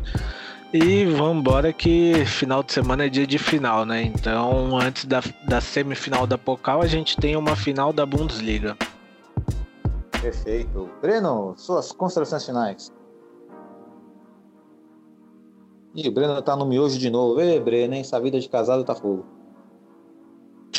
[0.71, 4.03] E vamos embora que final de semana é dia de final, né?
[4.03, 8.77] Então, antes da, da semifinal da Pocal, a gente tem uma final da Bundesliga.
[10.21, 10.87] Perfeito.
[11.01, 12.93] Breno, suas considerações finais.
[15.95, 17.41] Ih, o Breno tá no miojo de novo.
[17.41, 18.01] Ê, Breno, hein?
[18.01, 19.34] Essa vida de casado tá fogo.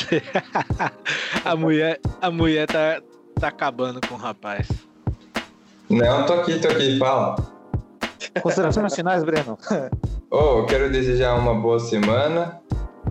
[1.43, 3.01] a mulher, a mulher tá,
[3.39, 4.67] tá acabando com o rapaz.
[5.89, 7.35] Não, tô aqui, tô aqui, fala.
[8.41, 9.57] Considerações finais, Breno.
[10.29, 12.61] Oh, eu quero desejar uma boa semana.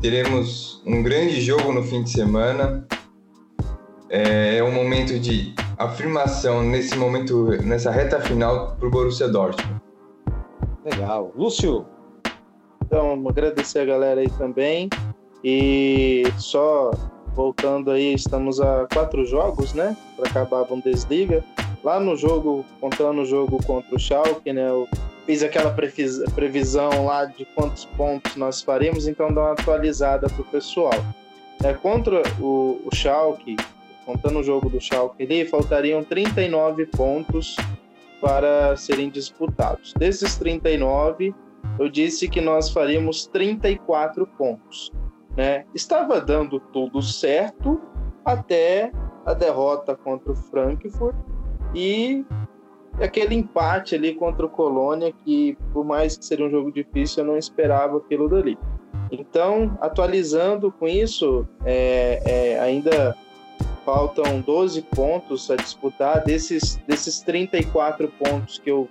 [0.00, 2.86] Teremos um grande jogo no fim de semana.
[4.08, 9.80] É um momento de afirmação nesse momento, nessa reta final pro Borussia Dortmund.
[10.84, 11.32] Legal.
[11.34, 11.84] Lúcio,
[12.84, 14.88] Então, agradecer a galera aí também.
[15.48, 16.90] E só
[17.32, 19.96] voltando aí, estamos a quatro jogos, né?
[20.16, 21.44] Para acabar a Bundesliga.
[21.84, 24.68] lá no jogo, contando o jogo contra o Schalke, né?
[24.68, 24.88] Eu
[25.24, 30.44] fiz aquela previsão lá de quantos pontos nós faremos, então dá uma atualizada para o
[30.46, 30.94] pessoal.
[31.62, 33.54] É, contra o, o Schalke,
[34.04, 37.54] contando o jogo do Schalke ali, faltariam 39 pontos
[38.20, 39.92] para serem disputados.
[39.96, 41.32] Desses 39,
[41.78, 44.90] eu disse que nós faríamos 34 pontos.
[45.36, 45.64] Né?
[45.74, 47.80] Estava dando tudo certo
[48.24, 48.90] até
[49.24, 51.16] a derrota contra o Frankfurt
[51.74, 52.24] e
[53.00, 57.32] aquele empate ali contra o Colônia, que por mais que seja um jogo difícil, eu
[57.32, 58.58] não esperava aquilo dali.
[59.10, 63.14] Então, atualizando com isso, é, é, ainda
[63.84, 66.24] faltam 12 pontos a disputar.
[66.24, 68.88] Desses, desses 34 pontos que eu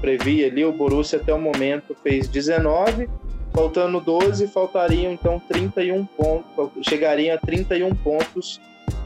[0.00, 3.10] previ ali, o Borussia até o momento fez 19,
[3.58, 8.60] faltando 12, faltariam então 31 pontos, chegariam a 31 pontos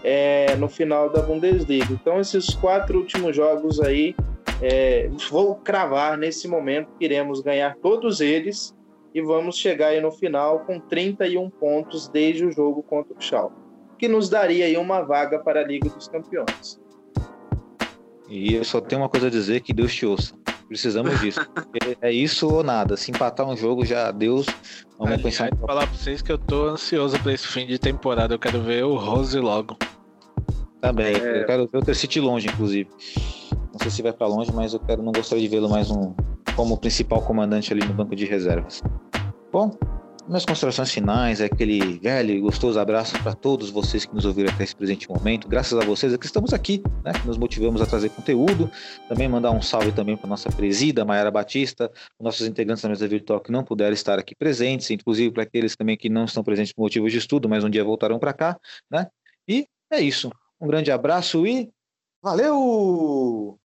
[0.04, 1.90] é, no final da Bundesliga.
[1.90, 4.14] Então, esses quatro últimos jogos aí,
[4.60, 8.74] é, vou cravar nesse momento que iremos ganhar todos eles
[9.14, 13.56] e vamos chegar aí no final com 31 pontos desde o jogo contra o Schalke,
[13.98, 16.78] que nos daria aí uma vaga para a Liga dos Campeões.
[18.28, 20.34] E eu só tenho uma coisa a dizer que Deus te ouça.
[20.72, 21.38] Precisamos disso.
[22.00, 22.96] é isso ou nada.
[22.96, 24.46] Se empatar um jogo, já Deus.
[24.98, 25.56] Vamos Aliás, pensar em.
[25.58, 28.32] falar pra vocês que eu tô ansioso pra esse fim de temporada.
[28.32, 29.76] Eu quero ver o Rose logo.
[30.80, 31.14] Também.
[31.14, 31.42] É.
[31.42, 32.88] Eu quero ver o City longe, inclusive.
[33.70, 36.14] Não sei se vai para longe, mas eu quero, não gostaria de vê-lo mais um
[36.56, 38.82] como principal comandante ali no banco de reservas.
[39.52, 39.76] Bom,
[40.26, 44.52] minhas considerações finais é aquele velho e gostoso abraço para todos vocês que nos ouviram
[44.52, 45.48] até esse presente momento.
[45.48, 47.12] Graças a vocês é que estamos aqui, né?
[47.12, 48.70] Que nos motivamos a trazer conteúdo.
[49.08, 51.90] Também mandar um salve também para nossa presida, Mayara Batista,
[52.20, 55.96] nossos integrantes da mesa virtual que não puderam estar aqui presentes, inclusive para aqueles também
[55.96, 58.58] que não estão presentes por motivos de estudo, mas um dia voltarão para cá,
[58.90, 59.08] né?
[59.48, 60.30] E é isso.
[60.60, 61.70] Um grande abraço e
[62.22, 63.58] valeu!